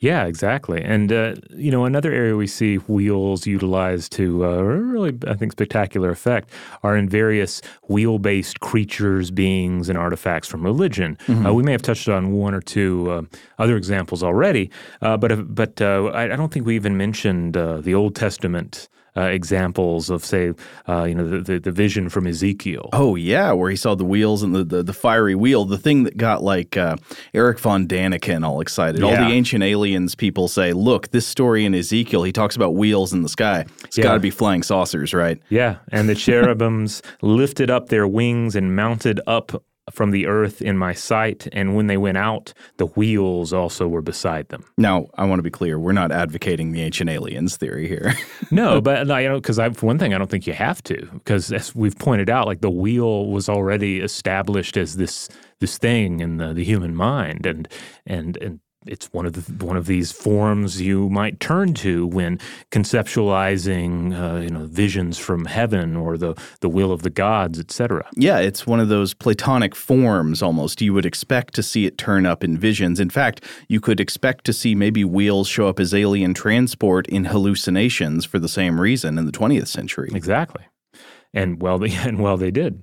Yeah, 0.00 0.24
exactly. 0.26 0.82
And, 0.82 1.12
uh, 1.12 1.34
you 1.50 1.70
know, 1.70 1.84
another 1.84 2.12
area 2.12 2.36
we 2.36 2.46
see 2.46 2.76
wheels 2.76 3.46
utilized 3.46 4.12
to 4.12 4.44
uh, 4.44 4.60
really, 4.60 5.16
I 5.26 5.34
think, 5.34 5.52
spectacular 5.52 6.10
effect 6.10 6.50
are 6.82 6.96
in 6.96 7.08
various 7.08 7.62
wheel 7.88 8.18
based 8.18 8.60
creatures, 8.60 9.30
beings, 9.30 9.88
and 9.88 9.96
artifacts 9.96 10.48
from 10.48 10.62
religion. 10.62 11.16
Mm-hmm. 11.26 11.46
Uh, 11.46 11.52
we 11.52 11.62
may 11.62 11.72
have 11.72 11.82
touched 11.82 12.08
on 12.08 12.32
one 12.32 12.54
or 12.54 12.60
two 12.60 13.10
uh, 13.10 13.22
other 13.58 13.76
examples 13.76 14.22
already, 14.22 14.70
uh, 15.00 15.16
but, 15.16 15.54
but 15.54 15.80
uh, 15.80 16.06
I, 16.06 16.24
I, 16.24 16.36
don't 16.36 16.52
think 16.52 16.66
we 16.66 16.74
even 16.74 16.96
mentioned 16.96 17.54
the 17.54 17.94
Old 17.94 18.14
Testament 18.14 18.88
uh, 19.16 19.22
examples 19.22 20.10
of, 20.10 20.24
say, 20.24 20.52
uh, 20.88 21.04
you 21.04 21.14
know, 21.14 21.26
the, 21.26 21.40
the, 21.40 21.58
the 21.60 21.70
vision 21.70 22.08
from 22.08 22.26
Ezekiel. 22.26 22.90
Oh 22.92 23.14
yeah, 23.14 23.52
where 23.52 23.70
he 23.70 23.76
saw 23.76 23.94
the 23.94 24.04
wheels 24.04 24.42
and 24.42 24.54
the 24.54 24.64
the, 24.64 24.82
the 24.82 24.92
fiery 24.92 25.34
wheel, 25.34 25.64
the 25.64 25.78
thing 25.78 26.04
that 26.04 26.16
got 26.16 26.42
like 26.42 26.76
uh, 26.76 26.96
Erich 27.32 27.58
von 27.58 27.86
Däniken 27.86 28.44
all 28.44 28.60
excited. 28.60 29.00
Yeah. 29.00 29.06
All 29.06 29.28
the 29.28 29.32
ancient 29.32 29.62
aliens 29.62 30.14
people 30.14 30.48
say, 30.48 30.72
look, 30.72 31.10
this 31.10 31.26
story 31.26 31.64
in 31.64 31.74
Ezekiel, 31.74 32.22
he 32.22 32.32
talks 32.32 32.56
about 32.56 32.74
wheels 32.74 33.12
in 33.12 33.22
the 33.22 33.28
sky. 33.28 33.66
It's 33.84 33.96
yeah. 33.96 34.04
got 34.04 34.14
to 34.14 34.20
be 34.20 34.30
flying 34.30 34.62
saucers, 34.62 35.14
right? 35.14 35.40
Yeah, 35.48 35.76
and 35.92 36.08
the 36.08 36.14
cherubims 36.24 37.02
lifted 37.22 37.70
up 37.70 37.88
their 37.88 38.06
wings 38.06 38.56
and 38.56 38.74
mounted 38.74 39.20
up 39.26 39.62
from 39.90 40.10
the 40.10 40.26
earth 40.26 40.62
in 40.62 40.78
my 40.78 40.94
sight, 40.94 41.46
and 41.52 41.76
when 41.76 41.86
they 41.86 41.96
went 41.96 42.16
out, 42.16 42.54
the 42.78 42.86
wheels 42.86 43.52
also 43.52 43.86
were 43.86 44.02
beside 44.02 44.48
them. 44.48 44.64
Now, 44.78 45.08
I 45.14 45.24
want 45.26 45.38
to 45.38 45.42
be 45.42 45.50
clear: 45.50 45.78
we're 45.78 45.92
not 45.92 46.10
advocating 46.10 46.72
the 46.72 46.82
ancient 46.82 47.10
aliens 47.10 47.56
theory 47.56 47.86
here. 47.86 48.14
no, 48.50 48.80
but 48.80 49.10
I 49.10 49.20
you 49.20 49.28
know, 49.28 49.36
because 49.36 49.58
I 49.58 49.70
for 49.70 49.86
one 49.86 49.98
thing, 49.98 50.14
I 50.14 50.18
don't 50.18 50.30
think 50.30 50.46
you 50.46 50.54
have 50.54 50.82
to, 50.84 51.08
because 51.12 51.52
as 51.52 51.74
we've 51.74 51.98
pointed 51.98 52.30
out, 52.30 52.46
like 52.46 52.60
the 52.60 52.70
wheel 52.70 53.26
was 53.26 53.48
already 53.48 54.00
established 54.00 54.76
as 54.76 54.96
this 54.96 55.28
this 55.60 55.78
thing 55.78 56.20
in 56.20 56.38
the, 56.38 56.52
the 56.52 56.64
human 56.64 56.94
mind, 56.94 57.46
and 57.46 57.68
and 58.06 58.36
and 58.38 58.60
it's 58.86 59.12
one 59.12 59.26
of 59.26 59.32
the, 59.32 59.64
one 59.64 59.76
of 59.76 59.86
these 59.86 60.12
forms 60.12 60.80
you 60.80 61.08
might 61.10 61.40
turn 61.40 61.74
to 61.74 62.06
when 62.06 62.38
conceptualizing, 62.70 64.12
uh, 64.12 64.40
you 64.40 64.50
know, 64.50 64.66
visions 64.66 65.18
from 65.18 65.44
heaven 65.46 65.96
or 65.96 66.16
the 66.16 66.34
the 66.60 66.68
will 66.68 66.92
of 66.92 67.02
the 67.02 67.10
gods, 67.10 67.58
etc. 67.58 68.06
Yeah, 68.16 68.38
it's 68.38 68.66
one 68.66 68.80
of 68.80 68.88
those 68.88 69.14
Platonic 69.14 69.74
forms 69.74 70.42
almost. 70.42 70.82
You 70.82 70.92
would 70.94 71.06
expect 71.06 71.54
to 71.54 71.62
see 71.62 71.86
it 71.86 71.98
turn 71.98 72.26
up 72.26 72.44
in 72.44 72.58
visions. 72.58 73.00
In 73.00 73.10
fact, 73.10 73.44
you 73.68 73.80
could 73.80 74.00
expect 74.00 74.44
to 74.46 74.52
see 74.52 74.74
maybe 74.74 75.04
wheels 75.04 75.48
show 75.48 75.68
up 75.68 75.80
as 75.80 75.94
alien 75.94 76.34
transport 76.34 77.06
in 77.08 77.26
hallucinations 77.26 78.24
for 78.24 78.38
the 78.38 78.48
same 78.48 78.80
reason 78.80 79.18
in 79.18 79.26
the 79.26 79.32
20th 79.32 79.68
century. 79.68 80.10
Exactly. 80.14 80.64
And 81.32 81.60
well, 81.60 81.78
they 81.78 81.92
and 81.94 82.20
well 82.20 82.36
they 82.36 82.50
did. 82.50 82.82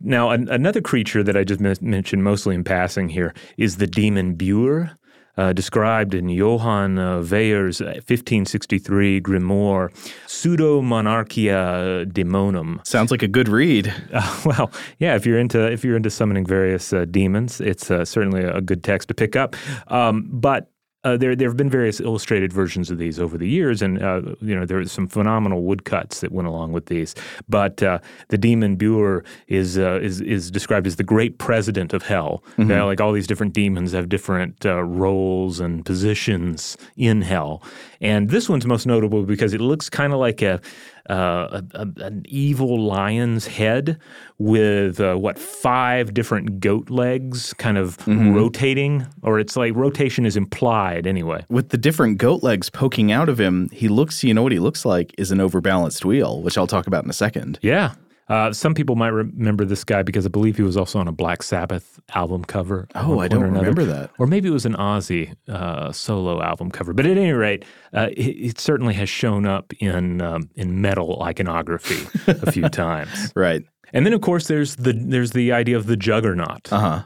Now, 0.00 0.30
an, 0.30 0.48
another 0.48 0.80
creature 0.80 1.22
that 1.22 1.36
I 1.36 1.44
just 1.44 1.60
mentioned 1.60 2.22
mostly 2.22 2.54
in 2.54 2.64
passing 2.64 3.08
here 3.08 3.34
is 3.56 3.76
the 3.76 3.86
demon 3.86 4.34
Buer 4.34 4.98
uh, 5.38 5.52
described 5.52 6.12
in 6.14 6.28
Johann 6.28 6.98
uh, 6.98 7.20
Weyer's 7.20 7.80
1563 7.80 9.20
grimoire, 9.20 9.90
Pseudo-Monarchia 10.26 12.04
Daemonum. 12.06 12.86
Sounds 12.86 13.10
like 13.10 13.22
a 13.22 13.28
good 13.28 13.48
read. 13.48 13.94
Uh, 14.12 14.40
well, 14.44 14.70
yeah, 14.98 15.14
if 15.14 15.24
you're 15.24 15.38
into 15.38 15.70
if 15.70 15.84
you're 15.84 15.96
into 15.96 16.10
summoning 16.10 16.44
various 16.44 16.92
uh, 16.92 17.04
demons, 17.04 17.60
it's 17.60 17.90
uh, 17.90 18.04
certainly 18.04 18.42
a 18.42 18.60
good 18.60 18.82
text 18.82 19.08
to 19.08 19.14
pick 19.14 19.36
up. 19.36 19.54
Um, 19.86 20.28
but 20.30 20.70
uh, 21.08 21.16
there, 21.16 21.34
there 21.34 21.48
have 21.48 21.56
been 21.56 21.70
various 21.70 22.00
illustrated 22.00 22.52
versions 22.52 22.90
of 22.90 22.98
these 22.98 23.18
over 23.18 23.38
the 23.38 23.48
years, 23.48 23.82
and 23.82 24.02
uh, 24.02 24.22
you 24.40 24.54
know 24.54 24.66
there 24.66 24.78
are 24.78 24.84
some 24.86 25.08
phenomenal 25.08 25.62
woodcuts 25.62 26.20
that 26.20 26.32
went 26.32 26.48
along 26.48 26.72
with 26.72 26.86
these. 26.86 27.14
But 27.48 27.82
uh, 27.82 27.98
the 28.28 28.38
demon 28.38 28.76
Buer 28.76 29.24
is 29.46 29.78
uh, 29.78 30.00
is 30.02 30.20
is 30.20 30.50
described 30.50 30.86
as 30.86 30.96
the 30.96 31.04
great 31.04 31.38
president 31.38 31.92
of 31.92 32.02
hell. 32.02 32.42
Mm-hmm. 32.56 32.86
like 32.86 33.00
all 33.00 33.12
these 33.12 33.26
different 33.26 33.54
demons 33.54 33.92
have 33.92 34.08
different 34.08 34.66
uh, 34.66 34.82
roles 34.82 35.60
and 35.60 35.84
positions 35.84 36.76
in 36.96 37.22
hell, 37.22 37.62
and 38.00 38.30
this 38.30 38.48
one's 38.48 38.66
most 38.66 38.86
notable 38.86 39.24
because 39.24 39.54
it 39.54 39.60
looks 39.60 39.88
kind 39.88 40.12
of 40.12 40.18
like 40.18 40.42
a 40.42 40.60
uh, 41.08 41.62
a, 41.72 41.80
a, 41.80 42.04
an 42.04 42.22
evil 42.28 42.78
lion's 42.84 43.46
head 43.46 43.98
with 44.38 45.00
uh, 45.00 45.14
what 45.14 45.38
five 45.38 46.12
different 46.12 46.60
goat 46.60 46.90
legs 46.90 47.54
kind 47.54 47.78
of 47.78 47.96
mm-hmm. 47.98 48.34
rotating, 48.34 49.06
or 49.22 49.38
it's 49.38 49.56
like 49.56 49.74
rotation 49.74 50.26
is 50.26 50.36
implied 50.36 51.06
anyway. 51.06 51.42
With 51.48 51.70
the 51.70 51.78
different 51.78 52.18
goat 52.18 52.42
legs 52.42 52.68
poking 52.68 53.10
out 53.10 53.30
of 53.30 53.40
him, 53.40 53.70
he 53.72 53.88
looks, 53.88 54.22
you 54.22 54.34
know 54.34 54.42
what 54.42 54.52
he 54.52 54.58
looks 54.58 54.84
like 54.84 55.14
is 55.16 55.30
an 55.30 55.40
overbalanced 55.40 56.04
wheel, 56.04 56.42
which 56.42 56.58
I'll 56.58 56.66
talk 56.66 56.86
about 56.86 57.04
in 57.04 57.10
a 57.10 57.14
second. 57.14 57.58
Yeah. 57.62 57.94
Uh, 58.28 58.52
some 58.52 58.74
people 58.74 58.94
might 58.94 59.08
remember 59.08 59.64
this 59.64 59.84
guy 59.84 60.02
because 60.02 60.26
I 60.26 60.28
believe 60.28 60.56
he 60.56 60.62
was 60.62 60.76
also 60.76 60.98
on 60.98 61.08
a 61.08 61.12
Black 61.12 61.42
Sabbath 61.42 61.98
album 62.14 62.44
cover. 62.44 62.86
Oh, 62.94 63.20
I 63.20 63.28
don't 63.28 63.42
remember 63.42 63.84
that. 63.84 64.10
Or 64.18 64.26
maybe 64.26 64.48
it 64.48 64.52
was 64.52 64.66
an 64.66 64.74
Ozzy 64.74 65.34
uh, 65.48 65.92
solo 65.92 66.42
album 66.42 66.70
cover. 66.70 66.92
But 66.92 67.06
at 67.06 67.16
any 67.16 67.32
rate, 67.32 67.64
uh, 67.94 68.08
it, 68.12 68.22
it, 68.22 68.60
certainly 68.60 68.94
has 68.94 69.08
shown 69.08 69.46
up 69.46 69.72
in 69.80 70.20
um, 70.20 70.50
in 70.56 70.80
metal 70.80 71.22
iconography 71.22 72.06
a 72.26 72.52
few 72.52 72.68
times. 72.68 73.32
Right. 73.34 73.64
And 73.92 74.04
then, 74.04 74.12
of 74.12 74.20
course, 74.20 74.48
there's 74.48 74.76
the 74.76 74.92
there's 74.92 75.32
the 75.32 75.52
idea 75.52 75.76
of 75.76 75.86
the 75.86 75.96
juggernaut. 75.96 76.70
Uh 76.72 76.78
huh. 76.78 77.02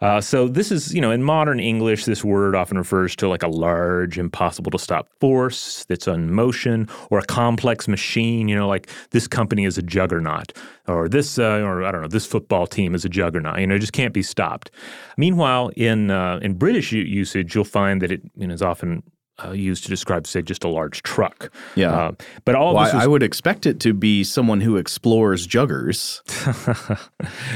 Uh, 0.00 0.20
so 0.20 0.48
this 0.48 0.72
is, 0.72 0.94
you 0.94 1.00
know, 1.00 1.10
in 1.10 1.22
modern 1.22 1.60
English, 1.60 2.06
this 2.06 2.24
word 2.24 2.54
often 2.54 2.78
refers 2.78 3.14
to 3.16 3.28
like 3.28 3.42
a 3.42 3.48
large, 3.48 4.18
impossible 4.18 4.70
to 4.70 4.78
stop 4.78 5.08
force 5.20 5.84
that's 5.88 6.08
on 6.08 6.32
motion, 6.32 6.88
or 7.10 7.18
a 7.18 7.24
complex 7.24 7.86
machine. 7.86 8.48
You 8.48 8.56
know, 8.56 8.68
like 8.68 8.88
this 9.10 9.28
company 9.28 9.64
is 9.64 9.76
a 9.76 9.82
juggernaut, 9.82 10.52
or 10.88 11.08
this, 11.08 11.38
uh, 11.38 11.60
or 11.60 11.84
I 11.84 11.92
don't 11.92 12.02
know, 12.02 12.08
this 12.08 12.26
football 12.26 12.66
team 12.66 12.94
is 12.94 13.04
a 13.04 13.08
juggernaut. 13.08 13.60
You 13.60 13.66
know, 13.66 13.74
it 13.74 13.80
just 13.80 13.92
can't 13.92 14.14
be 14.14 14.22
stopped. 14.22 14.70
Meanwhile, 15.16 15.70
in 15.76 16.10
uh, 16.10 16.38
in 16.40 16.54
British 16.54 16.92
usage, 16.92 17.54
you'll 17.54 17.64
find 17.64 18.00
that 18.00 18.10
it 18.10 18.22
you 18.36 18.46
know, 18.46 18.54
is 18.54 18.62
often 18.62 19.02
uh, 19.44 19.52
used 19.52 19.84
to 19.84 19.90
describe, 19.90 20.26
say, 20.26 20.42
just 20.42 20.64
a 20.64 20.68
large 20.68 21.02
truck. 21.02 21.52
Yeah. 21.74 21.92
Uh, 21.92 22.12
but 22.44 22.54
all 22.54 22.74
well, 22.74 22.84
was, 22.84 22.94
I 22.94 23.06
would 23.06 23.22
expect 23.22 23.66
it 23.66 23.80
to 23.80 23.92
be 23.92 24.24
someone 24.24 24.60
who 24.60 24.76
explores 24.76 25.46
juggers. 25.46 26.20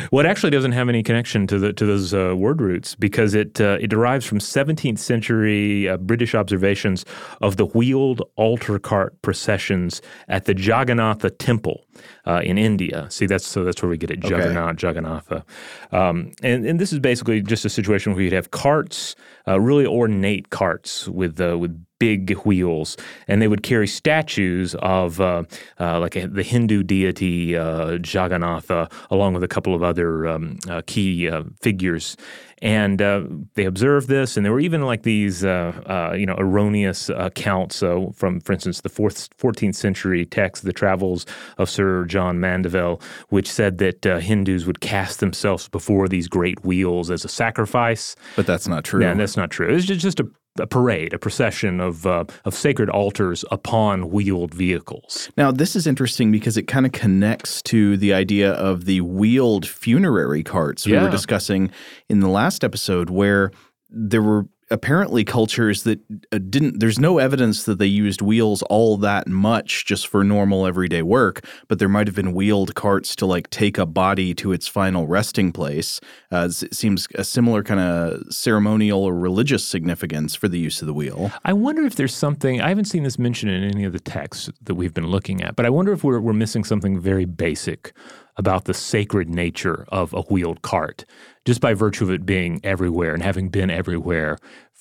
well, 0.13 0.25
it 0.25 0.29
actually 0.29 0.51
doesn't 0.51 0.73
have 0.73 0.89
any 0.89 1.03
connection 1.03 1.47
to 1.49 1.59
the 1.59 1.73
to 1.73 1.87
those 1.87 2.15
uh, 2.15 2.35
word 2.37 2.61
roots 2.61 2.95
because 2.95 3.35
it 3.35 3.61
uh, 3.61 3.79
it 3.81 3.89
derives 3.89 4.27
from 4.27 4.39
17th 4.39 4.99
century 4.99 5.89
uh, 5.89 5.97
British 5.97 6.35
observations 6.35 7.05
of 7.41 7.57
the 7.57 7.67
wheeled 7.67 8.23
altar 8.37 8.79
cart 8.79 9.21
processions 9.23 10.01
at 10.29 10.45
the 10.45 10.55
Jagannatha 10.55 11.37
Temple 11.39 11.85
uh, 12.27 12.41
in 12.45 12.59
India. 12.59 13.07
See, 13.11 13.27
that's 13.27 13.47
so 13.47 13.65
that's 13.65 13.83
where 13.83 13.91
we 13.91 13.97
get 13.97 14.11
it, 14.11 14.21
Juggernaut, 14.21 14.85
okay. 14.85 15.01
Jagannatha, 15.01 15.45
um, 15.93 16.33
and 16.43 16.67
and 16.67 16.81
this 16.81 16.93
is 16.93 16.99
basically 16.99 17.41
just 17.41 17.65
a 17.65 17.71
situation 17.71 18.15
where 18.15 18.23
you'd 18.23 18.33
have 18.33 18.51
carts, 18.51 19.17
really 19.47 19.87
ornate 19.87 20.51
carts 20.51 21.09
with 21.09 21.41
with 21.41 21.85
big 21.99 22.33
wheels, 22.39 22.97
and 23.29 23.41
they 23.41 23.49
would 23.49 23.63
carry 23.63 23.87
statues 23.87 24.75
of 24.77 25.21
uh, 25.21 25.45
uh, 25.81 26.01
like 26.01 26.17
a, 26.17 26.27
the 26.27 26.43
Hindu 26.43 26.83
deity 26.83 27.57
uh, 27.57 27.99
Jagannatha, 27.99 28.91
along 29.11 29.35
with 29.35 29.43
a 29.43 29.49
couple 29.49 29.75
of 29.75 29.83
other 29.83 30.27
um, 30.27 30.59
uh, 30.69 30.83
key 30.87 31.29
uh, 31.29 31.45
figures. 31.61 32.17
And 32.63 33.03
uh, 33.03 33.25
they 33.55 33.65
observed 33.67 34.09
this, 34.09 34.37
and 34.37 34.47
there 34.47 34.53
were 34.53 34.61
even 34.61 34.83
like 34.83 35.03
these, 35.03 35.43
you 35.43 35.49
know, 35.49 36.37
erroneous 36.39 37.11
accounts 37.11 37.81
from, 37.81 38.41
for 38.41 38.53
instance, 38.53 38.81
the 38.81 38.89
fourth, 38.89 39.29
14th 39.37 39.75
century 39.75 40.25
text, 40.25 40.65
the 40.65 40.73
Travels 40.73 41.27
of 41.59 41.69
Sir 41.69 42.07
John 42.07 42.41
Mandeville, 42.41 43.03
which 43.29 43.51
said 43.51 43.79
that 43.79 44.05
Hindus 44.05 44.65
would 44.65 44.81
cast 44.81 45.21
themselves 45.21 45.69
before 45.69 46.09
these 46.09 46.27
great 46.27 46.65
wheels 46.65 47.11
as 47.11 47.23
a 47.25 47.29
sacrifice. 47.29 48.17
But 48.35 48.47
that's 48.47 48.67
not 48.67 48.83
true. 48.85 49.03
Yeah, 49.03 49.13
that's 49.13 49.37
not 49.37 49.51
true. 49.51 49.69
It's 49.69 49.85
just 49.85 50.21
a 50.21 50.31
a 50.59 50.67
parade, 50.67 51.13
a 51.13 51.19
procession 51.19 51.81
of 51.81 52.07
uh, 52.07 52.25
of 52.45 52.55
sacred 52.55 52.89
altars 52.89 53.45
upon 53.51 54.11
wheeled 54.11 54.55
vehicles. 54.55 55.31
Now, 55.37 55.51
this 55.51 55.75
is 55.75 55.87
interesting 55.87 56.31
because 56.31 56.57
it 56.57 56.65
kind 56.65 56.87
of 56.87 56.93
connects 56.93 57.63
to 57.63 57.97
the 57.97 58.15
idea 58.15 58.53
of 58.53 58.85
the 58.85 59.01
wheeled 59.01 59.67
funerary 59.67 60.43
carts 60.43 60.87
we 60.87 60.93
yeah. 60.93 61.03
were 61.03 61.11
discussing 61.11 61.71
in 62.09 62.21
the 62.21 62.29
last 62.29 62.63
episode, 62.63 63.11
where 63.11 63.51
there 63.91 64.23
were 64.23 64.47
apparently 64.75 65.25
cultures 65.25 65.85
that 65.85 66.01
uh, 66.33 66.39
didn't 66.51 66.81
there's 66.81 66.99
no 66.99 67.19
evidence 67.19 67.63
that 67.63 67.79
they 67.79 67.87
used 67.87 68.21
wheels 68.21 68.61
all 68.63 68.97
that 68.97 69.29
much 69.29 69.87
just 69.87 70.09
for 70.09 70.25
normal 70.25 70.67
everyday 70.67 71.01
work 71.01 71.47
but 71.69 71.79
there 71.79 71.89
might 71.89 72.09
have 72.09 72.17
been 72.17 72.35
wheeled 72.35 72.75
carts 72.75 73.15
to 73.15 73.25
like 73.25 73.49
take 73.51 73.79
a 73.79 73.87
body 73.87 74.35
to 74.35 74.51
its 74.51 74.67
final 74.67 75.07
resting 75.07 75.53
place. 75.53 76.01
Uh, 76.33 76.51
it 76.51 76.75
seems 76.75 77.07
a 77.15 77.23
similar 77.23 77.63
kind 77.63 77.79
of 77.79 78.21
ceremonial 78.35 79.05
or 79.05 79.15
religious 79.15 79.65
significance 79.65 80.35
for 80.35 80.49
the 80.49 80.59
use 80.59 80.83
of 80.83 80.87
the 80.87 80.95
wheel. 80.95 81.31
I 81.45 81.53
wonder 81.53 81.87
if 81.87 81.95
there's 81.95 82.15
something 82.15 82.61
i 82.61 82.69
haven't 82.69 82.87
seen 82.87 83.05
this 83.05 83.19
mentioned 83.19 83.53
in 83.53 83.63
any 83.63 83.85
of 83.85 83.93
the 83.93 84.01
texts 84.01 84.51
that 84.61 84.75
we've 84.75 84.95
been 84.95 85.07
looking 85.07 85.41
at 85.41 85.55
but 85.55 85.65
i 85.65 85.71
wonder 85.71 85.93
if 85.93 86.03
we're, 86.03 86.19
we're 86.19 86.33
missing 86.33 86.65
something 86.65 86.99
very 86.99 87.25
basic 87.25 87.93
about 88.37 88.65
the 88.65 88.75
sacred 88.75 89.29
nature 89.29 89.85
of 89.89 90.13
a 90.13 90.23
wheeled 90.23 90.63
cart 90.63 91.05
just 91.45 91.61
by 91.61 91.75
virtue 91.75 92.05
of 92.05 92.11
it 92.11 92.27
being 92.27 92.61
everywhere 92.65 93.15
and 93.15 93.23
having 93.23 93.49
been 93.49 93.71
everywhere 93.71 94.39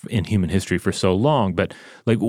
in 0.09 0.25
human 0.25 0.49
history 0.49 0.77
for 0.77 0.91
so 0.91 1.13
long. 1.13 1.53
But 1.53 1.73
like, 2.05 2.19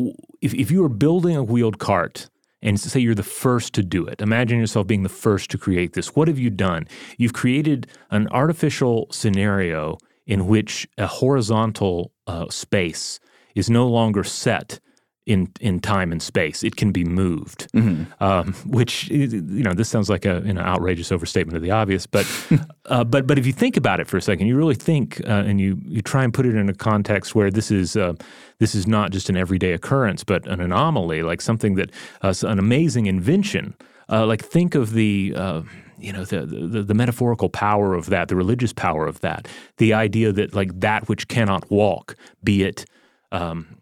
if, 0.40 0.54
if 0.54 0.70
you 0.70 0.82
were 0.82 0.88
building 0.88 1.36
a 1.36 1.42
wheeled 1.42 1.78
cart, 1.78 2.28
and 2.64 2.80
say 2.80 2.98
you're 2.98 3.14
the 3.14 3.22
first 3.22 3.74
to 3.74 3.82
do 3.82 4.06
it. 4.06 4.22
Imagine 4.22 4.58
yourself 4.58 4.86
being 4.86 5.02
the 5.02 5.08
first 5.10 5.50
to 5.50 5.58
create 5.58 5.92
this. 5.92 6.16
What 6.16 6.28
have 6.28 6.38
you 6.38 6.48
done? 6.48 6.88
You've 7.18 7.34
created 7.34 7.86
an 8.10 8.26
artificial 8.28 9.06
scenario 9.10 9.98
in 10.26 10.46
which 10.46 10.88
a 10.96 11.06
horizontal 11.06 12.12
uh, 12.26 12.48
space 12.48 13.20
is 13.54 13.68
no 13.68 13.86
longer 13.86 14.24
set 14.24 14.80
in 15.26 15.50
in 15.60 15.80
time 15.80 16.12
and 16.12 16.22
space. 16.22 16.62
It 16.62 16.76
can 16.76 16.92
be 16.92 17.04
moved, 17.04 17.72
mm-hmm. 17.72 18.04
um, 18.22 18.52
which 18.66 19.08
you 19.08 19.62
know 19.62 19.72
this 19.72 19.88
sounds 19.88 20.10
like 20.10 20.24
a 20.24 20.36
an 20.36 20.58
outrageous 20.58 21.10
overstatement 21.10 21.56
of 21.56 21.62
the 21.62 21.70
obvious, 21.70 22.06
but 22.06 22.26
uh, 22.86 23.04
but 23.04 23.26
but 23.26 23.38
if 23.38 23.46
you 23.46 23.52
think 23.52 23.76
about 23.76 24.00
it 24.00 24.06
for 24.06 24.16
a 24.16 24.22
second, 24.22 24.46
you 24.46 24.56
really 24.56 24.74
think 24.74 25.20
uh, 25.26 25.44
and 25.46 25.60
you 25.60 25.80
you 25.86 26.02
try 26.02 26.24
and 26.24 26.34
put 26.34 26.44
it 26.44 26.54
in 26.54 26.68
a 26.68 26.74
context 26.74 27.34
where 27.34 27.50
this 27.50 27.70
is 27.70 27.96
uh, 27.96 28.12
this 28.58 28.74
is 28.74 28.86
not 28.86 29.12
just 29.12 29.30
an 29.30 29.36
everyday 29.36 29.72
occurrence, 29.72 30.24
but 30.24 30.46
an 30.46 30.60
anomaly, 30.60 31.22
like 31.22 31.40
something 31.40 31.74
that 31.76 31.90
uh, 32.22 32.34
an 32.42 32.58
amazing 32.58 33.06
invention. 33.06 33.74
Uh, 34.10 34.26
like 34.26 34.44
think 34.44 34.74
of 34.74 34.92
the 34.92 35.32
uh, 35.34 35.62
you 35.96 36.12
know 36.12 36.26
the, 36.26 36.44
the, 36.44 36.82
the 36.82 36.94
metaphorical 36.94 37.48
power 37.48 37.94
of 37.94 38.06
that, 38.06 38.28
the 38.28 38.36
religious 38.36 38.74
power 38.74 39.06
of 39.06 39.20
that, 39.20 39.48
the 39.78 39.94
idea 39.94 40.32
that 40.32 40.54
like 40.54 40.78
that 40.80 41.08
which 41.08 41.28
cannot 41.28 41.70
walk, 41.70 42.14
be 42.42 42.62
it 42.62 42.84
um, 43.32 43.78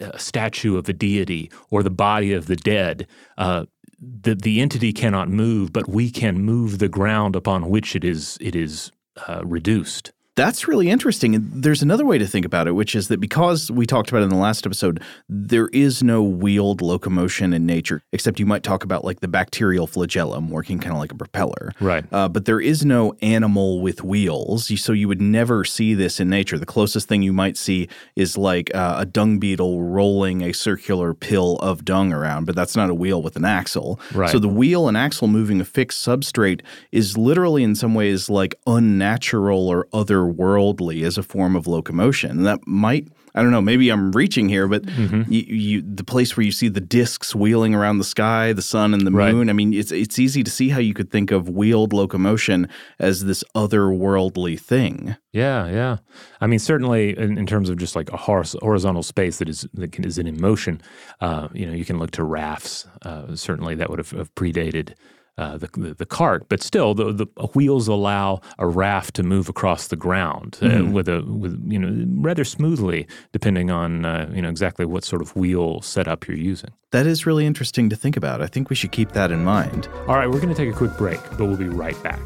a 0.00 0.18
statue 0.18 0.76
of 0.76 0.88
a 0.88 0.92
deity 0.92 1.50
or 1.70 1.82
the 1.82 1.90
body 1.90 2.32
of 2.32 2.46
the 2.46 2.56
dead, 2.56 3.06
uh, 3.38 3.66
the 4.00 4.34
the 4.34 4.60
entity 4.60 4.92
cannot 4.92 5.28
move, 5.28 5.72
but 5.72 5.88
we 5.88 6.10
can 6.10 6.40
move 6.40 6.78
the 6.78 6.88
ground 6.88 7.36
upon 7.36 7.68
which 7.68 7.94
it 7.94 8.04
is 8.04 8.38
it 8.40 8.56
is 8.56 8.90
uh, 9.28 9.42
reduced. 9.44 10.12
That's 10.40 10.66
really 10.66 10.88
interesting. 10.88 11.50
There's 11.52 11.82
another 11.82 12.06
way 12.06 12.16
to 12.16 12.26
think 12.26 12.46
about 12.46 12.66
it, 12.66 12.72
which 12.72 12.94
is 12.94 13.08
that 13.08 13.20
because 13.20 13.70
we 13.70 13.84
talked 13.84 14.08
about 14.08 14.22
it 14.22 14.24
in 14.24 14.30
the 14.30 14.36
last 14.36 14.64
episode, 14.64 15.02
there 15.28 15.68
is 15.68 16.02
no 16.02 16.22
wheeled 16.22 16.80
locomotion 16.80 17.52
in 17.52 17.66
nature, 17.66 18.02
except 18.12 18.40
you 18.40 18.46
might 18.46 18.62
talk 18.62 18.82
about 18.82 19.04
like 19.04 19.20
the 19.20 19.28
bacterial 19.28 19.86
flagellum 19.86 20.48
working 20.48 20.78
kind 20.78 20.94
of 20.94 20.98
like 20.98 21.12
a 21.12 21.14
propeller. 21.14 21.72
Right. 21.78 22.06
Uh, 22.10 22.26
but 22.28 22.46
there 22.46 22.60
is 22.60 22.86
no 22.86 23.14
animal 23.20 23.82
with 23.82 24.02
wheels, 24.02 24.72
so 24.80 24.92
you 24.92 25.08
would 25.08 25.20
never 25.20 25.62
see 25.64 25.92
this 25.92 26.20
in 26.20 26.30
nature. 26.30 26.58
The 26.58 26.64
closest 26.64 27.06
thing 27.06 27.20
you 27.20 27.34
might 27.34 27.58
see 27.58 27.88
is 28.16 28.38
like 28.38 28.74
uh, 28.74 28.96
a 28.98 29.04
dung 29.04 29.38
beetle 29.40 29.82
rolling 29.82 30.40
a 30.42 30.52
circular 30.52 31.12
pill 31.12 31.56
of 31.58 31.84
dung 31.84 32.14
around, 32.14 32.46
but 32.46 32.56
that's 32.56 32.76
not 32.76 32.88
a 32.88 32.94
wheel 32.94 33.20
with 33.20 33.36
an 33.36 33.44
axle. 33.44 34.00
Right. 34.14 34.30
So 34.30 34.38
the 34.38 34.48
wheel 34.48 34.88
and 34.88 34.96
axle 34.96 35.28
moving 35.28 35.60
a 35.60 35.66
fixed 35.66 36.06
substrate 36.06 36.62
is 36.92 37.18
literally 37.18 37.62
in 37.62 37.74
some 37.74 37.94
ways 37.94 38.30
like 38.30 38.54
unnatural 38.66 39.68
or 39.68 39.86
other 39.92 40.29
otherworldly 40.34 41.04
as 41.04 41.18
a 41.18 41.22
form 41.22 41.56
of 41.56 41.66
locomotion. 41.66 42.30
And 42.30 42.46
that 42.46 42.66
might 42.66 43.08
I 43.32 43.42
don't 43.42 43.52
know, 43.52 43.60
maybe 43.62 43.88
I'm 43.90 44.10
reaching 44.10 44.48
here, 44.48 44.66
but 44.66 44.82
Mm-hmm. 44.82 45.32
you, 45.32 45.42
you, 45.42 45.82
the 45.82 46.02
place 46.02 46.36
where 46.36 46.44
you 46.44 46.50
see 46.50 46.66
the 46.68 46.80
discs 46.80 47.32
wheeling 47.32 47.76
around 47.76 47.98
the 47.98 48.04
sky, 48.04 48.52
the 48.52 48.60
sun 48.60 48.92
and 48.92 49.06
the 49.06 49.12
Right. 49.12 49.32
moon. 49.32 49.48
I 49.48 49.52
mean, 49.52 49.72
it's 49.72 49.92
it's 49.92 50.18
easy 50.18 50.42
to 50.42 50.50
see 50.50 50.68
how 50.70 50.80
you 50.80 50.94
could 50.94 51.10
think 51.12 51.30
of 51.30 51.48
wheeled 51.48 51.92
locomotion 51.92 52.68
as 52.98 53.24
this 53.26 53.44
otherworldly 53.54 54.58
thing. 54.58 55.16
Yeah, 55.32 55.68
yeah. 55.68 55.98
I 56.40 56.48
mean, 56.48 56.58
certainly 56.58 57.16
in, 57.16 57.38
in 57.38 57.46
terms 57.46 57.70
of 57.70 57.76
just 57.78 57.94
like 57.94 58.10
a 58.12 58.16
horizontal 58.16 59.04
space 59.04 59.38
that 59.38 59.48
is 59.48 59.64
that 59.74 59.92
can, 59.92 60.04
is 60.04 60.18
in 60.18 60.40
motion, 60.40 60.80
uh, 61.20 61.46
you 61.52 61.66
know, 61.66 61.72
you 61.72 61.84
can 61.84 62.00
look 62.00 62.10
to 62.12 62.24
rafts. 62.24 62.88
Uh, 63.02 63.36
certainly, 63.36 63.76
that 63.76 63.90
would 63.90 64.00
have, 64.00 64.10
have 64.10 64.34
predated 64.34 64.94
uh, 65.40 65.56
the, 65.56 65.68
the 65.72 65.94
the 65.94 66.06
cart, 66.06 66.46
but 66.50 66.62
still, 66.62 66.92
the, 66.94 67.12
the 67.14 67.26
wheels 67.54 67.88
allow 67.88 68.42
a 68.58 68.66
raft 68.66 69.14
to 69.14 69.22
move 69.22 69.48
across 69.48 69.88
the 69.88 69.96
ground 69.96 70.58
uh, 70.60 70.84
with 70.84 71.08
a 71.08 71.22
with 71.22 71.58
you 71.66 71.78
know 71.78 72.04
rather 72.20 72.44
smoothly, 72.44 73.06
depending 73.32 73.70
on 73.70 74.04
uh, 74.04 74.30
you 74.34 74.42
know 74.42 74.50
exactly 74.50 74.84
what 74.84 75.02
sort 75.02 75.22
of 75.22 75.34
wheel 75.34 75.80
setup 75.80 76.28
you're 76.28 76.36
using. 76.36 76.70
That 76.90 77.06
is 77.06 77.24
really 77.24 77.46
interesting 77.46 77.88
to 77.88 77.96
think 77.96 78.18
about. 78.18 78.42
I 78.42 78.48
think 78.48 78.68
we 78.68 78.76
should 78.76 78.92
keep 78.92 79.12
that 79.12 79.32
in 79.32 79.42
mind. 79.42 79.88
All 80.06 80.16
right, 80.16 80.28
we're 80.28 80.40
going 80.40 80.54
to 80.54 80.54
take 80.54 80.70
a 80.70 80.76
quick 80.76 80.96
break, 80.98 81.20
but 81.30 81.46
we'll 81.46 81.56
be 81.56 81.68
right 81.68 82.00
back. 82.02 82.20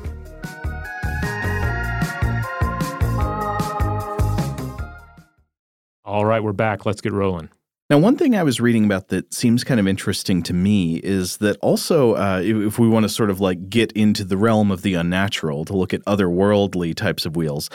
All 6.04 6.24
right, 6.24 6.42
we're 6.42 6.52
back. 6.52 6.84
Let's 6.84 7.00
get 7.00 7.12
rolling. 7.12 7.48
Now, 7.90 7.98
one 7.98 8.16
thing 8.16 8.34
I 8.34 8.42
was 8.42 8.60
reading 8.60 8.86
about 8.86 9.08
that 9.08 9.34
seems 9.34 9.62
kind 9.62 9.78
of 9.78 9.86
interesting 9.86 10.42
to 10.44 10.54
me 10.54 10.96
is 10.96 11.36
that 11.38 11.58
also, 11.60 12.14
uh, 12.14 12.40
if, 12.42 12.56
if 12.56 12.78
we 12.78 12.88
want 12.88 13.04
to 13.04 13.10
sort 13.10 13.28
of 13.28 13.40
like 13.40 13.68
get 13.68 13.92
into 13.92 14.24
the 14.24 14.38
realm 14.38 14.70
of 14.70 14.80
the 14.82 14.94
unnatural 14.94 15.66
to 15.66 15.76
look 15.76 15.92
at 15.92 16.04
otherworldly 16.06 16.94
types 16.94 17.26
of 17.26 17.36
wheels, 17.36 17.68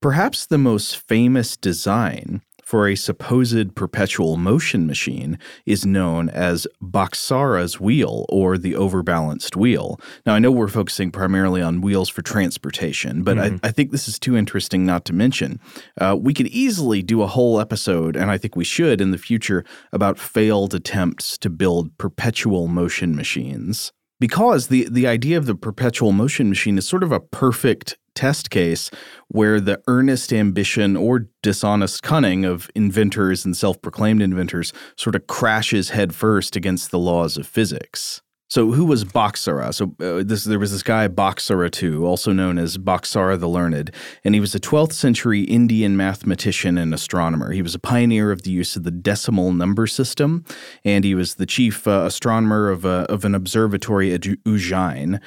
perhaps 0.00 0.46
the 0.46 0.58
most 0.58 0.96
famous 0.96 1.58
design 1.58 2.40
for 2.64 2.88
a 2.88 2.96
supposed 2.96 3.74
perpetual 3.74 4.36
motion 4.36 4.86
machine 4.86 5.38
is 5.66 5.84
known 5.86 6.28
as 6.30 6.66
Bhaskara's 6.82 7.78
wheel 7.78 8.26
or 8.28 8.56
the 8.58 8.74
overbalanced 8.74 9.56
wheel. 9.56 10.00
Now, 10.24 10.34
I 10.34 10.38
know 10.38 10.50
we're 10.50 10.68
focusing 10.68 11.10
primarily 11.10 11.62
on 11.62 11.80
wheels 11.80 12.08
for 12.08 12.22
transportation, 12.22 13.22
but 13.22 13.38
I, 13.38 13.58
I 13.62 13.70
think 13.70 13.90
this 13.90 14.08
is 14.08 14.18
too 14.18 14.36
interesting 14.36 14.86
not 14.86 15.04
to 15.06 15.12
mention. 15.12 15.60
Uh, 16.00 16.16
we 16.18 16.34
could 16.34 16.48
easily 16.48 17.02
do 17.02 17.22
a 17.22 17.26
whole 17.26 17.60
episode, 17.60 18.16
and 18.16 18.30
I 18.30 18.38
think 18.38 18.56
we 18.56 18.64
should 18.64 19.00
in 19.00 19.10
the 19.10 19.18
future, 19.18 19.64
about 19.92 20.18
failed 20.18 20.74
attempts 20.74 21.38
to 21.38 21.50
build 21.50 21.96
perpetual 21.98 22.68
motion 22.68 23.14
machines. 23.14 23.92
Because 24.20 24.68
the, 24.68 24.88
the 24.90 25.06
idea 25.06 25.36
of 25.36 25.46
the 25.46 25.54
perpetual 25.54 26.12
motion 26.12 26.48
machine 26.48 26.78
is 26.78 26.88
sort 26.88 27.02
of 27.02 27.12
a 27.12 27.20
perfect 27.20 27.98
test 28.14 28.50
case 28.50 28.90
where 29.28 29.60
the 29.60 29.82
earnest 29.88 30.32
ambition 30.32 30.96
or 30.96 31.28
dishonest 31.42 32.02
cunning 32.02 32.44
of 32.44 32.70
inventors 32.74 33.44
and 33.44 33.56
self 33.56 33.80
proclaimed 33.82 34.22
inventors 34.22 34.72
sort 34.96 35.14
of 35.14 35.26
crashes 35.26 35.90
headfirst 35.90 36.56
against 36.56 36.90
the 36.90 36.98
laws 36.98 37.36
of 37.36 37.46
physics. 37.46 38.22
So, 38.54 38.72
who 38.72 38.84
was 38.84 39.04
Bhaskara? 39.04 39.74
So, 39.74 39.96
uh, 40.00 40.22
this, 40.22 40.44
there 40.44 40.58
was 40.58 40.70
this 40.70 40.82
guy, 40.82 41.08
Bhaskara 41.08 41.82
II, 41.82 42.04
also 42.04 42.30
known 42.30 42.58
as 42.58 42.76
Bhaskara 42.76 43.40
the 43.40 43.48
Learned, 43.48 43.90
and 44.22 44.34
he 44.34 44.40
was 44.40 44.54
a 44.54 44.60
12th 44.60 44.92
century 44.92 45.42
Indian 45.42 45.96
mathematician 45.96 46.78
and 46.78 46.92
astronomer. 46.92 47.52
He 47.52 47.62
was 47.62 47.74
a 47.74 47.78
pioneer 47.78 48.30
of 48.30 48.42
the 48.42 48.50
use 48.50 48.76
of 48.76 48.84
the 48.84 48.90
decimal 48.90 49.52
number 49.52 49.86
system, 49.86 50.44
and 50.84 51.04
he 51.04 51.14
was 51.14 51.34
the 51.36 51.46
chief 51.46 51.88
uh, 51.88 52.04
astronomer 52.06 52.68
of, 52.68 52.84
uh, 52.84 53.06
of 53.08 53.24
an 53.24 53.34
observatory 53.34 54.12
at 54.12 54.20
Ujjain. 54.20 55.20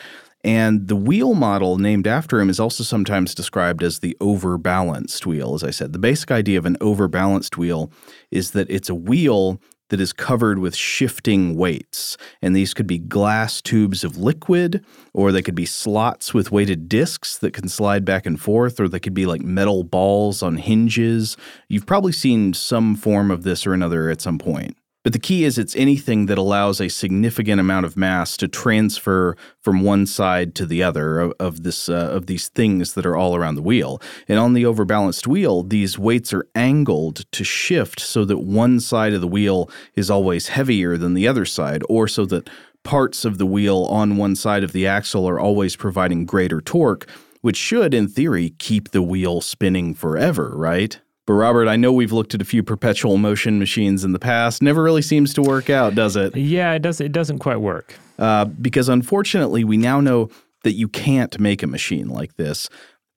And 0.43 0.87
the 0.87 0.95
wheel 0.95 1.33
model 1.33 1.77
named 1.77 2.07
after 2.07 2.39
him 2.39 2.49
is 2.49 2.59
also 2.59 2.83
sometimes 2.83 3.35
described 3.35 3.83
as 3.83 3.99
the 3.99 4.15
overbalanced 4.21 5.25
wheel. 5.25 5.55
As 5.55 5.63
I 5.63 5.71
said, 5.71 5.93
the 5.93 5.99
basic 5.99 6.31
idea 6.31 6.57
of 6.57 6.65
an 6.65 6.77
overbalanced 6.79 7.57
wheel 7.57 7.91
is 8.31 8.51
that 8.51 8.69
it's 8.69 8.89
a 8.89 8.95
wheel 8.95 9.59
that 9.89 10.01
is 10.01 10.13
covered 10.13 10.59
with 10.59 10.75
shifting 10.75 11.55
weights. 11.55 12.17
And 12.41 12.55
these 12.55 12.73
could 12.73 12.87
be 12.87 12.97
glass 12.97 13.61
tubes 13.61 14.03
of 14.03 14.17
liquid, 14.17 14.85
or 15.13 15.31
they 15.31 15.41
could 15.41 15.55
be 15.55 15.65
slots 15.65 16.33
with 16.33 16.51
weighted 16.51 16.89
discs 16.89 17.37
that 17.37 17.53
can 17.53 17.69
slide 17.69 18.03
back 18.03 18.25
and 18.25 18.39
forth, 18.39 18.79
or 18.79 18.87
they 18.87 18.99
could 18.99 19.13
be 19.13 19.25
like 19.25 19.41
metal 19.41 19.83
balls 19.83 20.43
on 20.43 20.57
hinges. 20.57 21.37
You've 21.69 21.85
probably 21.85 22.11
seen 22.11 22.53
some 22.53 22.95
form 22.95 23.31
of 23.31 23.43
this 23.43 23.65
or 23.65 23.73
another 23.73 24.09
at 24.09 24.21
some 24.21 24.37
point. 24.37 24.77
But 25.07 25.13
the 25.13 25.19
key 25.19 25.45
is 25.45 25.57
it's 25.57 25.73
anything 25.77 26.25
that 26.25 26.37
allows 26.37 26.81
a 26.81 26.89
significant 26.89 27.61
amount 27.61 27.85
of 27.85 27.95
mass 27.95 28.35
to 28.35 28.49
transfer 28.49 29.37
from 29.57 29.79
one 29.79 30.05
side 30.05 30.53
to 30.55 30.65
the 30.65 30.83
other 30.83 31.21
of, 31.21 31.33
of 31.39 31.63
this 31.63 31.87
uh, 31.87 32.09
of 32.11 32.25
these 32.25 32.49
things 32.49 32.93
that 32.95 33.05
are 33.05 33.15
all 33.15 33.33
around 33.33 33.55
the 33.55 33.61
wheel. 33.61 34.01
And 34.27 34.37
on 34.37 34.51
the 34.51 34.65
overbalanced 34.65 35.25
wheel, 35.25 35.63
these 35.63 35.97
weights 35.97 36.33
are 36.33 36.45
angled 36.55 37.23
to 37.31 37.45
shift 37.45 38.01
so 38.01 38.25
that 38.25 38.39
one 38.39 38.81
side 38.81 39.13
of 39.13 39.21
the 39.21 39.29
wheel 39.29 39.69
is 39.95 40.11
always 40.11 40.49
heavier 40.49 40.97
than 40.97 41.13
the 41.13 41.25
other 41.25 41.45
side, 41.45 41.83
or 41.87 42.09
so 42.09 42.25
that 42.25 42.49
parts 42.83 43.23
of 43.23 43.37
the 43.37 43.45
wheel 43.45 43.83
on 43.89 44.17
one 44.17 44.35
side 44.35 44.65
of 44.65 44.73
the 44.73 44.85
axle 44.85 45.25
are 45.25 45.39
always 45.39 45.77
providing 45.77 46.25
greater 46.25 46.59
torque, 46.59 47.09
which 47.39 47.55
should, 47.55 47.93
in 47.93 48.09
theory, 48.09 48.49
keep 48.59 48.91
the 48.91 49.01
wheel 49.01 49.39
spinning 49.39 49.93
forever, 49.93 50.51
right? 50.53 50.99
But 51.27 51.33
Robert, 51.33 51.67
I 51.67 51.75
know 51.75 51.91
we've 51.91 52.13
looked 52.13 52.33
at 52.33 52.41
a 52.41 52.45
few 52.45 52.63
perpetual 52.63 53.17
motion 53.17 53.59
machines 53.59 54.05
in 54.05 54.13
the 54.13 54.19
past. 54.19 54.61
Never 54.61 54.81
really 54.81 55.01
seems 55.01 55.33
to 55.33 55.41
work 55.41 55.69
out, 55.69 55.93
does 55.93 56.15
it? 56.15 56.35
Yeah, 56.37 56.73
it 56.73 56.81
does. 56.81 57.01
It 57.01 57.11
doesn't 57.11 57.39
quite 57.39 57.57
work. 57.57 57.93
Uh, 58.17 58.45
because 58.45 58.87
unfortunately, 58.87 59.65
we 59.65 59.75
now 59.75 59.99
know 59.99 60.29
that 60.63 60.73
you 60.73 60.87
can't 60.87 61.37
make 61.37 61.61
a 61.61 61.67
machine 61.67 62.07
like 62.07 62.37
this. 62.37 62.69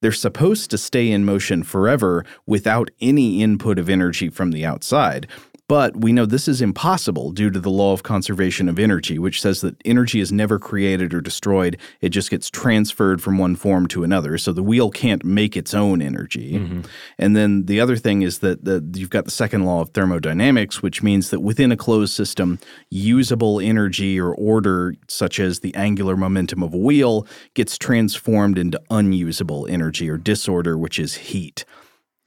They're 0.03 0.12
supposed 0.12 0.70
to 0.70 0.79
stay 0.79 1.11
in 1.11 1.25
motion 1.25 1.62
forever 1.62 2.25
without 2.46 2.90
any 3.01 3.42
input 3.42 3.79
of 3.79 3.88
energy 3.88 4.29
from 4.29 4.51
the 4.51 4.64
outside. 4.64 5.29
But 5.70 6.00
we 6.00 6.12
know 6.12 6.26
this 6.26 6.48
is 6.48 6.61
impossible 6.61 7.30
due 7.30 7.48
to 7.48 7.61
the 7.61 7.70
law 7.70 7.92
of 7.92 8.02
conservation 8.02 8.68
of 8.68 8.76
energy, 8.76 9.20
which 9.20 9.40
says 9.40 9.61
that 9.61 9.80
energy 9.85 10.18
is 10.18 10.33
never 10.33 10.59
created 10.59 11.14
or 11.14 11.20
destroyed. 11.20 11.78
It 12.00 12.09
just 12.09 12.28
gets 12.28 12.50
transferred 12.50 13.22
from 13.22 13.38
one 13.38 13.54
form 13.54 13.87
to 13.87 14.02
another. 14.02 14.37
So 14.37 14.52
the 14.52 14.64
wheel 14.64 14.90
can't 14.90 15.24
make 15.24 15.56
its 15.56 15.72
own 15.72 16.02
energy. 16.02 16.54
Mm-hmm. 16.54 16.80
And 17.18 17.37
then 17.37 17.66
the 17.66 17.80
other 17.80 17.96
thing 17.96 18.22
is 18.22 18.40
that 18.40 18.64
the, 18.64 18.85
you've 18.96 19.11
got 19.11 19.26
the 19.26 19.30
second 19.30 19.64
law 19.64 19.80
of 19.80 19.90
thermodynamics, 19.90 20.83
which 20.83 21.04
means 21.04 21.30
that 21.30 21.38
within 21.38 21.70
a 21.70 21.76
closed 21.76 22.14
system, 22.14 22.59
usable 22.90 23.61
energy 23.61 24.18
or 24.18 24.35
order, 24.35 24.96
such 25.06 25.38
as 25.38 25.61
the 25.61 25.72
angular 25.76 26.16
momentum 26.16 26.64
of 26.64 26.74
a 26.74 26.78
wheel, 26.78 27.28
gets 27.54 27.78
transformed 27.78 28.59
into 28.59 28.83
unusable 28.90 29.68
energy 29.68 30.11
or 30.11 30.16
disorder, 30.16 30.76
which 30.76 30.98
is 30.98 31.14
heat. 31.14 31.64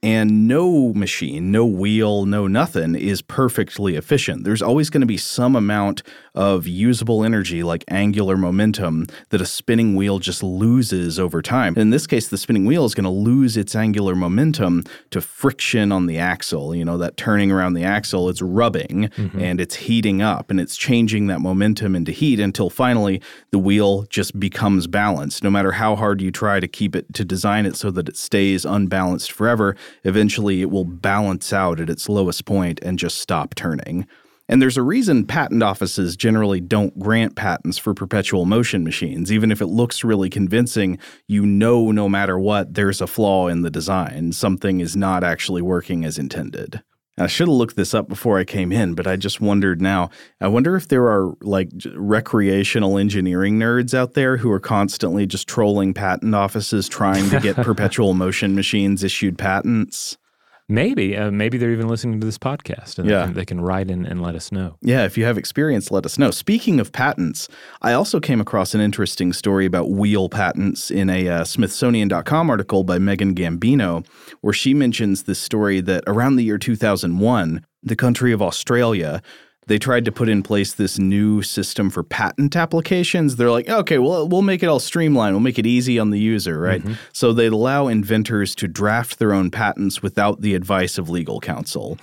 And 0.04 0.46
no 0.46 0.92
machine, 0.92 1.50
no 1.50 1.64
wheel, 1.64 2.26
no 2.26 2.46
nothing 2.46 2.94
is 2.94 3.22
perfectly 3.22 3.96
efficient. 3.96 4.44
There's 4.44 4.60
always 4.60 4.90
going 4.90 5.00
to 5.00 5.06
be 5.06 5.16
some 5.16 5.56
amount 5.56 6.02
of 6.34 6.66
usable 6.66 7.24
energy, 7.24 7.62
like 7.62 7.84
angular 7.88 8.36
momentum, 8.36 9.06
that 9.30 9.40
a 9.40 9.46
spinning 9.46 9.96
wheel 9.96 10.18
just 10.18 10.42
loses 10.42 11.18
over 11.18 11.40
time. 11.40 11.74
In 11.78 11.88
this 11.88 12.06
case, 12.06 12.28
the 12.28 12.36
spinning 12.36 12.66
wheel 12.66 12.84
is 12.84 12.94
going 12.94 13.04
to 13.04 13.10
lose 13.10 13.56
its 13.56 13.74
angular 13.74 14.14
momentum 14.14 14.84
to 15.08 15.22
friction 15.22 15.90
on 15.90 16.04
the 16.04 16.18
axle. 16.18 16.74
You 16.74 16.84
know, 16.84 16.98
that 16.98 17.16
turning 17.16 17.50
around 17.50 17.72
the 17.72 17.84
axle, 17.84 18.28
it's 18.28 18.42
rubbing 18.42 19.08
mm-hmm. 19.16 19.40
and 19.40 19.58
it's 19.58 19.74
heating 19.76 20.20
up 20.20 20.50
and 20.50 20.60
it's 20.60 20.76
changing 20.76 21.28
that 21.28 21.40
momentum 21.40 21.96
into 21.96 22.12
heat 22.12 22.40
until 22.40 22.68
finally 22.68 23.22
the 23.52 23.58
wheel 23.58 24.02
just 24.10 24.38
becomes 24.38 24.86
balanced. 24.86 25.42
No 25.42 25.50
matter 25.50 25.72
how 25.72 25.96
hard 25.96 26.20
you 26.20 26.30
try 26.30 26.60
to 26.60 26.68
keep 26.68 26.94
it, 26.94 27.14
to 27.14 27.24
design 27.24 27.64
it 27.64 27.74
so 27.74 27.90
that 27.92 28.06
it 28.06 28.18
stays 28.18 28.66
unbalanced 28.66 29.32
forever, 29.32 29.76
eventually 30.02 30.60
it 30.62 30.70
will 30.70 30.84
balance 30.84 31.52
out 31.52 31.80
at 31.80 31.90
its 31.90 32.08
lowest 32.08 32.44
point 32.44 32.80
and 32.82 32.98
just 32.98 33.18
stop 33.18 33.54
turning. 33.54 34.06
And 34.48 34.60
there's 34.60 34.76
a 34.76 34.82
reason 34.82 35.26
patent 35.26 35.62
offices 35.62 36.16
generally 36.16 36.60
don't 36.60 36.98
grant 36.98 37.34
patents 37.34 37.78
for 37.78 37.94
perpetual 37.94 38.44
motion 38.44 38.84
machines. 38.84 39.32
Even 39.32 39.50
if 39.50 39.62
it 39.62 39.66
looks 39.66 40.04
really 40.04 40.28
convincing, 40.28 40.98
you 41.26 41.46
know 41.46 41.90
no 41.90 42.08
matter 42.08 42.38
what, 42.38 42.74
there's 42.74 43.00
a 43.00 43.06
flaw 43.06 43.48
in 43.48 43.62
the 43.62 43.70
design. 43.70 44.32
Something 44.32 44.80
is 44.80 44.96
not 44.96 45.24
actually 45.24 45.62
working 45.62 46.04
as 46.04 46.18
intended. 46.18 46.82
I 47.16 47.28
should 47.28 47.46
have 47.46 47.56
looked 47.56 47.76
this 47.76 47.94
up 47.94 48.08
before 48.08 48.38
I 48.38 48.44
came 48.44 48.72
in, 48.72 48.94
but 48.94 49.06
I 49.06 49.14
just 49.14 49.40
wondered 49.40 49.80
now. 49.80 50.10
I 50.40 50.48
wonder 50.48 50.74
if 50.74 50.88
there 50.88 51.04
are 51.04 51.34
like 51.42 51.70
recreational 51.94 52.98
engineering 52.98 53.58
nerds 53.58 53.94
out 53.94 54.14
there 54.14 54.36
who 54.36 54.50
are 54.50 54.60
constantly 54.60 55.24
just 55.24 55.46
trolling 55.46 55.94
patent 55.94 56.34
offices 56.34 56.88
trying 56.88 57.30
to 57.30 57.38
get 57.38 57.56
perpetual 57.64 58.14
motion 58.14 58.56
machines 58.56 59.04
issued 59.04 59.38
patents. 59.38 60.18
Maybe, 60.68 61.14
uh, 61.14 61.30
maybe 61.30 61.58
they're 61.58 61.72
even 61.72 61.88
listening 61.88 62.20
to 62.20 62.24
this 62.26 62.38
podcast, 62.38 62.98
and 62.98 63.06
Yeah. 63.08 63.20
they, 63.20 63.24
can, 63.26 63.34
they 63.34 63.44
can 63.44 63.60
write 63.60 63.90
in 63.90 64.06
and 64.06 64.22
let 64.22 64.34
us 64.34 64.50
know. 64.50 64.76
Yeah, 64.80 65.04
if 65.04 65.18
you 65.18 65.26
have 65.26 65.36
experience, 65.36 65.90
let 65.90 66.06
us 66.06 66.16
know. 66.18 66.30
Speaking 66.30 66.80
of 66.80 66.90
patents, 66.90 67.48
I 67.82 67.92
also 67.92 68.18
came 68.18 68.40
across 68.40 68.74
an 68.74 68.80
interesting 68.80 69.34
story 69.34 69.66
about 69.66 69.90
wheel 69.90 70.30
patents 70.30 70.90
in 70.90 71.10
a 71.10 71.28
uh, 71.28 71.44
Smithsonian.com 71.44 72.48
article 72.48 72.82
by 72.82 72.98
Megan 72.98 73.34
Gambino, 73.34 74.06
where 74.40 74.54
she 74.54 74.72
mentions 74.72 75.24
this 75.24 75.38
story 75.38 75.82
that 75.82 76.02
around 76.06 76.36
the 76.36 76.44
year 76.44 76.56
2001, 76.56 77.62
the 77.82 77.96
country 77.96 78.32
of 78.32 78.40
Australia, 78.40 79.20
they 79.66 79.78
tried 79.78 80.04
to 80.04 80.12
put 80.12 80.28
in 80.28 80.42
place 80.42 80.74
this 80.74 80.98
new 80.98 81.42
system 81.42 81.90
for 81.90 82.02
patent 82.02 82.56
applications. 82.56 83.36
They're 83.36 83.50
like, 83.50 83.68
okay, 83.68 83.98
well, 83.98 84.28
we'll 84.28 84.42
make 84.42 84.62
it 84.62 84.66
all 84.66 84.80
streamlined. 84.80 85.34
We'll 85.34 85.40
make 85.40 85.58
it 85.58 85.66
easy 85.66 85.98
on 85.98 86.10
the 86.10 86.18
user, 86.18 86.58
right? 86.58 86.82
Mm-hmm. 86.82 86.94
So 87.12 87.32
they'd 87.32 87.52
allow 87.52 87.88
inventors 87.88 88.54
to 88.56 88.68
draft 88.68 89.18
their 89.18 89.32
own 89.32 89.50
patents 89.50 90.02
without 90.02 90.40
the 90.40 90.54
advice 90.54 90.98
of 90.98 91.08
legal 91.08 91.40
counsel. 91.40 91.98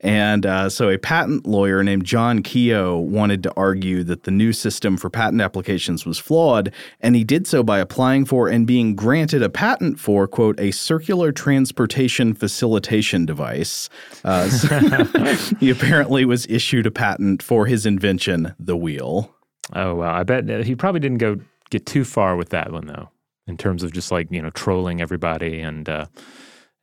And 0.00 0.44
uh, 0.44 0.68
so 0.68 0.90
a 0.90 0.98
patent 0.98 1.46
lawyer 1.46 1.82
named 1.82 2.04
John 2.04 2.42
Keogh 2.42 2.98
wanted 2.98 3.42
to 3.44 3.52
argue 3.56 4.04
that 4.04 4.24
the 4.24 4.30
new 4.30 4.52
system 4.52 4.98
for 4.98 5.08
patent 5.08 5.40
applications 5.40 6.04
was 6.04 6.18
flawed, 6.18 6.72
and 7.00 7.16
he 7.16 7.24
did 7.24 7.46
so 7.46 7.62
by 7.62 7.78
applying 7.78 8.26
for 8.26 8.48
and 8.48 8.66
being 8.66 8.94
granted 8.94 9.42
a 9.42 9.48
patent 9.48 9.98
for, 9.98 10.28
quote, 10.28 10.60
a 10.60 10.70
circular 10.70 11.32
transportation 11.32 12.34
facilitation 12.34 13.24
device. 13.24 13.88
Uh, 14.22 14.48
so 14.48 15.54
he 15.60 15.70
apparently 15.70 16.26
was 16.26 16.46
issued 16.46 16.86
a 16.86 16.90
patent 16.90 17.42
for 17.42 17.64
his 17.66 17.86
invention, 17.86 18.54
the 18.58 18.76
wheel. 18.76 19.34
Oh 19.74 19.94
wow, 19.96 20.14
I 20.14 20.22
bet 20.22 20.48
uh, 20.48 20.62
he 20.62 20.76
probably 20.76 21.00
didn't 21.00 21.18
go 21.18 21.38
get 21.70 21.86
too 21.86 22.04
far 22.04 22.36
with 22.36 22.50
that 22.50 22.70
one 22.70 22.86
though, 22.86 23.08
in 23.46 23.56
terms 23.56 23.82
of 23.82 23.92
just 23.92 24.12
like 24.12 24.30
you 24.30 24.40
know 24.40 24.50
trolling 24.50 25.00
everybody 25.00 25.60
and 25.60 25.88
uh, 25.88 26.06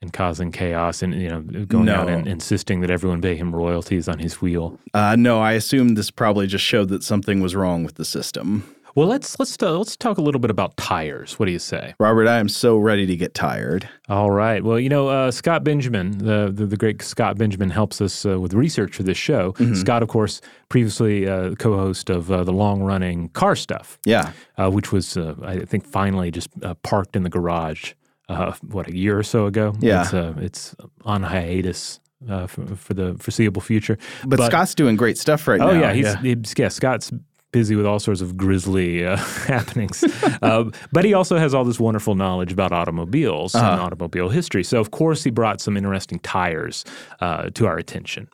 and 0.03 0.11
causing 0.13 0.51
chaos 0.51 1.01
and 1.01 1.15
you 1.15 1.29
know 1.29 1.41
going 1.65 1.87
out 1.89 2.09
and 2.09 2.27
insisting 2.27 2.81
that 2.81 2.91
everyone 2.91 3.21
pay 3.21 3.35
him 3.35 3.55
royalties 3.55 4.07
on 4.09 4.19
his 4.19 4.41
wheel. 4.41 4.77
Uh, 4.93 5.15
no, 5.15 5.39
I 5.39 5.53
assume 5.53 5.95
this 5.95 6.11
probably 6.11 6.45
just 6.45 6.65
showed 6.65 6.89
that 6.89 7.03
something 7.03 7.41
was 7.41 7.55
wrong 7.55 7.83
with 7.85 7.95
the 7.95 8.05
system. 8.05 8.63
Well, 8.95 9.07
let's 9.07 9.39
let's 9.39 9.57
uh, 9.63 9.75
let's 9.77 9.95
talk 9.97 10.19
a 10.19 10.21
little 10.21 10.39
bit 10.41 10.51
about 10.51 10.77
tires. 10.77 11.39
What 11.39 11.47
do 11.47 11.51
you 11.51 11.57
say? 11.57 11.95
Robert, 11.99 12.27
I 12.27 12.37
am 12.37 12.47
so 12.49 12.77
ready 12.77 13.07
to 13.07 13.15
get 13.15 13.33
tired. 13.33 13.89
All 14.07 14.29
right. 14.29 14.63
Well, 14.63 14.79
you 14.79 14.87
know, 14.89 15.07
uh, 15.07 15.31
Scott 15.31 15.63
Benjamin, 15.63 16.17
the, 16.19 16.51
the 16.53 16.65
the 16.67 16.77
great 16.77 17.01
Scott 17.01 17.35
Benjamin, 17.37 17.71
helps 17.71 18.01
us 18.01 18.23
uh, 18.23 18.39
with 18.39 18.53
research 18.53 18.95
for 18.95 19.01
this 19.01 19.17
show. 19.17 19.55
Scott, 19.73 20.03
of 20.03 20.09
course, 20.09 20.41
previously 20.69 21.27
uh, 21.27 21.55
co-host 21.55 22.11
of 22.11 22.29
uh, 22.31 22.43
the 22.43 22.51
long-running 22.53 23.29
Car 23.29 23.55
Stuff, 23.55 23.97
Yeah. 24.05 24.31
uh, 24.59 24.69
which 24.69 24.91
was 24.91 25.17
uh, 25.17 25.33
I 25.43 25.65
think 25.65 25.87
finally 25.87 26.29
just 26.29 26.49
uh, 26.61 26.75
parked 26.83 27.15
in 27.15 27.23
the 27.23 27.29
garage. 27.31 27.93
Uh, 28.29 28.53
what 28.61 28.87
a 28.87 28.95
year 28.95 29.17
or 29.17 29.23
so 29.23 29.45
ago. 29.47 29.73
Yeah. 29.79 30.01
it's, 30.03 30.13
uh, 30.13 30.33
it's 30.37 30.75
on 31.03 31.23
hiatus 31.23 31.99
uh, 32.29 32.47
for, 32.47 32.75
for 32.75 32.93
the 32.93 33.15
foreseeable 33.19 33.61
future. 33.61 33.97
But, 34.25 34.39
Scott's 34.45 34.73
doing 34.75 34.95
great 34.95 35.17
stuff 35.17 35.47
right 35.47 35.59
Oh 35.59 35.71
now. 35.71 35.79
yeah, 35.79 35.93
he's, 35.93 36.13
he's 36.21 36.53
yeah. 36.57 36.69
Scott's 36.69 37.11
busy 37.53 37.75
with 37.77 37.85
all 37.85 37.99
sorts 37.99 38.19
of 38.19 38.35
grisly 38.35 39.05
uh, 39.05 39.15
happenings, 39.47 40.03
uh, 40.41 40.65
but 40.91 41.05
he 41.05 41.13
also 41.13 41.37
has 41.37 41.53
all 41.53 41.63
this 41.63 41.79
wonderful 41.79 42.15
knowledge 42.15 42.51
about 42.51 42.73
automobiles 42.73 43.55
and 43.55 43.63
automobile 43.79 44.27
history. 44.27 44.63
So 44.63 44.81
of 44.81 44.91
course 44.91 45.23
he 45.23 45.29
brought 45.29 45.61
some 45.61 45.77
interesting 45.77 46.19
tires 46.19 46.83
uh, 47.21 47.49
to 47.51 47.65
our 47.65 47.77
attention. 47.77 48.27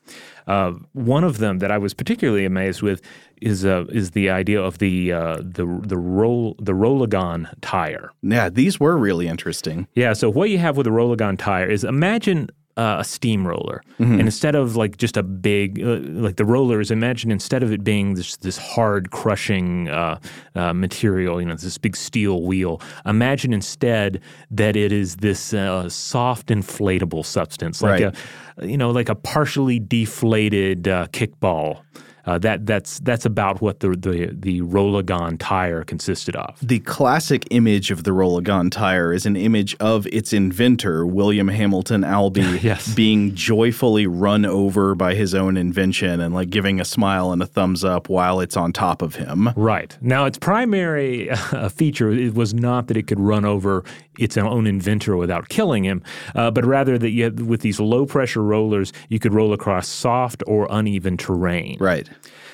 Uh, 0.47 0.73
one 0.93 1.23
of 1.23 1.37
them 1.37 1.59
that 1.59 1.69
I 1.69 1.77
was 1.77 1.93
particularly 1.93 2.43
amazed 2.43 2.81
with 2.81 3.03
is 3.39 3.65
uh, 3.65 3.85
is 3.89 4.11
the 4.11 4.29
idea 4.29 4.61
of 4.61 4.79
the 4.79 5.11
uh, 5.13 5.37
the 5.37 5.65
the 5.85 5.97
roll 5.97 6.55
the 6.59 6.73
Rolligon 6.73 7.47
tire. 7.61 8.11
Yeah, 8.23 8.49
these 8.49 8.79
were 8.79 8.97
really 8.97 9.27
interesting. 9.27 9.87
Yeah. 9.93 10.13
So 10.13 10.29
what 10.29 10.49
you 10.49 10.57
have 10.57 10.75
with 10.75 10.87
a 10.87 10.89
Rolligon 10.89 11.37
tire 11.37 11.69
is 11.69 11.83
imagine 11.83 12.49
uh, 12.79 12.97
a 12.99 13.03
steamroller, 13.03 13.81
and 13.99 14.21
instead 14.21 14.55
of 14.55 14.75
like 14.81 14.93
just 15.03 15.17
a 15.17 15.23
big 15.23 15.69
uh, 15.83 15.99
like 16.25 16.35
the 16.37 16.45
rollers, 16.45 16.91
imagine 16.91 17.29
instead 17.31 17.61
of 17.63 17.69
it 17.75 17.83
being 17.83 18.15
this 18.15 18.37
this 18.37 18.57
hard 18.57 19.03
crushing 19.11 19.89
uh, 19.89 20.15
uh, 20.55 20.73
material, 20.73 21.41
you 21.41 21.47
know, 21.47 21.55
this 21.55 21.77
big 21.77 21.95
steel 21.95 22.37
wheel. 22.49 22.73
Imagine 23.05 23.51
instead 23.53 24.21
that 24.59 24.75
it 24.75 24.91
is 24.91 25.17
this 25.17 25.53
uh, 25.53 25.89
soft 25.89 26.47
inflatable 26.47 27.23
substance, 27.25 27.81
like 27.81 28.01
Right. 28.01 28.15
a 28.57 28.67
you 28.73 28.77
know 28.77 28.91
like 28.99 29.09
a 29.11 29.15
partially 29.15 29.79
deflated 29.79 30.87
uh, 30.87 31.07
kickball. 31.11 31.81
Uh, 32.29 32.37
that 32.37 32.63
that's 32.67 32.99
that's 32.99 33.25
about 33.25 33.59
what 33.59 33.79
the 33.79 33.89
the 33.89 34.29
the 34.31 34.61
Rolligon 34.61 35.37
tire 35.39 35.83
consisted 35.83 36.35
of. 36.35 36.55
The 36.61 36.79
classic 36.81 37.45
image 37.49 37.89
of 37.89 38.03
the 38.03 38.11
Rolligon 38.11 38.69
tire 38.69 39.11
is 39.11 39.25
an 39.25 39.35
image 39.35 39.75
of 39.79 40.05
its 40.07 40.31
inventor, 40.31 41.07
William 41.07 41.47
Hamilton 41.47 42.03
Albee, 42.03 42.59
Yes. 42.61 42.93
being 42.93 43.33
joyfully 43.33 44.05
run 44.05 44.45
over 44.45 44.93
by 44.93 45.15
his 45.15 45.33
own 45.33 45.57
invention 45.57 46.19
and 46.19 46.35
like 46.35 46.51
giving 46.51 46.79
a 46.79 46.85
smile 46.85 47.31
and 47.31 47.41
a 47.41 47.47
thumbs 47.47 47.83
up 47.83 48.09
while 48.09 48.39
it's 48.41 48.55
on 48.55 48.73
top 48.73 49.01
of 49.01 49.15
him. 49.15 49.49
Right. 49.55 49.97
Now, 49.99 50.25
its 50.25 50.37
primary 50.37 51.31
uh, 51.31 51.69
feature 51.69 52.11
it 52.11 52.35
was 52.35 52.53
not 52.53 52.87
that 52.89 52.97
it 52.97 53.07
could 53.07 53.19
run 53.19 53.43
over 53.43 53.83
its 54.19 54.37
own 54.37 54.67
inventor 54.67 55.15
without 55.15 55.47
killing 55.49 55.85
him, 55.85 56.03
uh, 56.35 56.51
but 56.51 56.65
rather 56.65 56.97
that 56.97 57.11
you 57.11 57.23
had, 57.23 57.39
with 57.47 57.61
these 57.61 57.79
low 57.79 58.05
pressure 58.05 58.43
rollers, 58.43 58.91
you 59.07 59.17
could 59.17 59.33
roll 59.33 59.53
across 59.53 59.87
soft 59.87 60.43
or 60.45 60.67
uneven 60.69 61.15
terrain. 61.17 61.77
Right. 61.79 62.09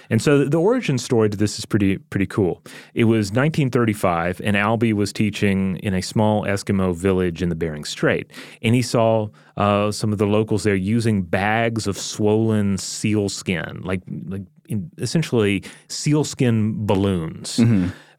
And 0.09 0.21
so 0.21 0.45
the- 0.45 0.57
origin 0.57 0.97
story 0.97 1.29
to 1.29 1.37
this 1.37 1.57
is 1.59 1.65
pretty 1.65 1.97
pretty 1.97 2.25
cool. 2.27 2.61
It 2.93 3.05
was 3.05 3.31
1935, 3.31 4.41
and 4.43 4.55
Albee 4.55 4.93
was 4.93 5.11
teaching 5.13 5.77
in 5.77 5.93
a 5.93 6.01
small 6.01 6.43
Eskimo 6.43 6.95
village 6.95 7.41
in 7.41 7.49
the 7.49 7.55
Bering 7.55 7.85
Strait, 7.85 8.29
and 8.61 8.75
he 8.75 8.81
saw 8.81 9.29
uh, 9.57 9.91
some 9.91 10.11
of 10.11 10.17
the 10.17 10.27
locals 10.27 10.63
there 10.63 10.75
using 10.75 11.23
bags 11.23 11.87
of 11.87 11.97
swollen 11.97 12.77
seal 12.77 13.29
skin, 13.29 13.81
like 13.83 14.01
like 14.27 14.43
essentially 14.97 15.63
sealskin 15.87 16.85
balloons. 16.85 17.59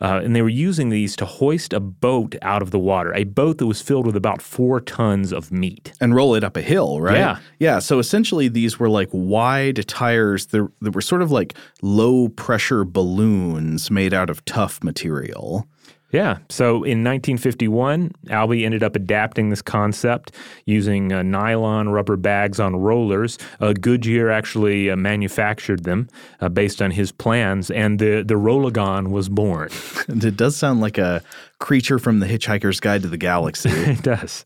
Uh, 0.00 0.20
and 0.22 0.34
they 0.36 0.42
were 0.42 0.48
using 0.48 0.88
these 0.88 1.16
to 1.16 1.24
hoist 1.24 1.72
a 1.72 1.80
boat 1.80 2.34
out 2.42 2.62
of 2.62 2.70
the 2.70 2.78
water, 2.78 3.14
a 3.14 3.24
boat 3.24 3.58
that 3.58 3.66
was 3.66 3.80
filled 3.80 4.06
with 4.06 4.16
about 4.16 4.42
four 4.42 4.80
tons 4.80 5.32
of 5.32 5.50
meat. 5.50 5.92
And 6.00 6.14
roll 6.14 6.34
it 6.34 6.44
up 6.44 6.56
a 6.56 6.62
hill, 6.62 7.00
right? 7.00 7.16
Yeah. 7.16 7.38
Yeah. 7.58 7.78
So 7.78 7.98
essentially, 7.98 8.48
these 8.48 8.78
were 8.78 8.88
like 8.88 9.08
wide 9.12 9.86
tires 9.88 10.46
that, 10.46 10.68
that 10.80 10.94
were 10.94 11.00
sort 11.00 11.22
of 11.22 11.30
like 11.30 11.54
low 11.82 12.28
pressure 12.28 12.84
balloons 12.84 13.90
made 13.90 14.12
out 14.12 14.30
of 14.30 14.44
tough 14.44 14.82
material. 14.82 15.66
Yeah. 16.12 16.38
So 16.48 16.76
in 16.76 17.02
1951, 17.02 18.12
Albee 18.30 18.64
ended 18.64 18.82
up 18.84 18.94
adapting 18.94 19.50
this 19.50 19.60
concept 19.60 20.32
using 20.64 21.12
uh, 21.12 21.22
nylon 21.22 21.88
rubber 21.88 22.16
bags 22.16 22.60
on 22.60 22.76
rollers. 22.76 23.38
Uh, 23.60 23.72
Goodyear 23.72 24.30
actually 24.30 24.88
uh, 24.88 24.96
manufactured 24.96 25.82
them 25.82 26.08
uh, 26.40 26.48
based 26.48 26.80
on 26.80 26.92
his 26.92 27.10
plans, 27.10 27.70
and 27.70 27.98
the, 27.98 28.22
the 28.22 28.34
Rolligon 28.34 29.10
was 29.10 29.28
born. 29.28 29.70
It 30.08 30.36
does 30.36 30.56
sound 30.56 30.80
like 30.80 30.98
a 30.98 31.22
creature 31.58 31.98
from 31.98 32.20
the 32.20 32.26
Hitchhiker's 32.26 32.80
Guide 32.80 33.02
to 33.02 33.08
the 33.08 33.16
Galaxy. 33.16 33.70
it 33.72 34.02
does. 34.02 34.44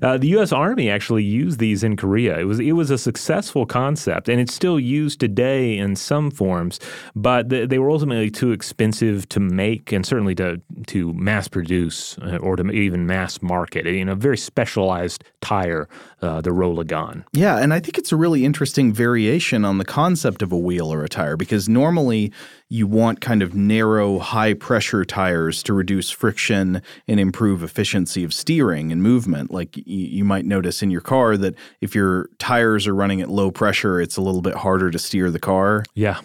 Uh, 0.00 0.18
the 0.18 0.28
U.S. 0.28 0.52
Army 0.52 0.90
actually 0.90 1.24
used 1.24 1.58
these 1.58 1.84
in 1.84 1.96
Korea. 1.96 2.38
It 2.38 2.44
was 2.44 2.60
it 2.60 2.72
was 2.72 2.90
a 2.90 2.98
successful 2.98 3.66
concept, 3.66 4.28
and 4.28 4.40
it's 4.40 4.54
still 4.54 4.80
used 4.80 5.20
today 5.20 5.76
in 5.76 5.96
some 5.96 6.30
forms. 6.30 6.80
But 7.14 7.50
th- 7.50 7.68
they 7.68 7.78
were 7.78 7.90
ultimately 7.90 8.30
too 8.30 8.52
expensive 8.52 9.28
to 9.30 9.40
make, 9.40 9.92
and 9.92 10.06
certainly 10.06 10.34
to 10.36 10.60
to 10.88 11.12
mass 11.14 11.48
produce 11.48 12.18
uh, 12.18 12.38
or 12.38 12.56
to 12.56 12.70
even 12.70 13.06
mass 13.06 13.42
market. 13.42 13.86
You 13.86 14.04
know, 14.04 14.14
very 14.14 14.38
specialized 14.38 15.24
tire, 15.40 15.88
uh, 16.22 16.40
the 16.40 16.50
Rolligon. 16.50 17.24
Yeah, 17.32 17.58
and 17.58 17.74
I 17.74 17.80
think 17.80 17.98
it's 17.98 18.12
a 18.12 18.16
really 18.16 18.44
interesting 18.44 18.92
variation 18.92 19.64
on 19.64 19.78
the 19.78 19.84
concept 19.84 20.42
of 20.42 20.52
a 20.52 20.58
wheel 20.58 20.92
or 20.92 21.04
a 21.04 21.08
tire 21.08 21.36
because 21.36 21.68
normally 21.68 22.32
you 22.72 22.86
want 22.86 23.20
kind 23.20 23.42
of 23.42 23.54
narrow, 23.54 24.18
high 24.18 24.54
pressure 24.54 25.04
tires 25.04 25.62
to 25.62 25.74
reduce 25.74 26.10
friction 26.22 26.80
and 27.08 27.18
improve 27.18 27.64
efficiency 27.64 28.22
of 28.22 28.32
steering 28.32 28.92
and 28.92 29.02
movement. 29.02 29.50
Like 29.50 29.74
y- 29.76 29.82
you 29.86 30.24
might 30.24 30.44
notice 30.44 30.80
in 30.80 30.88
your 30.88 31.00
car 31.00 31.36
that 31.36 31.56
if 31.80 31.96
your 31.96 32.28
tires 32.38 32.86
are 32.86 32.94
running 32.94 33.20
at 33.20 33.28
low 33.28 33.50
pressure, 33.50 34.00
it's 34.00 34.16
a 34.16 34.20
little 34.20 34.40
bit 34.40 34.54
harder 34.54 34.88
to 34.92 35.00
steer 35.00 35.32
the 35.32 35.40
car. 35.40 35.84
Yeah. 35.94 36.20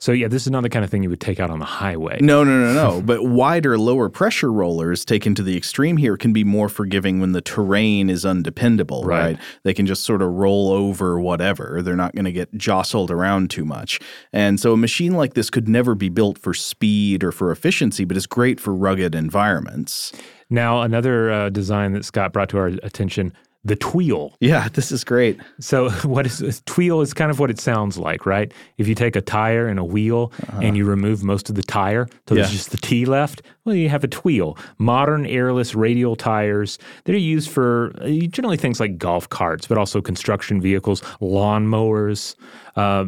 So 0.00 0.12
yeah, 0.12 0.28
this 0.28 0.46
is 0.46 0.50
not 0.50 0.62
the 0.62 0.70
kind 0.70 0.82
of 0.82 0.90
thing 0.90 1.02
you 1.02 1.10
would 1.10 1.20
take 1.20 1.38
out 1.40 1.50
on 1.50 1.58
the 1.58 1.66
highway. 1.66 2.18
No, 2.22 2.42
no, 2.42 2.58
no, 2.58 2.72
no. 2.72 3.02
but 3.04 3.22
wider, 3.24 3.78
lower 3.78 4.08
pressure 4.08 4.50
rollers 4.50 5.04
taken 5.04 5.34
to 5.34 5.42
the 5.42 5.56
extreme 5.58 5.98
here 5.98 6.16
can 6.16 6.32
be 6.32 6.42
more 6.42 6.70
forgiving 6.70 7.20
when 7.20 7.32
the 7.32 7.42
terrain 7.42 8.08
is 8.08 8.24
undependable, 8.24 9.04
Right. 9.04 9.36
right? 9.36 9.38
They 9.62 9.74
can 9.74 9.84
just 9.84 10.04
sort 10.04 10.22
of 10.22 10.30
roll 10.30 10.70
over 10.70 11.20
whatever. 11.20 11.82
They're 11.82 11.96
not 11.96 12.14
going 12.14 12.24
to 12.24 12.32
get 12.32 12.54
jostled 12.56 13.10
around 13.10 13.50
too 13.50 13.66
much. 13.66 14.00
And 14.32 14.58
so 14.58 14.72
a 14.72 14.76
machine 14.78 15.12
like 15.12 15.34
this 15.34 15.50
could 15.50 15.68
never 15.68 15.94
be 15.94 16.08
built 16.08 16.38
for 16.38 16.54
speed 16.54 17.22
or 17.22 17.30
for 17.30 17.52
efficiency, 17.52 18.06
but 18.06 18.16
is 18.16 18.26
great 18.26 18.58
for 18.58 18.74
rugged 18.74 19.14
environments. 19.14 20.12
Now, 20.48 20.80
another 20.80 21.30
uh, 21.30 21.48
design 21.50 21.92
that 21.92 22.04
Scott 22.06 22.32
brought 22.32 22.48
to 22.50 22.58
our 22.58 22.68
attention 22.82 23.34
the 23.64 23.76
tweel. 23.76 24.34
Yeah, 24.40 24.68
this 24.68 24.90
is 24.90 25.04
great. 25.04 25.38
So 25.60 25.90
what 26.02 26.26
is 26.26 26.38
this? 26.38 26.62
tweel 26.66 27.00
is 27.00 27.12
kind 27.12 27.30
of 27.30 27.38
what 27.38 27.50
it 27.50 27.60
sounds 27.60 27.98
like, 27.98 28.26
right? 28.26 28.52
If 28.78 28.88
you 28.88 28.94
take 28.94 29.16
a 29.16 29.20
tire 29.20 29.68
and 29.68 29.78
a 29.78 29.84
wheel 29.84 30.32
uh-huh. 30.42 30.60
and 30.62 30.76
you 30.76 30.84
remove 30.84 31.22
most 31.22 31.50
of 31.50 31.56
the 31.56 31.62
tire, 31.62 32.06
so 32.28 32.34
yeah. 32.34 32.42
there's 32.42 32.52
just 32.52 32.70
the 32.70 32.78
T 32.78 33.04
left, 33.04 33.42
well, 33.64 33.74
you 33.74 33.88
have 33.88 34.04
a 34.04 34.08
tweel. 34.08 34.56
Modern 34.78 35.26
airless 35.26 35.74
radial 35.74 36.16
tires, 36.16 36.78
they're 37.04 37.16
used 37.16 37.50
for 37.50 37.92
uh, 38.00 38.08
generally 38.28 38.56
things 38.56 38.80
like 38.80 38.96
golf 38.98 39.28
carts, 39.28 39.66
but 39.66 39.76
also 39.76 40.00
construction 40.00 40.60
vehicles, 40.60 41.02
lawn 41.20 41.66
mowers. 41.66 42.36
Uh, 42.76 43.04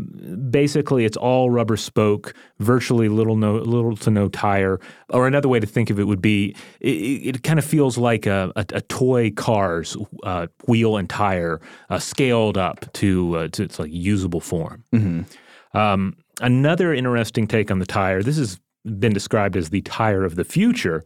basically, 0.51 1.05
it's 1.05 1.17
all 1.17 1.51
rubber 1.51 1.77
spoke, 1.77 2.35
virtually 2.59 3.09
little 3.09 3.37
no 3.37 3.57
little 3.57 3.97
to 3.97 4.11
no 4.11 4.29
tire. 4.29 4.79
Or 5.09 5.27
another 5.27 5.49
way 5.49 5.61
to 5.61 5.67
think 5.67 5.89
of 5.91 5.99
it 5.99 6.05
would 6.05 6.23
be 6.23 6.55
it, 6.81 7.37
it 7.37 7.43
kind 7.43 7.59
of 7.59 7.65
feels 7.65 7.97
like 7.97 8.27
a, 8.27 8.53
a, 8.57 8.67
a 8.75 8.81
toy 8.83 9.31
car's 9.31 9.97
uh, 10.25 10.49
wheel 10.67 10.97
and 10.97 11.09
tire 11.09 11.61
uh, 11.91 11.99
scaled 11.99 12.59
up 12.59 12.93
to, 12.95 13.37
uh, 13.37 13.49
to 13.49 13.63
its 13.63 13.79
like 13.79 13.91
usable 13.93 14.41
form. 14.41 14.85
Mm-hmm. 14.93 15.79
Um, 15.79 16.17
another 16.41 16.93
interesting 16.93 17.47
take 17.47 17.71
on 17.71 17.79
the 17.79 17.87
tire. 17.87 18.23
This 18.23 18.37
has 18.37 18.61
been 18.85 19.13
described 19.13 19.57
as 19.57 19.71
the 19.71 19.83
tire 19.83 20.25
of 20.25 20.37
the 20.37 20.45
future. 20.45 21.05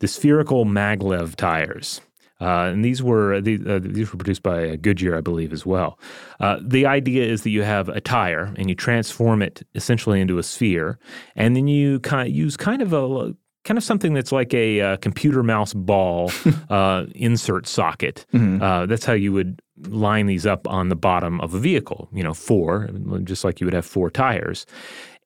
The 0.00 0.08
spherical 0.08 0.64
maglev 0.64 1.36
tires. 1.36 2.00
Uh, 2.40 2.70
and 2.72 2.84
these 2.84 3.02
were 3.02 3.40
these, 3.40 3.66
uh, 3.66 3.80
these 3.82 4.12
were 4.12 4.18
produced 4.18 4.42
by 4.42 4.76
Goodyear, 4.76 5.16
I 5.16 5.20
believe, 5.20 5.52
as 5.52 5.64
well. 5.64 5.98
Uh, 6.38 6.58
the 6.60 6.84
idea 6.84 7.24
is 7.24 7.42
that 7.42 7.50
you 7.50 7.62
have 7.62 7.88
a 7.88 8.00
tire 8.00 8.52
and 8.56 8.68
you 8.68 8.74
transform 8.74 9.40
it 9.40 9.66
essentially 9.74 10.20
into 10.20 10.38
a 10.38 10.42
sphere, 10.42 10.98
and 11.34 11.56
then 11.56 11.66
you 11.66 12.00
kind 12.00 12.28
of 12.28 12.34
use 12.34 12.56
kind 12.56 12.82
of 12.82 12.92
a 12.92 13.34
kind 13.64 13.78
of 13.78 13.84
something 13.84 14.14
that's 14.14 14.32
like 14.32 14.54
a 14.54 14.80
uh, 14.80 14.96
computer 14.98 15.42
mouse 15.42 15.72
ball 15.72 16.30
uh, 16.70 17.06
insert 17.14 17.66
socket. 17.66 18.26
Mm-hmm. 18.34 18.62
Uh, 18.62 18.86
that's 18.86 19.04
how 19.04 19.14
you 19.14 19.32
would 19.32 19.60
line 19.88 20.26
these 20.26 20.46
up 20.46 20.68
on 20.68 20.88
the 20.88 20.96
bottom 20.96 21.40
of 21.40 21.54
a 21.54 21.58
vehicle. 21.58 22.08
You 22.12 22.22
know, 22.22 22.34
four, 22.34 22.90
just 23.24 23.44
like 23.44 23.60
you 23.60 23.66
would 23.66 23.74
have 23.74 23.86
four 23.86 24.10
tires 24.10 24.66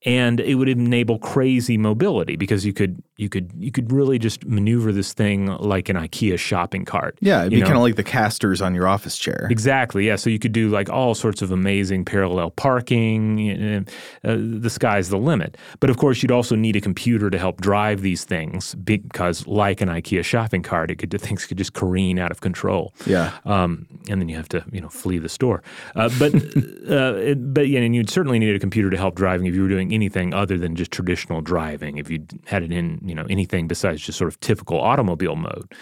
and 0.02 0.40
it 0.40 0.54
would 0.54 0.68
enable 0.68 1.18
crazy 1.18 1.76
mobility 1.76 2.36
because 2.36 2.64
you 2.64 2.72
could 2.72 3.02
you 3.16 3.28
could 3.28 3.52
you 3.58 3.70
could 3.70 3.92
really 3.92 4.18
just 4.18 4.46
maneuver 4.46 4.92
this 4.92 5.12
thing 5.12 5.46
like 5.58 5.90
an 5.90 5.96
IKEA 5.96 6.38
shopping 6.38 6.86
cart. 6.86 7.18
Yeah, 7.20 7.40
it'd 7.40 7.52
be 7.52 7.60
kind 7.60 7.76
of 7.76 7.82
like 7.82 7.96
the 7.96 8.02
casters 8.02 8.62
on 8.62 8.74
your 8.74 8.88
office 8.88 9.18
chair. 9.18 9.46
Exactly. 9.50 10.06
Yeah, 10.06 10.16
so 10.16 10.30
you 10.30 10.38
could 10.38 10.52
do 10.52 10.70
like 10.70 10.88
all 10.88 11.14
sorts 11.14 11.42
of 11.42 11.52
amazing 11.52 12.06
parallel 12.06 12.50
parking. 12.50 13.86
Uh, 14.24 14.36
the 14.38 14.70
sky's 14.70 15.10
the 15.10 15.18
limit. 15.18 15.58
But 15.80 15.90
of 15.90 15.98
course, 15.98 16.22
you'd 16.22 16.32
also 16.32 16.56
need 16.56 16.76
a 16.76 16.80
computer 16.80 17.28
to 17.28 17.38
help 17.38 17.60
drive 17.60 18.00
these 18.00 18.24
things 18.24 18.74
because, 18.76 19.46
like 19.46 19.82
an 19.82 19.90
IKEA 19.90 20.24
shopping 20.24 20.62
cart, 20.62 20.90
it 20.90 20.96
could 20.96 21.10
things 21.20 21.44
could 21.44 21.58
just 21.58 21.74
careen 21.74 22.18
out 22.18 22.30
of 22.30 22.40
control. 22.40 22.94
Yeah. 23.04 23.32
Um, 23.44 23.86
and 24.08 24.20
then 24.20 24.30
you 24.30 24.36
have 24.36 24.48
to 24.50 24.64
you 24.72 24.80
know 24.80 24.88
flee 24.88 25.18
the 25.18 25.28
store. 25.28 25.62
Uh, 25.94 26.08
but 26.18 26.34
uh, 26.90 27.34
but 27.34 27.68
yeah, 27.68 27.80
and 27.80 27.94
you'd 27.94 28.08
certainly 28.08 28.38
need 28.38 28.54
a 28.54 28.58
computer 28.58 28.88
to 28.88 28.96
help 28.96 29.14
driving 29.14 29.46
if 29.46 29.54
you 29.54 29.62
were 29.62 29.68
doing 29.68 29.89
anything 29.92 30.34
other 30.34 30.58
than 30.58 30.76
just 30.76 30.90
traditional 30.90 31.40
driving, 31.40 31.98
if 31.98 32.10
you 32.10 32.24
had 32.46 32.62
it 32.62 32.72
in 32.72 33.00
you 33.04 33.14
know 33.14 33.26
anything 33.30 33.68
besides 33.68 34.00
just 34.00 34.18
sort 34.18 34.28
of 34.28 34.38
typical 34.40 34.80
automobile 34.80 35.36
mode. 35.36 35.72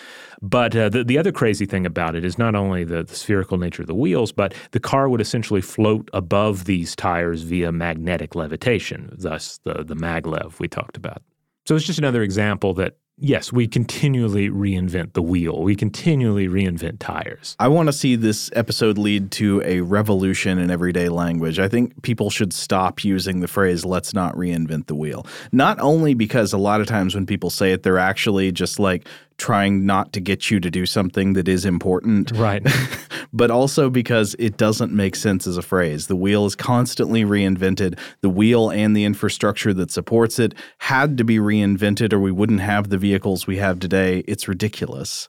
But 0.40 0.76
uh, 0.76 0.88
the, 0.88 1.04
the 1.04 1.18
other 1.18 1.32
crazy 1.32 1.66
thing 1.66 1.84
about 1.84 2.14
it 2.14 2.24
is 2.24 2.38
not 2.38 2.54
only 2.54 2.84
the, 2.84 3.02
the 3.02 3.16
spherical 3.16 3.58
nature 3.58 3.82
of 3.82 3.88
the 3.88 3.94
wheels, 3.94 4.30
but 4.30 4.54
the 4.70 4.80
car 4.80 5.08
would 5.08 5.20
essentially 5.20 5.60
float 5.60 6.08
above 6.12 6.64
these 6.64 6.94
tires 6.94 7.42
via 7.42 7.72
magnetic 7.72 8.34
levitation, 8.34 9.12
thus 9.18 9.58
the, 9.64 9.84
the 9.84 9.96
maglev 9.96 10.60
we 10.60 10.68
talked 10.68 10.96
about. 10.96 11.22
So 11.66 11.74
it's 11.74 11.84
just 11.84 11.98
another 11.98 12.22
example 12.22 12.72
that 12.74 12.96
yes, 13.18 13.52
we 13.52 13.66
continually 13.66 14.48
reinvent 14.48 15.12
the 15.12 15.22
wheel. 15.22 15.62
We 15.62 15.74
continually 15.74 16.48
reinvent 16.48 16.98
tires. 16.98 17.56
I 17.58 17.68
want 17.68 17.88
to 17.88 17.92
see 17.92 18.16
this 18.16 18.50
episode 18.54 18.98
lead 18.98 19.30
to 19.32 19.62
a 19.64 19.80
revolution 19.80 20.58
in 20.58 20.70
everyday 20.70 21.08
language. 21.08 21.58
I 21.58 21.68
think 21.68 22.02
people 22.02 22.30
should 22.30 22.52
stop 22.52 23.04
using 23.04 23.40
the 23.40 23.48
phrase, 23.48 23.84
let's 23.84 24.14
not 24.14 24.34
reinvent 24.34 24.86
the 24.86 24.94
wheel. 24.94 25.26
Not 25.52 25.78
only 25.80 26.14
because 26.14 26.52
a 26.52 26.58
lot 26.58 26.80
of 26.80 26.86
times 26.86 27.14
when 27.14 27.26
people 27.26 27.50
say 27.50 27.72
it, 27.72 27.82
they're 27.82 27.98
actually 27.98 28.52
just 28.52 28.78
like 28.78 29.06
trying 29.38 29.86
not 29.86 30.12
to 30.12 30.20
get 30.20 30.50
you 30.50 30.60
to 30.60 30.70
do 30.70 30.84
something 30.84 31.32
that 31.32 31.48
is 31.48 31.64
important. 31.64 32.32
Right. 32.32 32.66
but 33.32 33.50
also 33.50 33.88
because 33.88 34.36
it 34.38 34.56
doesn't 34.56 34.92
make 34.92 35.16
sense 35.16 35.46
as 35.46 35.56
a 35.56 35.62
phrase. 35.62 36.08
The 36.08 36.16
wheel 36.16 36.44
is 36.44 36.54
constantly 36.54 37.24
reinvented. 37.24 37.98
The 38.20 38.28
wheel 38.28 38.70
and 38.70 38.96
the 38.96 39.04
infrastructure 39.04 39.72
that 39.74 39.90
supports 39.90 40.38
it 40.38 40.54
had 40.78 41.16
to 41.18 41.24
be 41.24 41.38
reinvented, 41.38 42.12
or 42.12 42.18
we 42.18 42.32
wouldn't 42.32 42.60
have 42.60 42.88
the 42.88 42.98
vehicles 42.98 43.46
we 43.46 43.56
have 43.58 43.78
today. 43.78 44.24
It's 44.26 44.48
ridiculous. 44.48 45.28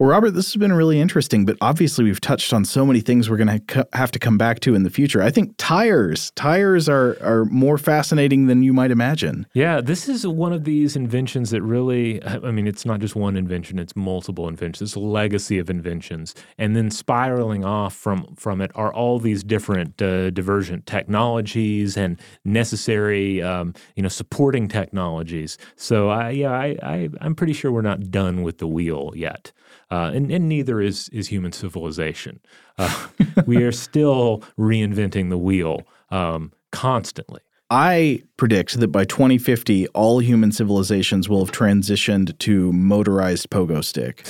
Well, 0.00 0.08
Robert, 0.08 0.30
this 0.30 0.50
has 0.54 0.56
been 0.58 0.72
really 0.72 0.98
interesting, 0.98 1.44
but 1.44 1.58
obviously 1.60 2.04
we've 2.04 2.22
touched 2.22 2.54
on 2.54 2.64
so 2.64 2.86
many 2.86 3.02
things 3.02 3.28
we're 3.28 3.36
going 3.36 3.60
to 3.66 3.86
have 3.92 4.10
to 4.12 4.18
come 4.18 4.38
back 4.38 4.60
to 4.60 4.74
in 4.74 4.82
the 4.82 4.88
future. 4.88 5.20
I 5.20 5.30
think 5.30 5.52
tires, 5.58 6.30
tires 6.30 6.88
are 6.88 7.18
are 7.20 7.44
more 7.44 7.76
fascinating 7.76 8.46
than 8.46 8.62
you 8.62 8.72
might 8.72 8.92
imagine. 8.92 9.46
Yeah, 9.52 9.82
this 9.82 10.08
is 10.08 10.26
one 10.26 10.54
of 10.54 10.64
these 10.64 10.96
inventions 10.96 11.50
that 11.50 11.60
really, 11.60 12.24
I 12.24 12.50
mean, 12.50 12.66
it's 12.66 12.86
not 12.86 13.00
just 13.00 13.14
one 13.14 13.36
invention; 13.36 13.78
it's 13.78 13.94
multiple 13.94 14.48
inventions. 14.48 14.88
It's 14.88 14.96
a 14.96 15.00
legacy 15.00 15.58
of 15.58 15.68
inventions, 15.68 16.34
and 16.56 16.74
then 16.74 16.90
spiraling 16.90 17.66
off 17.66 17.94
from 17.94 18.34
from 18.36 18.62
it 18.62 18.70
are 18.74 18.94
all 18.94 19.18
these 19.18 19.44
different 19.44 20.00
uh, 20.00 20.30
divergent 20.30 20.86
technologies 20.86 21.98
and 21.98 22.18
necessary, 22.42 23.42
um, 23.42 23.74
you 23.96 24.02
know, 24.02 24.08
supporting 24.08 24.66
technologies. 24.66 25.58
So, 25.76 26.08
I 26.08 26.30
yeah, 26.30 26.52
I, 26.52 26.78
I 26.82 27.08
I'm 27.20 27.34
pretty 27.34 27.52
sure 27.52 27.70
we're 27.70 27.82
not 27.82 28.10
done 28.10 28.40
with 28.40 28.56
the 28.56 28.66
wheel 28.66 29.12
yet 29.14 29.52
uh, 29.90 30.10
and, 30.14 30.30
and, 30.30 30.48
neither 30.48 30.80
is 30.80 31.08
is 31.08 31.28
human 31.28 31.52
civilization. 31.52 32.40
Uh, 32.78 33.08
we 33.46 33.62
are 33.62 33.72
still 33.72 34.42
reinventing 34.58 35.30
the 35.30 35.38
wheel 35.38 35.82
um, 36.10 36.52
constantly. 36.70 37.40
I 37.70 38.24
predict 38.36 38.80
that 38.80 38.88
by 38.88 39.04
2050, 39.04 39.86
all 39.88 40.18
human 40.18 40.50
civilizations 40.50 41.28
will 41.28 41.44
have 41.44 41.52
transitioned 41.52 42.36
to 42.38 42.72
motorized 42.72 43.48
pogo 43.50 43.84
stick. 43.84 44.26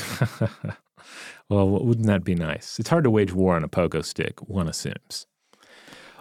well, 1.49 1.69
wouldn't 1.69 2.07
that 2.07 2.23
be 2.23 2.35
nice? 2.35 2.79
It's 2.79 2.91
hard 2.91 3.05
to 3.05 3.11
wage 3.11 3.33
war 3.33 3.57
on 3.57 3.65
a 3.65 3.69
pogo 3.69 4.05
stick, 4.05 4.41
one 4.43 4.69
assumes. 4.69 5.27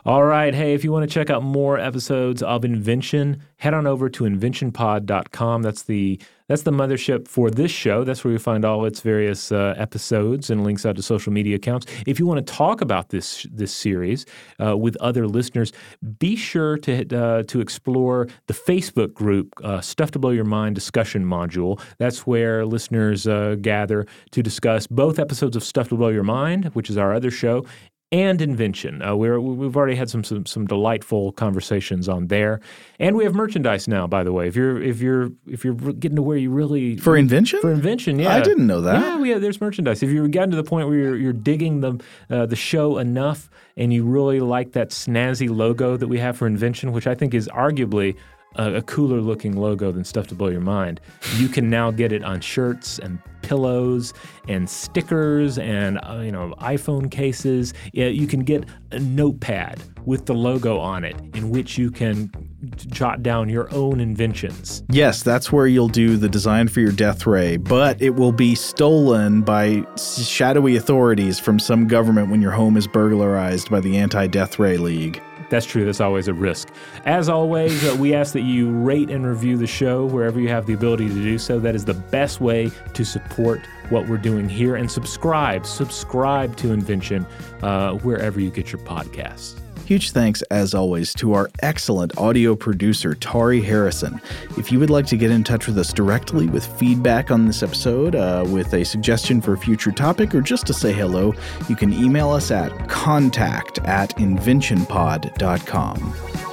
All 0.06 0.24
right. 0.24 0.56
Hey, 0.56 0.74
if 0.74 0.86
you 0.86 0.93
want 0.93 1.10
to 1.10 1.14
check 1.14 1.30
out 1.30 1.43
more 1.43 1.78
episodes 1.78 2.41
of 2.41 2.64
Invention, 2.64 3.43
head 3.58 3.74
on 3.74 3.86
over 3.86 4.10
to 4.10 4.24
inventionpod.com. 4.24 5.62
That's 5.62 5.84
the 5.84 6.20
that's 6.47 6.64
the 6.64 6.72
mothership 6.72 7.28
for 7.28 7.52
this 7.52 7.70
show. 7.70 8.04
That's 8.04 8.24
where 8.24 8.34
you 8.34 8.39
find 8.39 8.66
all 8.66 8.84
its 8.86 9.02
various 9.02 9.52
uh, 9.52 9.76
episodes 9.78 10.50
and 10.50 10.64
links 10.64 10.84
out 10.84 10.95
to 10.95 11.04
social 11.04 11.32
media 11.32 11.58
accounts. 11.58 11.86
If 12.08 12.18
you 12.18 12.26
want 12.26 12.45
to 12.45 12.54
talk 12.54 12.82
about 12.82 13.10
this 13.10 13.45
this 13.52 13.72
series 13.72 14.26
uh, 14.60 14.76
with 14.76 14.95
other 14.97 15.28
listeners, 15.28 15.72
be 16.18 16.36
sure 16.36 16.78
to 16.78 17.16
uh, 17.16 17.43
to 17.43 17.62
explore 17.62 18.28
the 18.47 18.56
Facebook 18.56 19.14
group 19.14 19.54
uh, 19.64 19.80
"Stuff 19.82 20.10
to 20.12 20.20
Blow 20.20 20.32
Your 20.32 20.45
Mind" 20.45 20.74
discussion 20.74 21.24
module. 21.24 21.80
That's 22.00 22.26
where 22.26 22.66
listeners 22.66 23.28
uh, 23.28 23.58
gather 23.62 24.08
to 24.32 24.41
discuss 24.41 24.88
both 24.88 25.20
episodes 25.20 25.56
of 25.56 25.64
"Stuff 25.64 25.89
to 25.89 25.95
Blow 25.97 26.10
Your 26.10 26.24
Mind," 26.24 26.66
which 26.74 26.89
is 26.89 26.97
our 26.97 27.14
other 27.14 27.30
show, 27.30 27.64
and 28.12 28.41
invention. 28.41 29.01
Uh, 29.01 29.16
we're, 29.16 29.39
we've 29.39 29.78
already 29.78 29.95
had 29.95 30.10
some, 30.10 30.24
some, 30.24 30.45
some 30.45 30.66
delightful 30.66 31.32
conversations 31.34 32.10
on 32.10 32.28
there, 32.28 32.60
and 32.99 33.16
we 33.16 33.24
have 33.24 33.36
merchandise 33.36 33.88
now. 33.88 34.07
By 34.07 34.24
the 34.24 34.34
way, 34.34 34.47
if 34.47 34.55
you're 34.55 34.82
if 34.82 34.99
you're 34.99 35.30
if 35.47 35.64
you're 35.64 35.76
getting 35.76 36.16
to 36.16 36.22
where 36.22 36.38
you 36.38 36.49
really 36.49 36.97
for 36.97 37.16
invention 37.16 37.62
for 37.62 37.72
invention, 37.72 38.18
yeah, 38.18 38.36
I 38.36 38.41
didn't 38.41 38.66
know 38.66 38.82
that. 38.82 38.99
Yeah, 38.99 39.20
we 39.20 39.30
have, 39.30 39.41
there's 39.41 39.62
merchandise. 39.62 40.01
If 40.01 40.10
you've 40.10 40.32
gotten 40.32 40.51
to 40.51 40.57
the 40.57 40.64
point 40.64 40.88
where 40.88 40.97
you're, 40.97 41.16
you're 41.16 41.34
digging 41.34 41.82
the 41.82 42.01
uh, 42.30 42.45
the 42.47 42.55
show 42.55 42.97
enough, 42.97 43.49
and 43.78 43.93
you 43.93 44.03
really 44.05 44.39
like 44.39 44.72
that 44.72 44.89
snazzy 44.89 45.49
logo 45.49 45.95
that 45.95 46.07
we 46.07 46.18
have 46.18 46.38
for 46.38 46.47
invention, 46.47 46.91
which 46.91 47.05
I 47.05 47.14
think 47.14 47.34
is 47.34 47.47
arguably 47.49 48.16
a, 48.56 48.76
a, 48.76 48.82
cooler 48.82 49.22
looking 49.22 49.56
logo 49.56 49.91
than 49.91 50.04
Stuff 50.04 50.28
to 50.28 50.36
Blow 50.36 50.50
Your 50.50 50.62
Mind. 50.62 51.00
You 51.38 51.47
can 51.47 51.70
now 51.70 51.91
get 51.91 52.12
it 52.12 52.24
on 52.24 52.41
shirts 52.41 53.00
and 53.00 53.20
pillows 53.41 54.14
and 54.47 54.70
stickers 54.70 55.58
and 55.58 56.00
uh, 56.04 56.22
you 56.24 56.32
know 56.32 56.54
iPhone 56.60 57.10
cases. 57.10 57.74
Yeah, 57.93 58.08
you 58.08 58.28
can 58.28 58.41
get 58.41 58.66
a 58.91 59.00
notepad 59.00 59.82
with 60.06 60.26
the 60.26 60.34
logo 60.34 60.80
on 60.80 61.04
it 61.04 61.16
in 61.36 61.50
which 61.50 61.78
you 61.78 61.91
can 61.91 62.32
jot 62.76 63.24
down 63.24 63.50
your 63.50 63.74
own 63.74 64.00
inventions. 64.00 64.84
Yes, 64.89 65.24
that's 65.24 65.52
where 65.52 65.68
you'll 65.68 65.88
do 65.88 66.18
the 66.18 66.30
design 66.30 66.68
for 66.68 66.80
your 66.80 66.91
death 66.91 67.26
ray, 67.26 67.58
but 67.58 68.02
it 68.02 68.16
will 68.16 68.32
be 68.32 68.56
stolen 68.56 69.41
by 69.41 69.84
shadowy 69.97 70.76
authorities 70.76 71.39
from 71.39 71.60
some 71.60 71.88
government 71.88 72.30
when 72.30 72.41
your 72.41 72.52
home 72.52 72.76
is 72.76 72.88
burglarized 72.88 73.70
by 73.70 73.80
the 73.80 73.97
Anti-Death 73.97 74.60
Ray 74.60 74.78
League. 74.78 75.22
That's 75.50 75.66
true. 75.66 75.86
That's 75.86 76.02
always 76.02 76.28
a 76.28 76.34
risk. 76.34 76.70
As 77.06 77.30
always, 77.30 77.84
uh, 77.84 77.95
we 77.95 78.14
ask 78.14 78.34
that 78.34 78.41
you 78.41 78.72
rate 78.72 79.10
and 79.10 79.26
review 79.26 79.58
the 79.58 79.68
show 79.68 80.06
wherever 80.06 80.39
you 80.39 80.50
have 80.50 80.66
the 80.66 80.74
ability 80.74 81.08
to 81.08 81.14
do 81.14 81.38
so. 81.38 81.60
That 81.60 81.76
is 81.76 81.86
the 81.86 81.93
best 81.93 82.39
way 82.39 82.72
to 82.93 83.04
support 83.04 83.62
what 83.89 84.08
we're 84.08 84.18
doing 84.18 84.47
here. 84.47 84.76
And 84.76 84.89
subscribe, 84.89 85.66
subscribe 85.66 86.56
to 86.58 86.72
Invention 86.72 87.26
uh, 87.64 87.93
wherever 87.93 88.39
you 88.39 88.52
get 88.52 88.72
your 88.72 88.82
podcasts. 88.82 89.60
Huge 89.90 90.12
thanks, 90.12 90.44
as 90.52 90.76
always, 90.76 91.16
to 91.16 91.34
our 91.34 91.50
excellent 91.64 92.16
audio 92.16 92.56
producer, 92.56 93.16
Tari 93.16 93.60
Harrison. 93.60 94.22
If 94.56 94.72
you 94.72 94.78
would 94.78 94.92
like 94.92 95.08
to 95.08 95.18
get 95.18 95.32
in 95.32 95.44
touch 95.44 95.66
with 95.66 95.80
us 95.80 95.92
directly 95.92 96.46
with 96.46 96.64
feedback 96.78 97.32
on 97.32 97.48
this 97.48 97.64
episode, 97.64 98.14
uh, 98.14 98.46
with 98.48 98.72
a 98.76 98.86
suggestion 98.86 99.42
for 99.42 99.54
a 99.54 99.58
future 99.58 99.92
topic, 99.92 100.36
or 100.36 100.42
just 100.42 100.68
to 100.68 100.76
say 100.76 100.94
hello, 100.94 101.34
you 101.68 101.76
can 101.76 101.92
email 101.92 102.30
us 102.30 102.52
at 102.52 102.88
contact 102.88 103.80
at 103.80 104.16
inventionpod.com. 104.18 106.49